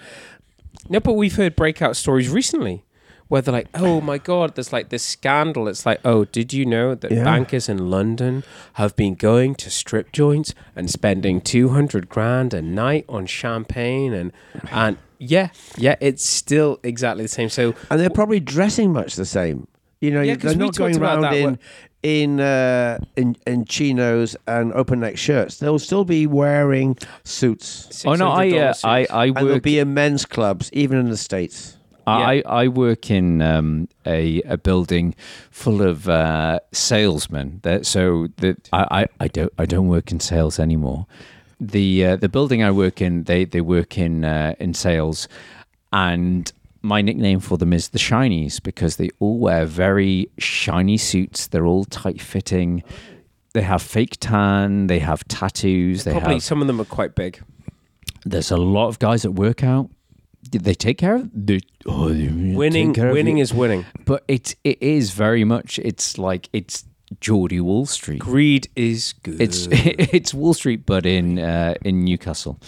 No, 0.89 0.99
but 0.99 1.13
we've 1.13 1.35
heard 1.35 1.55
breakout 1.55 1.95
stories 1.95 2.29
recently 2.29 2.83
where 3.27 3.41
they're 3.41 3.51
like, 3.53 3.67
oh 3.73 3.99
my 3.99 4.17
God, 4.17 4.55
there's 4.55 4.71
like 4.71 4.87
this 4.89 5.03
scandal. 5.03 5.67
It's 5.67 5.85
like, 5.85 5.99
oh, 6.05 6.23
did 6.23 6.53
you 6.53 6.65
know 6.65 6.95
that 6.95 7.11
Yeah. 7.11 7.25
bankers 7.25 7.67
in 7.67 7.89
London 7.89 8.43
have 8.73 8.95
been 8.95 9.15
going 9.15 9.55
to 9.55 9.69
strip 9.69 10.13
joints 10.13 10.53
and 10.77 10.89
spending 10.89 11.41
200 11.41 12.07
grand 12.07 12.53
a 12.53 12.61
night 12.61 13.03
on 13.09 13.25
champagne? 13.25 14.13
And, 14.13 14.31
and 14.71 14.97
yeah, 15.19 15.49
yeah, 15.77 15.95
it's 15.99 16.25
still 16.25 16.79
exactly 16.83 17.23
the 17.23 17.27
same. 17.29 17.49
So, 17.49 17.73
And 17.91 17.99
they're 17.99 18.09
probably 18.09 18.39
dressing 18.39 18.93
much 18.93 19.15
the 19.15 19.25
same. 19.25 19.67
You 19.99 20.11
know, 20.11 20.21
Yeah, 20.21 20.35
'cause 20.35 20.43
they're 20.51 20.59
we 20.59 20.65
not 20.67 20.75
going 20.75 20.93
talked 20.93 20.97
about 21.03 21.23
around 21.23 21.33
that 21.33 21.33
in 21.33 21.59
in 22.03 22.39
uh, 22.39 22.99
in 23.15 23.35
in 23.45 23.65
chinos 23.65 24.35
and 24.47 24.73
open 24.73 24.99
neck 24.99 25.17
shirts. 25.17 25.57
They'll 25.57 25.79
still 25.79 26.05
be 26.05 26.27
wearing 26.27 26.97
suits. 27.23 28.05
Oh 28.05 28.15
no, 28.15 28.29
I 28.29 28.49
uh, 28.49 28.73
$600 28.73 28.85
I 28.85 29.01
suits. 29.01 29.11
I 29.11 29.25
And 29.25 29.35
they'll 29.35 29.59
be 29.59 29.79
in 29.79 29.93
men's 29.93 30.25
clubs, 30.25 30.69
even 30.73 30.99
in 30.99 31.09
the 31.09 31.17
states. 31.17 31.77
I, 32.07 32.41
I 32.45 32.67
work 32.69 33.11
in 33.11 33.41
um, 33.41 33.89
a, 34.05 34.41
a 34.43 34.57
building 34.57 35.13
full 35.51 35.81
of 35.81 36.07
uh, 36.07 36.59
salesmen. 36.71 37.59
That 37.63 37.85
so 37.85 38.27
that 38.37 38.69
I, 38.71 39.01
I, 39.01 39.07
I 39.19 39.27
don't 39.27 39.53
I 39.57 39.65
don't 39.65 39.87
work 39.87 40.11
in 40.11 40.19
sales 40.19 40.57
anymore. 40.57 41.05
The 41.59 42.05
uh, 42.05 42.15
the 42.15 42.29
building 42.29 42.63
I 42.63 42.71
work 42.71 43.01
in, 43.01 43.23
they 43.23 43.43
they 43.43 43.61
work 43.61 43.97
in 43.97 44.23
uh, 44.23 44.55
in 44.59 44.73
sales, 44.73 45.27
and 45.91 46.51
my 46.81 47.01
nickname 47.01 47.39
for 47.39 47.57
them 47.57 47.73
is 47.73 47.89
the 47.89 47.99
shinies 47.99 48.61
because 48.61 48.95
they 48.97 49.09
all 49.19 49.39
wear 49.39 49.65
very 49.65 50.29
shiny 50.37 50.97
suits. 50.97 51.47
They're 51.47 51.65
all 51.65 51.85
tight 51.85 52.21
fitting. 52.21 52.83
They 53.53 53.61
have 53.61 53.81
fake 53.81 54.17
tan. 54.19 54.87
They 54.87 54.99
have 54.99 55.27
tattoos. 55.27 56.03
They 56.03 56.11
probably 56.11 56.33
have 56.35 56.43
some 56.43 56.61
of 56.61 56.67
them 56.67 56.79
are 56.79 56.85
quite 56.85 57.15
big. 57.15 57.41
there's 58.25 58.51
a 58.51 58.57
lot 58.57 58.87
of 58.89 58.99
guys 58.99 59.21
that 59.23 59.31
work 59.31 59.63
out. 59.63 59.89
They 60.51 60.75
take 60.75 60.97
care 60.97 61.15
of 61.15 61.29
they, 61.33 61.59
oh, 61.85 62.09
they 62.09 62.53
Winning, 62.55 62.93
care 62.93 63.11
winning 63.11 63.39
is 63.39 63.53
winning. 63.53 63.85
But 64.05 64.23
it 64.27 64.55
it 64.63 64.81
is 64.81 65.11
very 65.11 65.43
much. 65.43 65.77
It's 65.79 66.17
like 66.17 66.47
it's 66.53 66.85
Geordie 67.19 67.59
Wall 67.59 67.85
Street. 67.85 68.19
Greed 68.19 68.69
is 68.75 69.13
good. 69.23 69.41
It's 69.41 69.67
it's 69.71 70.33
Wall 70.33 70.53
Street, 70.53 70.85
but 70.85 71.05
in 71.05 71.39
uh, 71.39 71.73
in 71.83 72.05
Newcastle, 72.05 72.59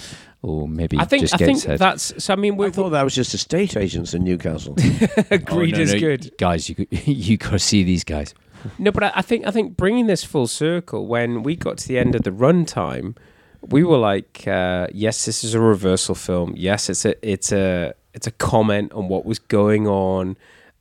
or 0.41 0.67
maybe 0.67 0.97
I 0.97 1.05
think 1.05 1.21
just 1.21 1.33
I 1.33 1.37
think 1.37 1.59
Gateshead. 1.59 1.79
that's. 1.79 2.23
So 2.23 2.33
I 2.33 2.35
mean, 2.37 2.55
we're, 2.55 2.71
thought 2.71 2.89
that 2.91 3.03
was 3.03 3.13
just 3.13 3.33
estate 3.33 3.75
agents 3.75 4.13
in 4.13 4.23
Newcastle. 4.23 4.75
Oh, 5.31 5.37
greed 5.37 5.75
no, 5.75 5.81
is 5.81 5.93
no, 5.93 5.99
good. 5.99 6.31
guys. 6.37 6.69
You 6.69 6.75
could, 6.75 6.87
you 7.07 7.37
got 7.37 7.51
to 7.51 7.59
see 7.59 7.83
these 7.83 8.03
guys. 8.03 8.33
No, 8.77 8.91
but 8.91 9.03
I, 9.03 9.11
I 9.15 9.21
think 9.21 9.45
I 9.45 9.51
think 9.51 9.75
bringing 9.75 10.07
this 10.07 10.23
full 10.23 10.47
circle 10.47 11.07
when 11.07 11.43
we 11.43 11.55
got 11.55 11.77
to 11.79 11.87
the 11.87 11.99
end 11.99 12.15
of 12.15 12.23
the 12.23 12.31
runtime, 12.31 13.15
we 13.61 13.83
were 13.83 13.97
like, 13.97 14.47
uh, 14.47 14.87
yes, 14.93 15.25
this 15.25 15.43
is 15.43 15.53
a 15.53 15.59
reversal 15.59 16.15
film. 16.15 16.53
Yes, 16.55 16.89
it's 16.89 17.05
a 17.05 17.15
it's 17.27 17.51
a 17.51 17.93
it's 18.13 18.27
a 18.27 18.31
comment 18.31 18.93
on 18.93 19.09
what 19.09 19.25
was 19.25 19.39
going 19.39 19.87
on, 19.87 20.37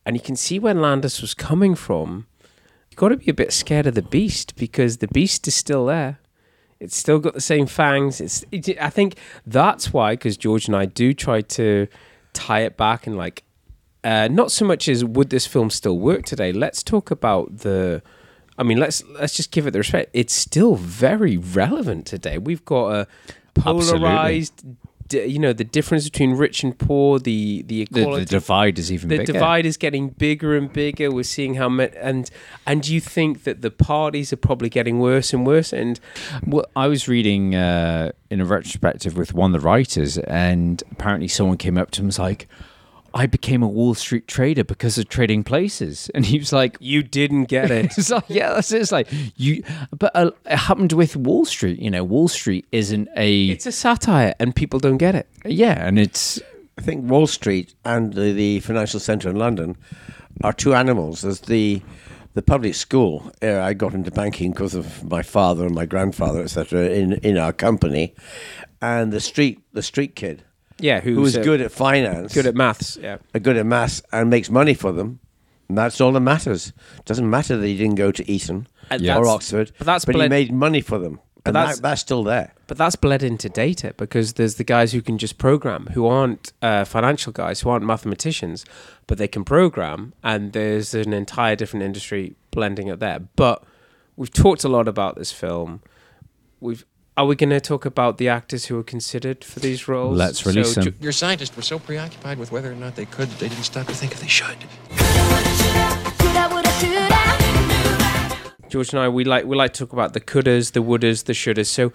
and 0.06 0.14
you 0.16 0.22
can 0.22 0.36
see 0.36 0.58
where 0.58 0.74
Landis 0.74 1.20
was 1.20 1.34
coming 1.34 1.74
from. 1.74 2.26
You've 2.90 2.96
got 2.98 3.08
to 3.08 3.16
be 3.16 3.30
a 3.30 3.34
bit 3.34 3.52
scared 3.52 3.86
of 3.86 3.94
the 3.94 4.02
beast 4.02 4.54
because 4.56 4.98
the 4.98 5.08
beast 5.08 5.46
is 5.48 5.54
still 5.54 5.86
there. 5.86 6.20
It's 6.80 6.96
still 6.96 7.18
got 7.18 7.34
the 7.34 7.40
same 7.40 7.66
fangs. 7.66 8.20
It's. 8.20 8.44
It, 8.52 8.80
I 8.80 8.90
think 8.90 9.16
that's 9.46 9.92
why, 9.92 10.12
because 10.12 10.36
George 10.36 10.68
and 10.68 10.76
I 10.76 10.86
do 10.86 11.12
try 11.12 11.40
to 11.40 11.88
tie 12.32 12.60
it 12.60 12.76
back 12.76 13.06
and 13.06 13.16
like 13.16 13.42
uh, 14.04 14.28
not 14.30 14.52
so 14.52 14.64
much 14.64 14.88
as 14.88 15.04
would 15.04 15.30
this 15.30 15.46
film 15.46 15.70
still 15.70 15.98
work 15.98 16.24
today. 16.24 16.52
Let's 16.52 16.82
talk 16.82 17.10
about 17.10 17.58
the. 17.58 18.02
I 18.56 18.62
mean, 18.62 18.78
let's 18.78 19.04
let's 19.20 19.36
just 19.36 19.50
give 19.50 19.66
it 19.66 19.72
the 19.72 19.78
respect. 19.78 20.10
It's 20.12 20.34
still 20.34 20.76
very 20.76 21.36
relevant 21.36 22.06
today. 22.06 22.38
We've 22.38 22.64
got 22.64 22.92
a 22.92 23.06
polarized, 23.54 24.56
d- 24.56 24.76
you 25.12 25.38
know, 25.38 25.52
the 25.52 25.64
difference 25.64 26.04
between 26.04 26.32
rich 26.32 26.62
and 26.62 26.76
poor, 26.78 27.18
the 27.18 27.62
the 27.66 27.86
The, 27.90 28.00
equality. 28.02 28.24
the 28.24 28.30
divide 28.30 28.78
is 28.78 28.90
even 28.92 29.08
the 29.08 29.18
bigger. 29.18 29.32
divide 29.32 29.66
is 29.66 29.76
getting 29.76 30.08
bigger 30.10 30.56
and 30.56 30.72
bigger. 30.72 31.10
We're 31.10 31.22
seeing 31.22 31.54
how 31.54 31.68
many, 31.68 31.96
and 31.96 32.30
and 32.66 32.86
you 32.86 33.00
think 33.00 33.44
that 33.44 33.62
the 33.62 33.70
parties 33.70 34.32
are 34.32 34.36
probably 34.36 34.68
getting 34.68 34.98
worse 35.00 35.32
and 35.32 35.46
worse. 35.46 35.72
And 35.72 35.98
Well, 36.46 36.66
I 36.76 36.86
was 36.88 37.08
reading 37.08 37.54
uh, 37.54 38.12
in 38.30 38.40
a 38.40 38.44
retrospective 38.44 39.16
with 39.16 39.32
one 39.34 39.54
of 39.54 39.60
the 39.60 39.66
writers, 39.66 40.18
and 40.18 40.82
apparently 40.92 41.28
someone 41.28 41.56
came 41.56 41.78
up 41.78 41.90
to 41.92 42.00
him 42.00 42.04
and 42.04 42.08
was 42.08 42.18
like, 42.18 42.48
I 43.14 43.26
became 43.26 43.62
a 43.62 43.68
Wall 43.68 43.94
Street 43.94 44.28
trader 44.28 44.64
because 44.64 44.98
of 44.98 45.08
trading 45.08 45.42
places. 45.44 46.10
And 46.14 46.26
he 46.26 46.38
was 46.38 46.52
like, 46.52 46.76
you 46.80 47.02
didn't 47.02 47.44
get 47.44 47.70
it. 47.70 47.86
it's 47.98 48.10
like, 48.10 48.24
yeah, 48.28 48.54
that's 48.54 48.70
it. 48.72 48.82
It's 48.82 48.92
like, 48.92 49.08
you, 49.36 49.62
but 49.96 50.12
uh, 50.14 50.30
it 50.46 50.56
happened 50.56 50.92
with 50.92 51.16
Wall 51.16 51.44
Street. 51.44 51.78
You 51.78 51.90
know, 51.90 52.04
Wall 52.04 52.28
Street 52.28 52.66
isn't 52.72 53.08
a, 53.16 53.46
it's 53.46 53.66
a 53.66 53.72
satire, 53.72 54.34
and 54.38 54.54
people 54.54 54.78
don't 54.78 54.98
get 54.98 55.14
it. 55.14 55.26
yeah, 55.44 55.86
and 55.86 55.98
it's, 55.98 56.40
I 56.76 56.82
think 56.82 57.10
Wall 57.10 57.26
Street 57.26 57.74
and 57.84 58.12
the, 58.12 58.32
the 58.32 58.60
financial 58.60 59.00
centre 59.00 59.30
in 59.30 59.36
London 59.36 59.76
are 60.44 60.52
two 60.52 60.74
animals. 60.74 61.22
There's 61.22 61.40
the 61.40 61.82
the 62.34 62.42
public 62.42 62.76
school. 62.76 63.32
Uh, 63.42 63.60
I 63.60 63.74
got 63.74 63.94
into 63.94 64.12
banking 64.12 64.52
because 64.52 64.74
of 64.74 65.02
my 65.10 65.22
father 65.22 65.66
and 65.66 65.74
my 65.74 65.86
grandfather, 65.86 66.40
etc. 66.40 66.88
In 66.90 67.14
in 67.14 67.36
our 67.36 67.52
company, 67.52 68.14
and 68.80 69.12
the 69.12 69.20
street 69.20 69.60
the 69.72 69.82
street 69.82 70.14
kid 70.14 70.44
Yeah, 70.80 71.00
who's 71.00 71.34
who 71.34 71.40
uh, 71.40 71.44
good 71.44 71.60
at 71.60 71.72
finance, 71.72 72.34
good 72.34 72.46
at 72.46 72.54
maths. 72.54 72.96
Yeah. 73.00 73.18
uh, 73.34 73.38
good 73.38 73.56
at 73.56 73.66
maths, 73.66 74.02
and 74.12 74.30
makes 74.30 74.50
money 74.50 74.74
for 74.74 74.92
them. 74.92 75.20
And 75.68 75.76
that's 75.76 76.00
all 76.00 76.12
that 76.12 76.20
matters. 76.20 76.72
Doesn't 77.04 77.28
matter 77.28 77.56
that 77.56 77.66
he 77.66 77.76
didn't 77.76 77.96
go 77.96 78.10
to 78.12 78.30
Eton 78.30 78.66
And 78.90 79.06
or 79.10 79.26
Oxford, 79.26 79.72
but 79.78 79.86
that's 79.86 80.04
he 80.04 80.12
bled- 80.12 80.30
made 80.30 80.52
money 80.52 80.80
for 80.80 80.98
them, 80.98 81.20
and 81.44 81.54
that's- 81.54 81.76
that, 81.76 81.82
that's 81.82 82.00
still 82.00 82.22
there. 82.24 82.54
But 82.68 82.76
that's 82.78 82.96
bled 82.96 83.22
into 83.22 83.48
data 83.48 83.94
because 83.96 84.34
there's 84.34 84.54
the 84.56 84.64
guys 84.64 84.92
who 84.92 85.02
can 85.02 85.18
just 85.18 85.36
program, 85.38 85.86
who 85.94 86.06
aren't 86.06 86.52
uh, 86.62 86.84
financial 86.84 87.32
guys, 87.32 87.60
who 87.62 87.70
aren't 87.70 87.84
mathematicians, 87.84 88.64
but 89.06 89.18
they 89.18 89.28
can 89.28 89.44
program, 89.44 90.12
and 90.22 90.52
there's 90.52 90.94
an 90.94 91.12
entire 91.12 91.56
different 91.56 91.84
industry 91.84 92.36
blending 92.50 92.88
it 92.88 92.98
there. 93.00 93.20
But 93.36 93.62
we've 94.16 94.32
talked 94.32 94.64
a 94.64 94.68
lot 94.68 94.86
about 94.88 95.16
this 95.16 95.32
film. 95.32 95.80
We've 96.60 96.84
are 97.18 97.26
we 97.26 97.34
going 97.34 97.50
to 97.50 97.60
talk 97.60 97.84
about 97.84 98.16
the 98.18 98.28
actors 98.28 98.66
who 98.66 98.76
were 98.76 98.84
considered 98.84 99.42
for 99.42 99.58
these 99.58 99.88
roles? 99.88 100.16
Let's 100.16 100.46
release 100.46 100.76
them. 100.76 100.94
Your 101.00 101.10
scientists 101.10 101.56
were 101.56 101.64
so 101.64 101.80
preoccupied 101.80 102.38
with 102.38 102.52
whether 102.52 102.70
or 102.70 102.76
not 102.76 102.94
they 102.94 103.06
could, 103.06 103.28
that 103.28 103.40
they 103.40 103.48
didn't 103.48 103.64
stop 103.64 103.88
to 103.88 103.92
think 103.92 104.12
if 104.12 104.20
they 104.20 104.28
should. 104.28 104.56
George 108.70 108.92
and 108.92 109.00
I, 109.00 109.08
we 109.08 109.24
like 109.24 109.46
we 109.46 109.56
like 109.56 109.72
to 109.72 109.80
talk 109.80 109.92
about 109.92 110.12
the 110.12 110.20
couldas, 110.20 110.72
the 110.72 110.82
wouldas, 110.82 111.24
the 111.24 111.32
shouldas. 111.32 111.66
So 111.66 111.92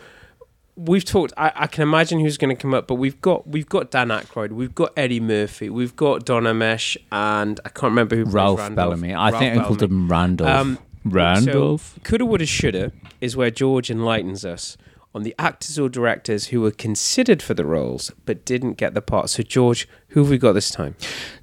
we've 0.76 1.06
talked. 1.06 1.32
I, 1.38 1.54
I 1.56 1.68
can 1.68 1.84
imagine 1.84 2.20
who's 2.20 2.38
going 2.38 2.54
to 2.54 2.62
come 2.62 2.74
up, 2.74 2.88
but 2.88 2.96
we've 2.96 3.22
got 3.22 3.48
we've 3.48 3.70
got 3.70 3.92
Dan 3.92 4.10
Aykroyd, 4.10 4.52
we've 4.52 4.76
got 4.76 4.92
Eddie 4.98 5.22
Murphy, 5.22 5.70
we've 5.70 5.96
got 5.96 6.26
Don 6.26 6.44
Ameche, 6.44 6.98
and 7.14 7.62
I 7.64 7.70
can't 7.70 7.92
remember 7.92 8.18
who 8.18 8.24
plays 8.26 8.34
Ralph 8.34 8.60
Randolph. 8.60 8.76
Bellamy. 8.76 9.14
I 9.14 9.30
Ralph 9.30 9.40
think 9.40 9.58
I 9.58 9.64
called 9.64 9.84
him 9.84 10.12
Randolph. 10.12 10.50
Um, 10.50 10.80
Randolph. 11.06 11.94
So, 11.96 12.02
coulda, 12.04 12.26
woulda, 12.26 12.46
shoulda 12.46 12.92
is 13.22 13.38
where 13.38 13.52
George 13.52 13.90
enlightens 13.90 14.44
us 14.44 14.76
on 15.14 15.24
the 15.24 15.36
actors 15.38 15.78
or 15.78 15.90
directors 15.90 16.48
who 16.48 16.62
were 16.62 16.72
considered 16.72 17.42
for 17.42 17.54
the 17.54 17.66
roles 17.66 18.12
but 18.26 18.46
didn't 18.46 18.74
get 18.74 18.94
the 18.94 19.02
part. 19.02 19.30
So, 19.30 19.44
George, 19.44 19.88
who 20.10 20.22
have 20.22 20.30
we 20.30 20.38
got 20.38 20.54
this 20.54 20.72
time? 20.72 20.96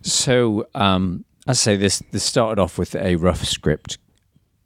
So, 0.02 0.68
um, 0.74 1.24
I 1.46 1.52
say 1.52 1.76
this. 1.76 2.02
This 2.10 2.24
started 2.24 2.60
off 2.60 2.78
with 2.78 2.94
a 2.94 3.16
rough 3.16 3.44
script, 3.44 3.98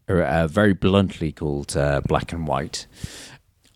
uh, 0.09 0.47
very 0.47 0.75
bluntly 0.75 1.33
called 1.33 1.77
uh, 1.77 2.01
Black 2.07 2.33
and 2.33 2.47
White, 2.47 2.87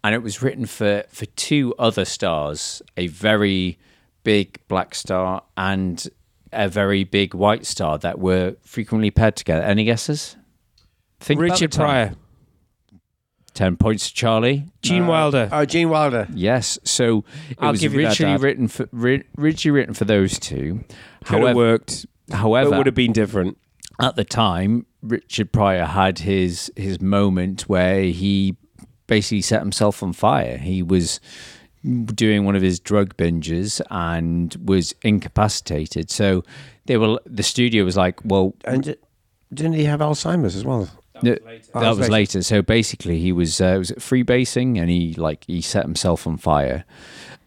and 0.02 0.14
it 0.14 0.22
was 0.22 0.42
written 0.42 0.66
for 0.66 1.04
for 1.08 1.26
two 1.26 1.74
other 1.78 2.04
stars, 2.04 2.82
a 2.96 3.06
very 3.06 3.78
big 4.24 4.58
black 4.68 4.94
star 4.94 5.42
and 5.56 6.08
a 6.52 6.68
very 6.68 7.04
big 7.04 7.34
white 7.34 7.64
star 7.64 7.98
that 7.98 8.18
were 8.18 8.56
frequently 8.62 9.10
paired 9.10 9.36
together. 9.36 9.62
Any 9.62 9.84
guesses? 9.84 10.36
Think 11.20 11.40
Richard 11.40 11.72
Pryor. 11.72 12.14
Ten 13.58 13.76
points 13.76 14.08
to 14.08 14.14
Charlie. 14.14 14.66
Gene 14.82 15.02
Uh, 15.02 15.08
Wilder. 15.08 15.48
Oh, 15.50 15.64
Gene 15.64 15.88
Wilder. 15.88 16.28
Yes. 16.32 16.78
So 16.84 17.24
it 17.50 17.56
I'll 17.58 17.72
was 17.72 17.80
give 17.80 17.92
you 17.92 18.02
that, 18.02 18.10
originally 18.10 18.38
written 18.40 18.68
for 18.68 18.88
ri- 18.92 19.24
originally 19.36 19.76
written 19.80 19.94
for 19.94 20.04
those 20.04 20.38
two. 20.38 20.84
Could 21.24 21.42
have 21.42 21.56
worked. 21.56 22.06
However, 22.30 22.70
but 22.70 22.76
would 22.76 22.86
have 22.86 22.94
been 22.94 23.10
different. 23.12 23.58
at 24.00 24.14
the 24.14 24.22
time, 24.24 24.86
Richard 25.02 25.50
Pryor 25.50 25.86
had 25.86 26.20
his 26.20 26.70
his 26.76 27.00
moment 27.00 27.62
where 27.62 28.02
he 28.02 28.56
basically 29.08 29.42
set 29.42 29.60
himself 29.60 30.04
on 30.04 30.12
fire. 30.12 30.58
He 30.58 30.80
was 30.80 31.18
doing 32.14 32.44
one 32.44 32.54
of 32.54 32.62
his 32.62 32.78
drug 32.78 33.16
binges 33.16 33.80
and 33.90 34.54
was 34.64 34.94
incapacitated. 35.02 36.12
So 36.12 36.44
they 36.86 36.96
were 36.96 37.18
the 37.26 37.42
studio 37.42 37.84
was 37.84 37.96
like, 37.96 38.20
well, 38.24 38.54
And 38.64 38.94
didn't 39.52 39.72
he 39.72 39.84
have 39.86 39.98
Alzheimer's 39.98 40.54
as 40.54 40.64
well? 40.64 40.88
That, 41.22 41.42
Oh, 41.74 41.80
that 41.80 41.88
was 41.90 41.98
was 41.98 42.08
later. 42.08 42.38
later. 42.38 42.42
So 42.42 42.62
basically, 42.62 43.18
he 43.18 43.32
was 43.32 43.60
uh, 43.60 43.76
was 43.78 43.90
it 43.90 43.98
freebasing, 43.98 44.78
and 44.78 44.88
he 44.90 45.14
like 45.14 45.44
he 45.46 45.60
set 45.60 45.84
himself 45.84 46.26
on 46.26 46.36
fire. 46.36 46.84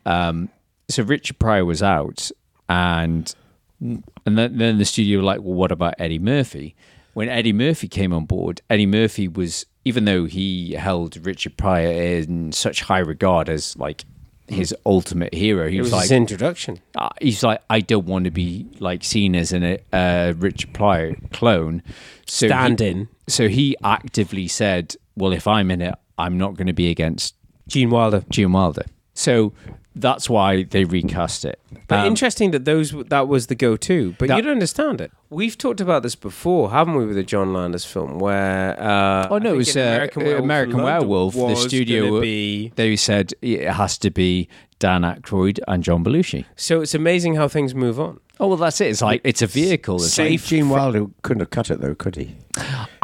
Um, 0.06 0.50
so 0.90 1.04
Richard 1.04 1.40
Pryor 1.40 1.66
was 1.66 1.82
out, 1.84 2.32
and 2.70 3.34
and 3.80 4.04
then, 4.26 4.58
then 4.58 4.78
the 4.78 4.86
studio 4.86 5.20
were 5.20 5.24
like, 5.26 5.40
well, 5.42 5.54
what 5.56 5.72
about 5.72 5.96
Eddie 6.00 6.20
Murphy? 6.20 6.76
When 7.14 7.28
Eddie 7.30 7.54
Murphy 7.54 7.88
came 7.88 8.14
on 8.14 8.26
board, 8.26 8.62
Eddie 8.70 8.86
Murphy 8.86 9.28
was 9.28 9.66
even 9.84 10.06
though 10.06 10.26
he 10.26 10.74
held 10.74 11.26
Richard 11.26 11.58
Pryor 11.58 11.90
in 11.92 12.52
such 12.52 12.82
high 12.84 13.00
regard 13.00 13.50
as 13.50 13.76
like 13.78 14.06
his 14.52 14.76
ultimate 14.86 15.34
hero, 15.34 15.68
he 15.70 15.78
It 15.78 15.82
was, 15.82 15.88
was 15.88 15.94
like 15.94 16.02
his 16.04 16.12
introduction. 16.12 16.80
uh, 16.96 17.10
he's 17.22 17.44
like, 17.44 17.62
I 17.70 17.80
don't 17.80 18.06
want 18.06 18.26
to 18.26 18.32
be 18.32 18.68
like 18.80 19.04
seen 19.04 19.36
as 19.36 19.52
an 19.54 19.78
uh, 19.94 20.34
Richard 20.38 20.74
Pryor 20.74 21.16
clone. 21.32 21.82
So 22.28 22.46
he- 22.46 22.50
Stand-in. 22.50 23.08
so 23.28 23.48
he 23.48 23.76
actively 23.84 24.48
said, 24.48 24.96
"Well, 25.16 25.34
if 25.34 25.48
I'm 25.48 25.72
in 25.72 25.82
it, 25.82 25.96
I'm 26.18 26.38
not 26.38 26.56
going 26.56 26.68
to 26.68 26.74
be 26.74 26.90
against 26.90 27.36
Gene 27.68 27.90
Wilder." 27.90 28.24
Gene 28.30 28.52
Wilder." 28.52 28.84
So 29.14 29.54
that's 29.96 30.30
why 30.30 30.64
they 30.64 30.84
recast 30.86 31.44
it. 31.46 31.60
But 31.88 32.00
Um, 32.00 32.08
interesting 32.08 32.52
that 32.52 32.66
those 32.66 32.92
that 33.10 33.28
was 33.28 33.48
the 33.48 33.56
go-to. 33.56 34.16
But 34.18 34.28
That- 34.30 34.38
you 34.38 34.44
don't 34.44 34.54
understand 34.54 35.02
it. 35.02 35.12
We've 35.30 35.58
talked 35.58 35.82
about 35.82 36.04
this 36.04 36.16
before, 36.16 36.72
haven't 36.72 36.96
we, 36.96 37.06
with 37.06 37.16
the 37.16 37.24
John 37.24 37.54
Landis 37.54 37.86
film, 37.86 38.20
where 38.20 38.80
uh, 38.82 39.28
Oh 39.30 39.38
no, 39.38 39.54
it 39.54 39.58
was 39.58 39.76
in 39.76 39.82
uh, 39.82 39.86
American 39.86 40.22
American, 40.28 40.82
Werewolf, 40.82 41.36
Werewolf. 41.36 41.62
The 41.62 41.70
studio 41.70 42.22
be... 42.22 42.72
they 42.76 42.96
said 42.96 43.34
it 43.42 43.68
has 43.70 43.98
to 44.00 44.10
be 44.10 44.48
Dan 44.80 45.02
Aykroyd 45.02 45.60
and 45.68 45.84
John 45.84 46.04
Belushi. 46.04 46.46
so. 46.56 46.82
It's 46.82 46.96
amazing 46.96 47.36
how 47.36 47.48
things 47.48 47.76
move 47.76 48.00
on. 48.00 48.20
Oh 48.44 48.48
well, 48.48 48.58
that's 48.58 48.82
it. 48.82 48.88
It's 48.88 49.04
like 49.04 49.22
it's 49.24 49.44
a 49.44 49.48
vehicle. 49.48 49.98
It's 49.98 50.18
like, 50.18 50.28
Safe. 50.40 50.48
Gene 50.48 50.68
Wilder 50.70 51.06
couldn't 51.22 51.42
have 51.42 51.52
cut 51.52 51.70
it 51.70 51.80
though, 51.80 51.94
could 51.94 52.16
he? 52.16 52.36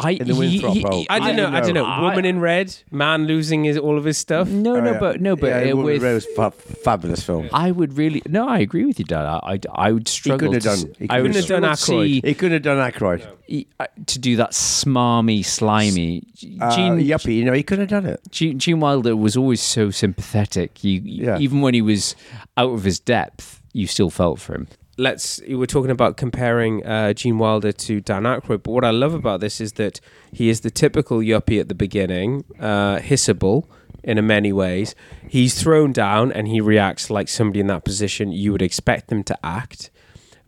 I, 0.00 0.10
In 0.20 0.26
the 0.26 0.34
he- 0.34 0.38
Winthorpe 0.60 0.74
he- 0.74 0.82
Bowl. 0.82 1.06
I 1.08 1.20
don't 1.20 1.36
know. 1.36 1.46
I 1.48 1.60
don't 1.60 1.74
know. 1.74 1.84
Woman 2.02 2.24
in 2.24 2.40
Red, 2.40 2.76
man 2.90 3.26
losing 3.26 3.62
his 3.64 3.78
all 3.78 3.96
of 3.96 4.04
his 4.04 4.18
stuff. 4.18 4.48
No, 4.48 4.76
Oh, 4.76 4.80
no, 4.80 4.92
yeah. 4.92 4.98
but 4.98 5.20
no, 5.20 5.36
but 5.36 5.46
yeah, 5.46 5.70
uh, 5.72 5.76
Woman 5.76 5.84
with 5.84 6.02
Red 6.02 6.14
was 6.14 6.26
fa- 6.36 6.50
fabulous 6.50 7.22
film. 7.22 7.48
I 7.52 7.70
would 7.70 7.96
really 7.96 8.20
no. 8.26 8.48
I 8.48 8.58
agree 8.58 8.84
with 8.84 8.98
you, 8.98 9.04
Dad. 9.04 9.24
I 9.24 9.38
I, 9.54 9.60
I 9.88 9.92
would 9.92 10.08
He 10.08 10.12
struggle. 10.12 10.48
couldn't 10.52 10.64
have 10.64 10.74
to, 10.76 10.82
done. 10.86 10.90
s- 10.92 10.98
He 10.98 11.08
I 11.08 11.20
would 11.22 11.28
couldn't 11.32 11.48
have 11.48 11.62
done 11.62 11.76
struggle 11.76 12.02
to 12.02 12.08
Aykroyd. 12.10 12.24
He 12.26 12.34
couldn't 12.34 12.52
have 12.54 12.62
done 12.62 12.90
Aykroyd. 12.92 13.64
uh, 13.80 13.86
to 14.06 14.18
do 14.18 14.34
that 14.36 14.50
smarmy, 14.50 15.44
slimy. 15.44 16.24
Uh, 16.60 16.74
Gene, 16.74 16.98
yuppie, 16.98 17.36
you 17.36 17.44
know, 17.44 17.52
he 17.52 17.62
couldn't 17.62 17.88
have 17.88 18.02
done 18.02 18.10
it. 18.12 18.20
Gene, 18.32 18.58
Gene 18.58 18.80
Wilder 18.80 19.14
was 19.16 19.36
always 19.36 19.60
so 19.62 19.90
sympathetic. 19.92 20.82
You, 20.82 21.00
Yeah. 21.04 21.38
even 21.38 21.60
when 21.60 21.74
he 21.74 21.80
was 21.82 22.16
out 22.56 22.70
of 22.72 22.82
his 22.82 22.98
depth, 22.98 23.62
you 23.72 23.86
still 23.86 24.10
felt 24.10 24.40
for 24.40 24.54
him. 24.56 24.66
Let's 24.98 25.40
we're 25.48 25.66
talking 25.66 25.92
about 25.92 26.16
comparing 26.16 26.84
uh, 26.84 27.12
Gene 27.12 27.38
Wilder 27.38 27.72
to 27.72 28.00
Dan 28.00 28.24
Aykroyd, 28.24 28.64
but 28.64 28.72
what 28.72 28.84
I 28.84 28.90
love 28.90 29.14
about 29.14 29.40
this 29.40 29.60
is 29.60 29.74
that 29.74 30.00
he 30.32 30.48
is 30.48 30.60
the 30.60 30.70
typical 30.70 31.18
yuppie 31.18 31.60
at 31.60 31.68
the 31.68 31.74
beginning, 31.74 32.44
uh, 32.58 32.98
hissable 32.98 33.66
in 34.02 34.24
many 34.26 34.52
ways. 34.52 34.94
He's 35.28 35.60
thrown 35.60 35.92
down 35.92 36.32
and 36.32 36.48
he 36.48 36.60
reacts 36.60 37.10
like 37.10 37.28
somebody 37.28 37.60
in 37.60 37.68
that 37.68 37.84
position 37.84 38.32
you 38.32 38.52
would 38.52 38.62
expect 38.62 39.08
them 39.08 39.22
to 39.24 39.38
act, 39.46 39.90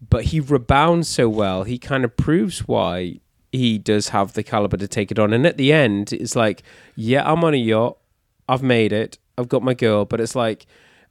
but 0.06 0.24
he 0.24 0.40
rebounds 0.40 1.08
so 1.08 1.28
well. 1.28 1.62
He 1.62 1.78
kind 1.78 2.04
of 2.04 2.16
proves 2.16 2.66
why 2.66 3.20
he 3.52 3.78
does 3.78 4.08
have 4.08 4.34
the 4.34 4.42
caliber 4.42 4.76
to 4.76 4.88
take 4.88 5.10
it 5.10 5.18
on, 5.18 5.32
and 5.32 5.46
at 5.46 5.56
the 5.56 5.72
end, 5.72 6.12
it's 6.12 6.36
like, 6.36 6.62
yeah, 6.96 7.30
I'm 7.30 7.44
on 7.44 7.54
a 7.54 7.58
yacht, 7.58 7.98
I've 8.48 8.62
made 8.62 8.92
it, 8.92 9.18
I've 9.38 9.48
got 9.48 9.62
my 9.62 9.74
girl, 9.74 10.04
but 10.04 10.20
it's 10.20 10.34
like. 10.34 10.66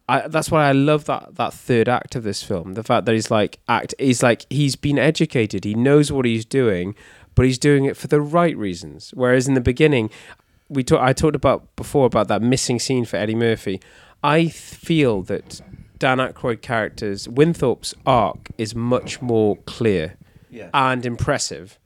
I, 0.09 0.27
that's 0.27 0.49
why 0.51 0.67
I 0.67 0.71
love 0.71 1.05
that 1.05 1.35
that 1.35 1.53
third 1.53 1.87
act 1.87 2.15
of 2.15 2.23
this 2.23 2.41
film. 2.43 2.73
The 2.73 2.83
fact 2.83 3.05
that 3.05 3.13
he's 3.13 3.29
like 3.31 3.59
act, 3.67 3.93
he's 3.99 4.21
like 4.23 4.45
he's 4.49 4.75
been 4.75 4.97
educated. 4.99 5.63
He 5.65 5.73
knows 5.75 6.11
what 6.11 6.25
he's 6.25 6.45
doing, 6.45 6.95
but 7.35 7.45
he's 7.45 7.57
doing 7.59 7.85
it 7.85 7.95
for 7.95 8.07
the 8.07 8.19
right 8.21 8.57
reasons. 8.57 9.11
Whereas 9.13 9.47
in 9.47 9.53
the 9.53 9.61
beginning, 9.61 10.09
we 10.67 10.83
talk, 10.83 11.01
I 11.01 11.13
talked 11.13 11.35
about 11.35 11.75
before 11.75 12.05
about 12.05 12.27
that 12.27 12.41
missing 12.41 12.79
scene 12.79 13.05
for 13.05 13.17
Eddie 13.17 13.35
Murphy. 13.35 13.79
I 14.23 14.41
th- 14.41 14.53
feel 14.53 15.21
that 15.23 15.61
Dan 15.97 16.17
Aykroyd 16.17 16.61
character's 16.61 17.27
Winthorpe's 17.27 17.93
arc 18.05 18.49
is 18.57 18.73
much 18.75 19.21
more 19.21 19.55
clear 19.65 20.15
Yeah. 20.49 20.69
and 20.73 21.05
impressive 21.05 21.77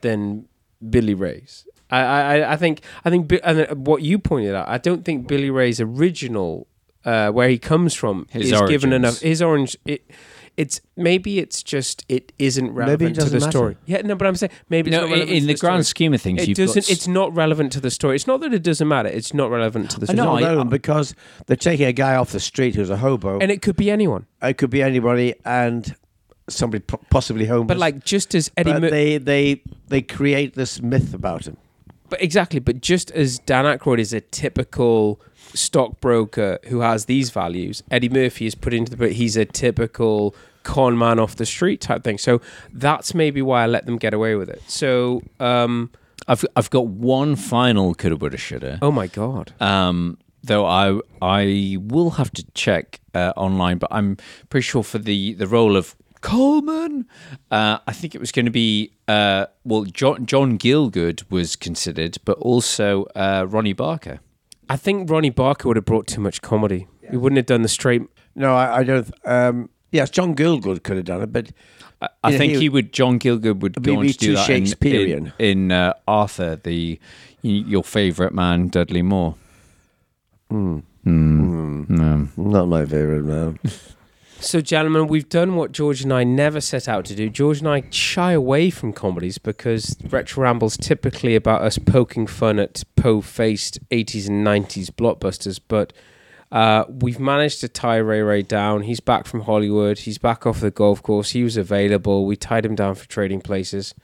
than 0.00 0.46
Billy 0.88 1.14
Ray's. 1.14 1.66
I, 1.90 2.00
I, 2.00 2.52
I 2.52 2.56
think 2.56 2.82
I 3.04 3.10
think 3.10 3.32
and 3.42 3.60
uh, 3.60 3.74
what 3.74 4.02
you 4.02 4.18
pointed 4.18 4.54
out. 4.54 4.68
I 4.68 4.78
don't 4.78 5.04
think 5.04 5.26
Billy 5.26 5.50
Ray's 5.50 5.80
original, 5.80 6.66
uh, 7.04 7.30
where 7.30 7.48
he 7.48 7.58
comes 7.58 7.94
from, 7.94 8.26
His 8.30 8.52
is 8.52 8.60
given 8.68 8.92
enough. 8.92 9.20
His 9.20 9.40
orange. 9.42 9.76
It, 9.84 10.10
it's 10.56 10.80
maybe 10.96 11.38
it's 11.38 11.62
just 11.62 12.04
it 12.08 12.32
isn't 12.38 12.72
relevant 12.72 13.14
to 13.14 13.20
doesn't 13.22 13.38
the 13.38 13.46
matter. 13.46 13.50
story. 13.58 13.76
Yeah, 13.86 14.02
no, 14.02 14.14
but 14.16 14.26
I'm 14.26 14.34
saying 14.34 14.50
maybe 14.68 14.90
it's 14.90 14.94
No, 14.96 15.02
not 15.02 15.06
in, 15.06 15.10
relevant 15.12 15.30
in 15.36 15.40
to 15.42 15.46
the 15.46 15.56
story. 15.56 15.70
grand 15.70 15.86
scheme 15.86 16.12
of 16.12 16.20
things, 16.20 16.42
It 16.42 16.48
you've 16.48 16.58
doesn't. 16.58 16.78
s- 16.84 16.90
It's 16.90 17.08
not 17.08 17.34
relevant 17.34 17.72
to 17.72 17.80
the 17.80 17.90
story. 17.90 18.16
It's 18.16 18.26
not 18.26 18.40
that 18.42 18.52
it 18.52 18.62
doesn't 18.62 18.86
matter. 18.88 19.08
It's 19.08 19.32
not 19.32 19.50
relevant 19.50 19.90
to 19.92 20.00
the 20.00 20.06
story. 20.06 20.16
know, 20.42 20.54
not 20.56 20.66
I- 20.66 20.68
because 20.68 21.14
they're 21.46 21.56
taking 21.56 21.86
a 21.86 21.92
guy 21.92 22.14
off 22.16 22.32
the 22.32 22.40
street 22.40 22.74
who's 22.74 22.90
a 22.90 22.98
hobo. 22.98 23.38
and 23.38 23.50
it 23.50 23.62
could 23.62 23.76
be 23.76 23.90
anyone. 23.90 24.26
it 24.42 24.58
could 24.58 24.70
be 24.70 24.82
anybody 24.82 25.34
and 25.46 25.94
somebody 26.48 26.84
possibly 27.10 27.46
homeless. 27.46 27.68
But 27.68 27.78
like 27.78 28.04
just 28.04 28.34
as 28.34 28.50
Eddie, 28.56 28.72
but 28.72 28.82
Mur- 28.82 28.90
they 28.90 29.16
they 29.18 29.62
they 29.88 30.02
create 30.02 30.54
this 30.54 30.82
myth 30.82 31.14
about 31.14 31.46
him. 31.46 31.56
But 32.10 32.22
exactly, 32.22 32.60
but 32.60 32.80
just 32.80 33.10
as 33.12 33.38
Dan 33.38 33.64
Aykroyd 33.64 33.98
is 34.00 34.12
a 34.12 34.20
typical 34.20 35.20
stockbroker 35.54 36.58
who 36.66 36.80
has 36.80 37.06
these 37.06 37.30
values, 37.30 37.82
Eddie 37.90 38.08
Murphy 38.08 38.46
is 38.46 38.54
put 38.54 38.74
into 38.74 38.90
the 38.90 38.96
but 38.96 39.12
he's 39.12 39.36
a 39.36 39.44
typical 39.44 40.34
con 40.62 40.98
man 40.98 41.18
off 41.18 41.36
the 41.36 41.46
street 41.46 41.80
type 41.80 42.04
thing. 42.04 42.18
So 42.18 42.40
that's 42.72 43.14
maybe 43.14 43.40
why 43.40 43.62
I 43.62 43.66
let 43.66 43.86
them 43.86 43.96
get 43.96 44.12
away 44.12 44.34
with 44.34 44.50
it. 44.50 44.62
So 44.68 45.22
um 45.40 45.90
I've 46.28 46.44
I've 46.54 46.70
got 46.70 46.86
one 46.86 47.34
final 47.36 47.94
coulda, 47.94 48.16
woulda, 48.16 48.36
shoulda. 48.36 48.78
oh 48.82 48.92
my 48.92 49.06
god. 49.06 49.52
Um, 49.60 50.18
though 50.42 50.66
I 50.66 51.00
I 51.22 51.76
will 51.80 52.10
have 52.10 52.30
to 52.32 52.44
check 52.54 53.00
uh, 53.14 53.32
online, 53.36 53.78
but 53.78 53.88
I'm 53.90 54.16
pretty 54.48 54.62
sure 54.64 54.82
for 54.82 54.98
the 54.98 55.34
the 55.34 55.46
role 55.46 55.76
of 55.76 55.96
Coleman, 56.20 57.06
uh, 57.50 57.78
I 57.86 57.92
think 57.92 58.14
it 58.14 58.20
was 58.20 58.32
going 58.32 58.44
to 58.46 58.50
be 58.50 58.92
uh, 59.08 59.46
well 59.64 59.84
John 59.84 60.26
John 60.26 60.58
Gielgud 60.58 61.24
was 61.30 61.56
considered, 61.56 62.18
but 62.24 62.38
also 62.38 63.04
uh, 63.16 63.46
Ronnie 63.48 63.72
Barker. 63.72 64.20
I 64.68 64.76
think 64.76 65.10
Ronnie 65.10 65.30
Barker 65.30 65.66
would 65.68 65.76
have 65.76 65.84
brought 65.84 66.06
too 66.06 66.20
much 66.20 66.42
comedy. 66.42 66.86
He 67.10 67.16
wouldn't 67.16 67.38
have 67.38 67.46
done 67.46 67.62
the 67.62 67.68
straight 67.68 68.02
No, 68.36 68.54
I, 68.54 68.78
I 68.78 68.84
don't. 68.84 69.10
Um, 69.24 69.70
yes, 69.90 70.10
John 70.10 70.34
Gielgud 70.36 70.82
could 70.84 70.96
have 70.96 71.06
done 71.06 71.22
it, 71.22 71.32
but 71.32 71.50
I, 72.00 72.08
I 72.22 72.30
know, 72.30 72.38
think 72.38 72.52
he- 72.54 72.58
he, 72.60 72.68
would. 72.68 72.92
John 72.92 73.18
Gielgud 73.18 73.60
would 73.60 73.82
Be- 73.82 73.92
go 73.94 73.98
on 74.00 74.06
to 74.06 74.12
do 74.12 74.26
too 74.28 74.34
that 74.34 74.48
in- 74.50 74.64
Shakespearean. 74.66 75.32
in, 75.38 75.46
in 75.62 75.72
uh, 75.72 75.94
Arthur, 76.06 76.54
the 76.56 77.00
your 77.42 77.82
favourite 77.82 78.32
man, 78.34 78.68
Dudley 78.68 79.02
Moore. 79.02 79.34
Hmm. 80.50 80.80
No. 81.04 82.28
not 82.36 82.66
my 82.68 82.84
favorite 82.84 83.22
man. 83.24 83.58
So, 84.42 84.62
gentlemen, 84.62 85.06
we've 85.06 85.28
done 85.28 85.54
what 85.54 85.70
George 85.70 86.00
and 86.00 86.10
I 86.10 86.24
never 86.24 86.62
set 86.62 86.88
out 86.88 87.04
to 87.04 87.14
do. 87.14 87.28
George 87.28 87.58
and 87.58 87.68
I 87.68 87.84
shy 87.90 88.32
away 88.32 88.70
from 88.70 88.94
comedies 88.94 89.36
because 89.36 89.98
Retro 90.08 90.44
Ramble's 90.44 90.78
typically 90.78 91.36
about 91.36 91.60
us 91.60 91.76
poking 91.76 92.26
fun 92.26 92.58
at 92.58 92.82
po 92.96 93.20
faced 93.20 93.86
80s 93.90 94.28
and 94.28 94.44
90s 94.44 94.86
blockbusters. 94.86 95.60
But 95.68 95.92
uh, 96.50 96.84
we've 96.88 97.20
managed 97.20 97.60
to 97.60 97.68
tie 97.68 97.98
Ray 97.98 98.22
Ray 98.22 98.40
down. 98.40 98.84
He's 98.84 99.00
back 99.00 99.26
from 99.26 99.42
Hollywood. 99.42 100.00
He's 100.00 100.16
back 100.16 100.46
off 100.46 100.60
the 100.60 100.70
golf 100.70 101.02
course. 101.02 101.32
He 101.32 101.44
was 101.44 101.58
available. 101.58 102.24
We 102.24 102.34
tied 102.34 102.64
him 102.64 102.74
down 102.74 102.94
for 102.94 103.06
trading 103.06 103.42
places. 103.42 103.94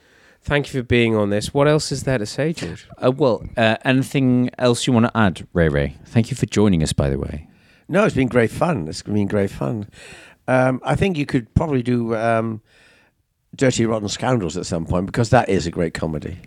Thank 0.43 0.73
you 0.73 0.81
for 0.81 0.87
being 0.87 1.17
on 1.17 1.31
this. 1.31 1.55
What 1.55 1.67
else 1.67 1.91
is 1.91 2.03
there 2.03 2.19
to 2.19 2.27
say, 2.27 2.53
George? 2.53 2.87
Uh, 3.03 3.11
well, 3.11 3.43
uh, 3.57 3.79
anything 3.87 4.51
else 4.59 4.87
you 4.87 4.93
want 4.93 5.07
to 5.07 5.17
add, 5.17 5.47
Ray 5.55 5.71
Ray? 5.71 5.97
Thank 6.05 6.31
you 6.31 6.37
for 6.37 6.45
joining 6.45 6.83
us, 6.83 6.93
by 6.93 7.09
the 7.09 7.19
way. 7.19 7.49
No, 7.89 8.05
it's 8.05 8.17
been 8.17 8.27
great 8.27 8.51
fun. 8.51 8.89
It's 8.89 9.03
been 9.03 9.29
great 9.29 9.51
fun. 9.51 9.89
Um, 10.49 10.81
I 10.85 10.95
think 10.95 11.17
you 11.17 11.27
could 11.27 11.53
probably 11.55 11.83
do 11.83 12.15
um, 12.15 12.63
Dirty 13.55 13.87
Rotten 13.87 14.09
Scoundrels 14.09 14.57
at 14.57 14.67
some 14.67 14.87
point 14.87 15.07
because 15.07 15.31
that 15.31 15.49
is 15.49 15.67
a 15.67 15.71
great 15.71 15.95
comedy. 15.95 16.39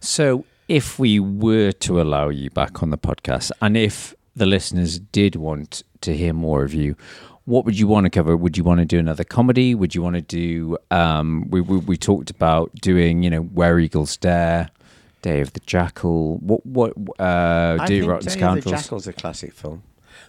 So, 0.00 0.44
if 0.68 0.98
we 0.98 1.18
were 1.18 1.72
to 1.72 2.00
allow 2.00 2.28
you 2.28 2.50
back 2.50 2.82
on 2.82 2.90
the 2.90 2.98
podcast, 2.98 3.50
and 3.62 3.76
if 3.76 4.14
the 4.36 4.46
listeners 4.46 4.98
did 4.98 5.36
want 5.36 5.82
to 6.02 6.16
hear 6.16 6.32
more 6.32 6.62
of 6.62 6.74
you, 6.74 6.96
what 7.44 7.64
would 7.64 7.78
you 7.78 7.86
want 7.86 8.04
to 8.04 8.10
cover? 8.10 8.36
Would 8.36 8.56
you 8.56 8.64
want 8.64 8.80
to 8.80 8.84
do 8.84 8.98
another 8.98 9.24
comedy? 9.24 9.74
Would 9.74 9.94
you 9.94 10.02
want 10.02 10.16
to 10.16 10.22
do? 10.22 10.76
Um, 10.90 11.48
we, 11.48 11.60
we 11.60 11.78
we 11.78 11.96
talked 11.96 12.30
about 12.30 12.74
doing, 12.74 13.22
you 13.22 13.30
know, 13.30 13.40
Where 13.40 13.78
Eagles 13.78 14.16
Dare, 14.16 14.68
Day 15.22 15.40
of 15.40 15.52
the 15.54 15.60
Jackal. 15.60 16.36
What 16.38 16.64
what? 16.66 16.92
Uh, 17.18 17.84
do 17.86 18.06
Rotten 18.06 18.26
Day 18.26 18.32
of 18.32 18.38
Scoundrels. 18.38 18.64
the 18.64 18.70
Jackal's 18.70 19.06
a 19.06 19.12
classic 19.12 19.52
film 19.52 19.82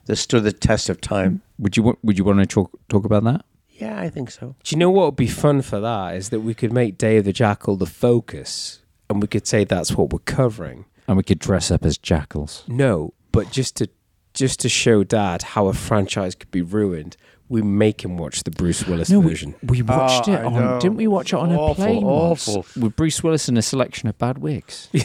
that 0.09 0.15
stood 0.15 0.43
the 0.43 0.51
test 0.51 0.89
of 0.89 0.99
time. 0.99 1.41
Would 1.59 1.77
you 1.77 1.83
want? 1.83 1.99
Would 2.03 2.17
you 2.17 2.23
want 2.23 2.39
to 2.39 2.45
talk 2.47 2.71
talk 2.89 3.05
about 3.05 3.23
that? 3.25 3.45
Yeah, 3.69 4.01
I 4.01 4.09
think 4.09 4.31
so. 4.31 4.55
Do 4.63 4.75
you 4.75 4.79
know 4.79 4.89
what 4.89 5.05
would 5.05 5.15
be 5.15 5.27
fun 5.27 5.61
for 5.61 5.79
that? 5.79 6.15
Is 6.15 6.29
that 6.29 6.39
we 6.41 6.53
could 6.55 6.73
make 6.73 6.97
Day 6.97 7.17
of 7.17 7.25
the 7.25 7.31
Jackal 7.31 7.77
the 7.77 7.85
focus, 7.85 8.81
and 9.09 9.21
we 9.21 9.27
could 9.27 9.45
say 9.47 9.63
that's 9.63 9.91
what 9.95 10.11
we're 10.11 10.19
covering. 10.25 10.85
And 11.07 11.15
we 11.15 11.23
could 11.23 11.39
dress 11.39 11.71
up 11.71 11.85
as 11.85 11.97
jackals. 11.97 12.63
No, 12.67 13.13
but 13.31 13.51
just 13.51 13.77
to 13.77 13.87
just 14.33 14.59
to 14.61 14.69
show 14.69 15.03
Dad 15.03 15.41
how 15.53 15.67
a 15.67 15.73
franchise 15.73 16.35
could 16.35 16.51
be 16.51 16.61
ruined, 16.61 17.15
we 17.47 17.61
make 17.61 18.03
him 18.03 18.17
watch 18.17 18.43
the 18.43 18.51
Bruce 18.51 18.85
Willis 18.87 19.09
No, 19.09 19.21
version. 19.21 19.55
we 19.63 19.81
watched 19.81 20.27
Oh, 20.27 20.33
it 20.33 20.43
on. 20.45 20.79
Didn't 20.79 20.97
we 20.97 21.07
watch 21.07 21.33
it 21.33 21.37
on 21.37 21.51
a 21.51 21.73
plane 21.75 22.03
once 22.03 22.47
awful. 22.47 22.65
with 22.83 22.95
Bruce 22.95 23.23
Willis 23.23 23.47
and 23.47 23.57
a 23.57 23.61
selection 23.63 24.07
of 24.09 24.17
bad 24.17 24.37
wigs? 24.39 24.87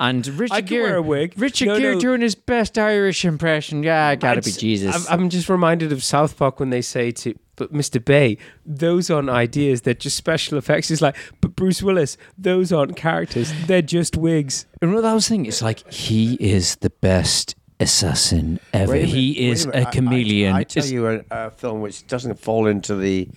and 0.00 0.26
Richard 0.28 0.54
I 0.54 0.60
could 0.60 0.68
Gere, 0.68 0.82
wear 0.82 0.96
a 0.96 1.02
wig. 1.02 1.34
Richard 1.36 1.68
No, 1.68 1.78
Gere 1.78 1.94
no. 1.94 2.00
doing 2.00 2.20
his 2.20 2.34
best 2.34 2.78
Irish 2.78 3.24
impression. 3.24 3.82
Yeah, 3.82 4.14
gotta 4.14 4.40
be 4.42 4.50
It's- 4.50 4.56
Jesus. 4.56 5.08
I'm, 5.08 5.22
I'm 5.22 5.28
just 5.30 5.48
reminded 5.48 5.92
of 5.92 6.02
South 6.04 6.36
Park 6.36 6.60
when 6.60 6.70
they 6.70 6.82
say 6.82 7.10
to, 7.10 7.34
but 7.56 7.72
Mr. 7.72 8.02
Bay, 8.04 8.38
those 8.64 9.10
aren't 9.10 9.28
ideas. 9.30 9.80
They're 9.82 9.94
just 9.94 10.16
special 10.16 10.56
effects. 10.58 10.90
It's 10.92 11.02
like, 11.02 11.16
but 11.40 11.56
Bruce 11.56 11.82
Willis, 11.82 12.16
those 12.38 12.72
aren't 12.72 12.96
characters. 12.96 13.52
They're 13.66 13.82
just 13.82 14.16
wigs. 14.16 14.66
You 14.80 14.88
know 14.88 15.00
that 15.02 15.12
was 15.14 15.26
the 15.26 15.34
thing. 15.34 15.46
It's 15.46 15.62
like 15.62 15.90
he 15.92 16.34
is 16.34 16.76
the 16.76 16.90
best 16.90 17.56
assassin 17.80 18.60
ever. 18.72 18.92
Minute, 18.92 19.08
he 19.08 19.48
is 19.50 19.66
a, 19.66 19.70
a 19.70 19.80
I- 19.82 19.84
chameleon. 19.90 20.54
I, 20.54 20.58
I 20.58 20.62
tell 20.64 20.82
It's- 20.84 20.92
you 20.92 21.08
a, 21.08 21.20
a 21.30 21.50
film 21.50 21.80
which 21.80 22.06
doesn't 22.06 22.38
fall 22.38 22.66
into 22.68 22.94
the 22.94 23.28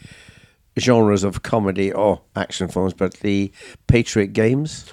genres 0.80 1.24
of 1.24 1.42
comedy 1.44 1.92
or 1.92 2.22
action 2.36 2.68
films, 2.68 2.94
but 2.94 3.14
the 3.22 3.52
Patriot 3.88 4.28
Games. 4.34 4.86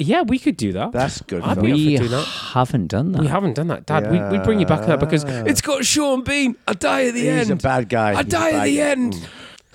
Yeah, 0.00 0.22
we 0.22 0.38
could 0.38 0.56
do 0.56 0.72
that. 0.72 0.92
That's 0.92 1.20
good. 1.22 1.42
I'd 1.42 1.54
film. 1.54 1.66
be 1.66 1.72
up 1.72 1.76
we 1.76 1.96
for 1.96 2.02
doing 2.04 2.10
that. 2.12 2.24
haven't 2.26 2.86
done 2.88 3.12
that. 3.12 3.20
We 3.20 3.26
haven't 3.28 3.54
done 3.54 3.68
that, 3.68 3.84
Dad. 3.86 4.10
We, 4.10 4.18
we 4.38 4.42
bring 4.44 4.58
you 4.58 4.66
back 4.66 4.80
to 4.80 4.86
that 4.86 5.00
because 5.00 5.24
Yeah. 5.24 5.44
it's 5.46 5.60
got 5.60 5.84
Sean 5.84 6.24
Bean. 6.24 6.56
I 6.66 6.72
die 6.72 7.04
at 7.06 7.14
the 7.14 7.28
end. 7.28 7.38
He's 7.40 7.50
end. 7.50 7.60
a 7.60 7.62
bad 7.62 7.88
guy. 7.88 8.10
I 8.12 8.16
He's 8.16 8.20
a 8.20 8.28
die 8.30 8.48
at 8.48 8.52
bad 8.52 8.66
the 8.66 8.76
guy. 8.78 8.82
end. 8.82 9.12
Mm. 9.14 9.26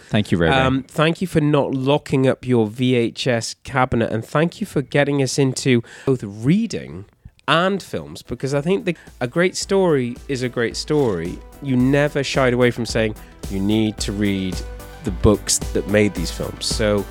Thank 0.09 0.31
you, 0.31 0.37
Ray. 0.37 0.49
Ray. 0.49 0.55
Um, 0.55 0.83
thank 0.83 1.21
you 1.21 1.27
for 1.27 1.41
not 1.41 1.73
locking 1.73 2.27
up 2.27 2.45
your 2.45 2.67
VHS 2.67 3.55
cabinet, 3.63 4.11
and 4.11 4.25
thank 4.25 4.59
you 4.61 4.67
for 4.67 4.81
getting 4.81 5.21
us 5.21 5.37
into 5.37 5.81
both 6.05 6.23
reading 6.23 7.05
and 7.47 7.81
films 7.83 8.21
because 8.23 8.53
I 8.55 8.61
think 8.61 8.85
the, 8.85 8.95
a 9.21 9.27
great 9.27 9.55
story 9.55 10.15
is 10.27 10.41
a 10.41 10.49
great 10.49 10.75
story. 10.75 11.37
You 11.61 11.75
never 11.77 12.23
shied 12.23 12.53
away 12.53 12.71
from 12.71 12.85
saying 12.87 13.15
you 13.51 13.59
need 13.59 13.97
to 13.99 14.11
read 14.11 14.55
the 15.03 15.11
books 15.11 15.57
that 15.59 15.87
made 15.89 16.13
these 16.15 16.31
films. 16.31 16.65
So, 16.65 17.05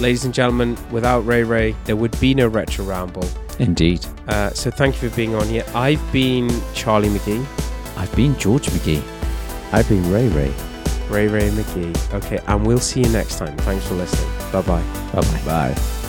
ladies 0.00 0.24
and 0.24 0.34
gentlemen, 0.34 0.76
without 0.90 1.20
Ray 1.20 1.44
Ray, 1.44 1.76
there 1.84 1.96
would 1.96 2.18
be 2.20 2.34
no 2.34 2.48
Retro 2.48 2.84
Ramble. 2.84 3.28
Indeed. 3.58 4.04
Uh, 4.26 4.50
so, 4.50 4.70
thank 4.70 5.02
you 5.02 5.10
for 5.10 5.16
being 5.16 5.34
on 5.34 5.46
here. 5.46 5.64
I've 5.74 6.00
been 6.12 6.50
Charlie 6.74 7.08
McGee. 7.08 7.46
I've 7.96 8.14
been 8.16 8.36
George 8.38 8.66
McGee. 8.68 9.02
I've 9.72 9.88
been 9.88 10.10
Ray 10.10 10.28
Ray. 10.28 10.52
Ray 11.08 11.28
Ray 11.28 11.50
McGee. 11.50 12.14
Okay, 12.14 12.40
and 12.46 12.66
we'll 12.66 12.78
see 12.78 13.02
you 13.02 13.08
next 13.10 13.38
time. 13.38 13.56
Thanks 13.58 13.86
for 13.86 13.94
listening. 13.94 14.30
Bye 14.52 14.62
bye. 14.62 14.82
Bye 15.12 15.20
bye. 15.20 15.42
Bye. 15.74 15.99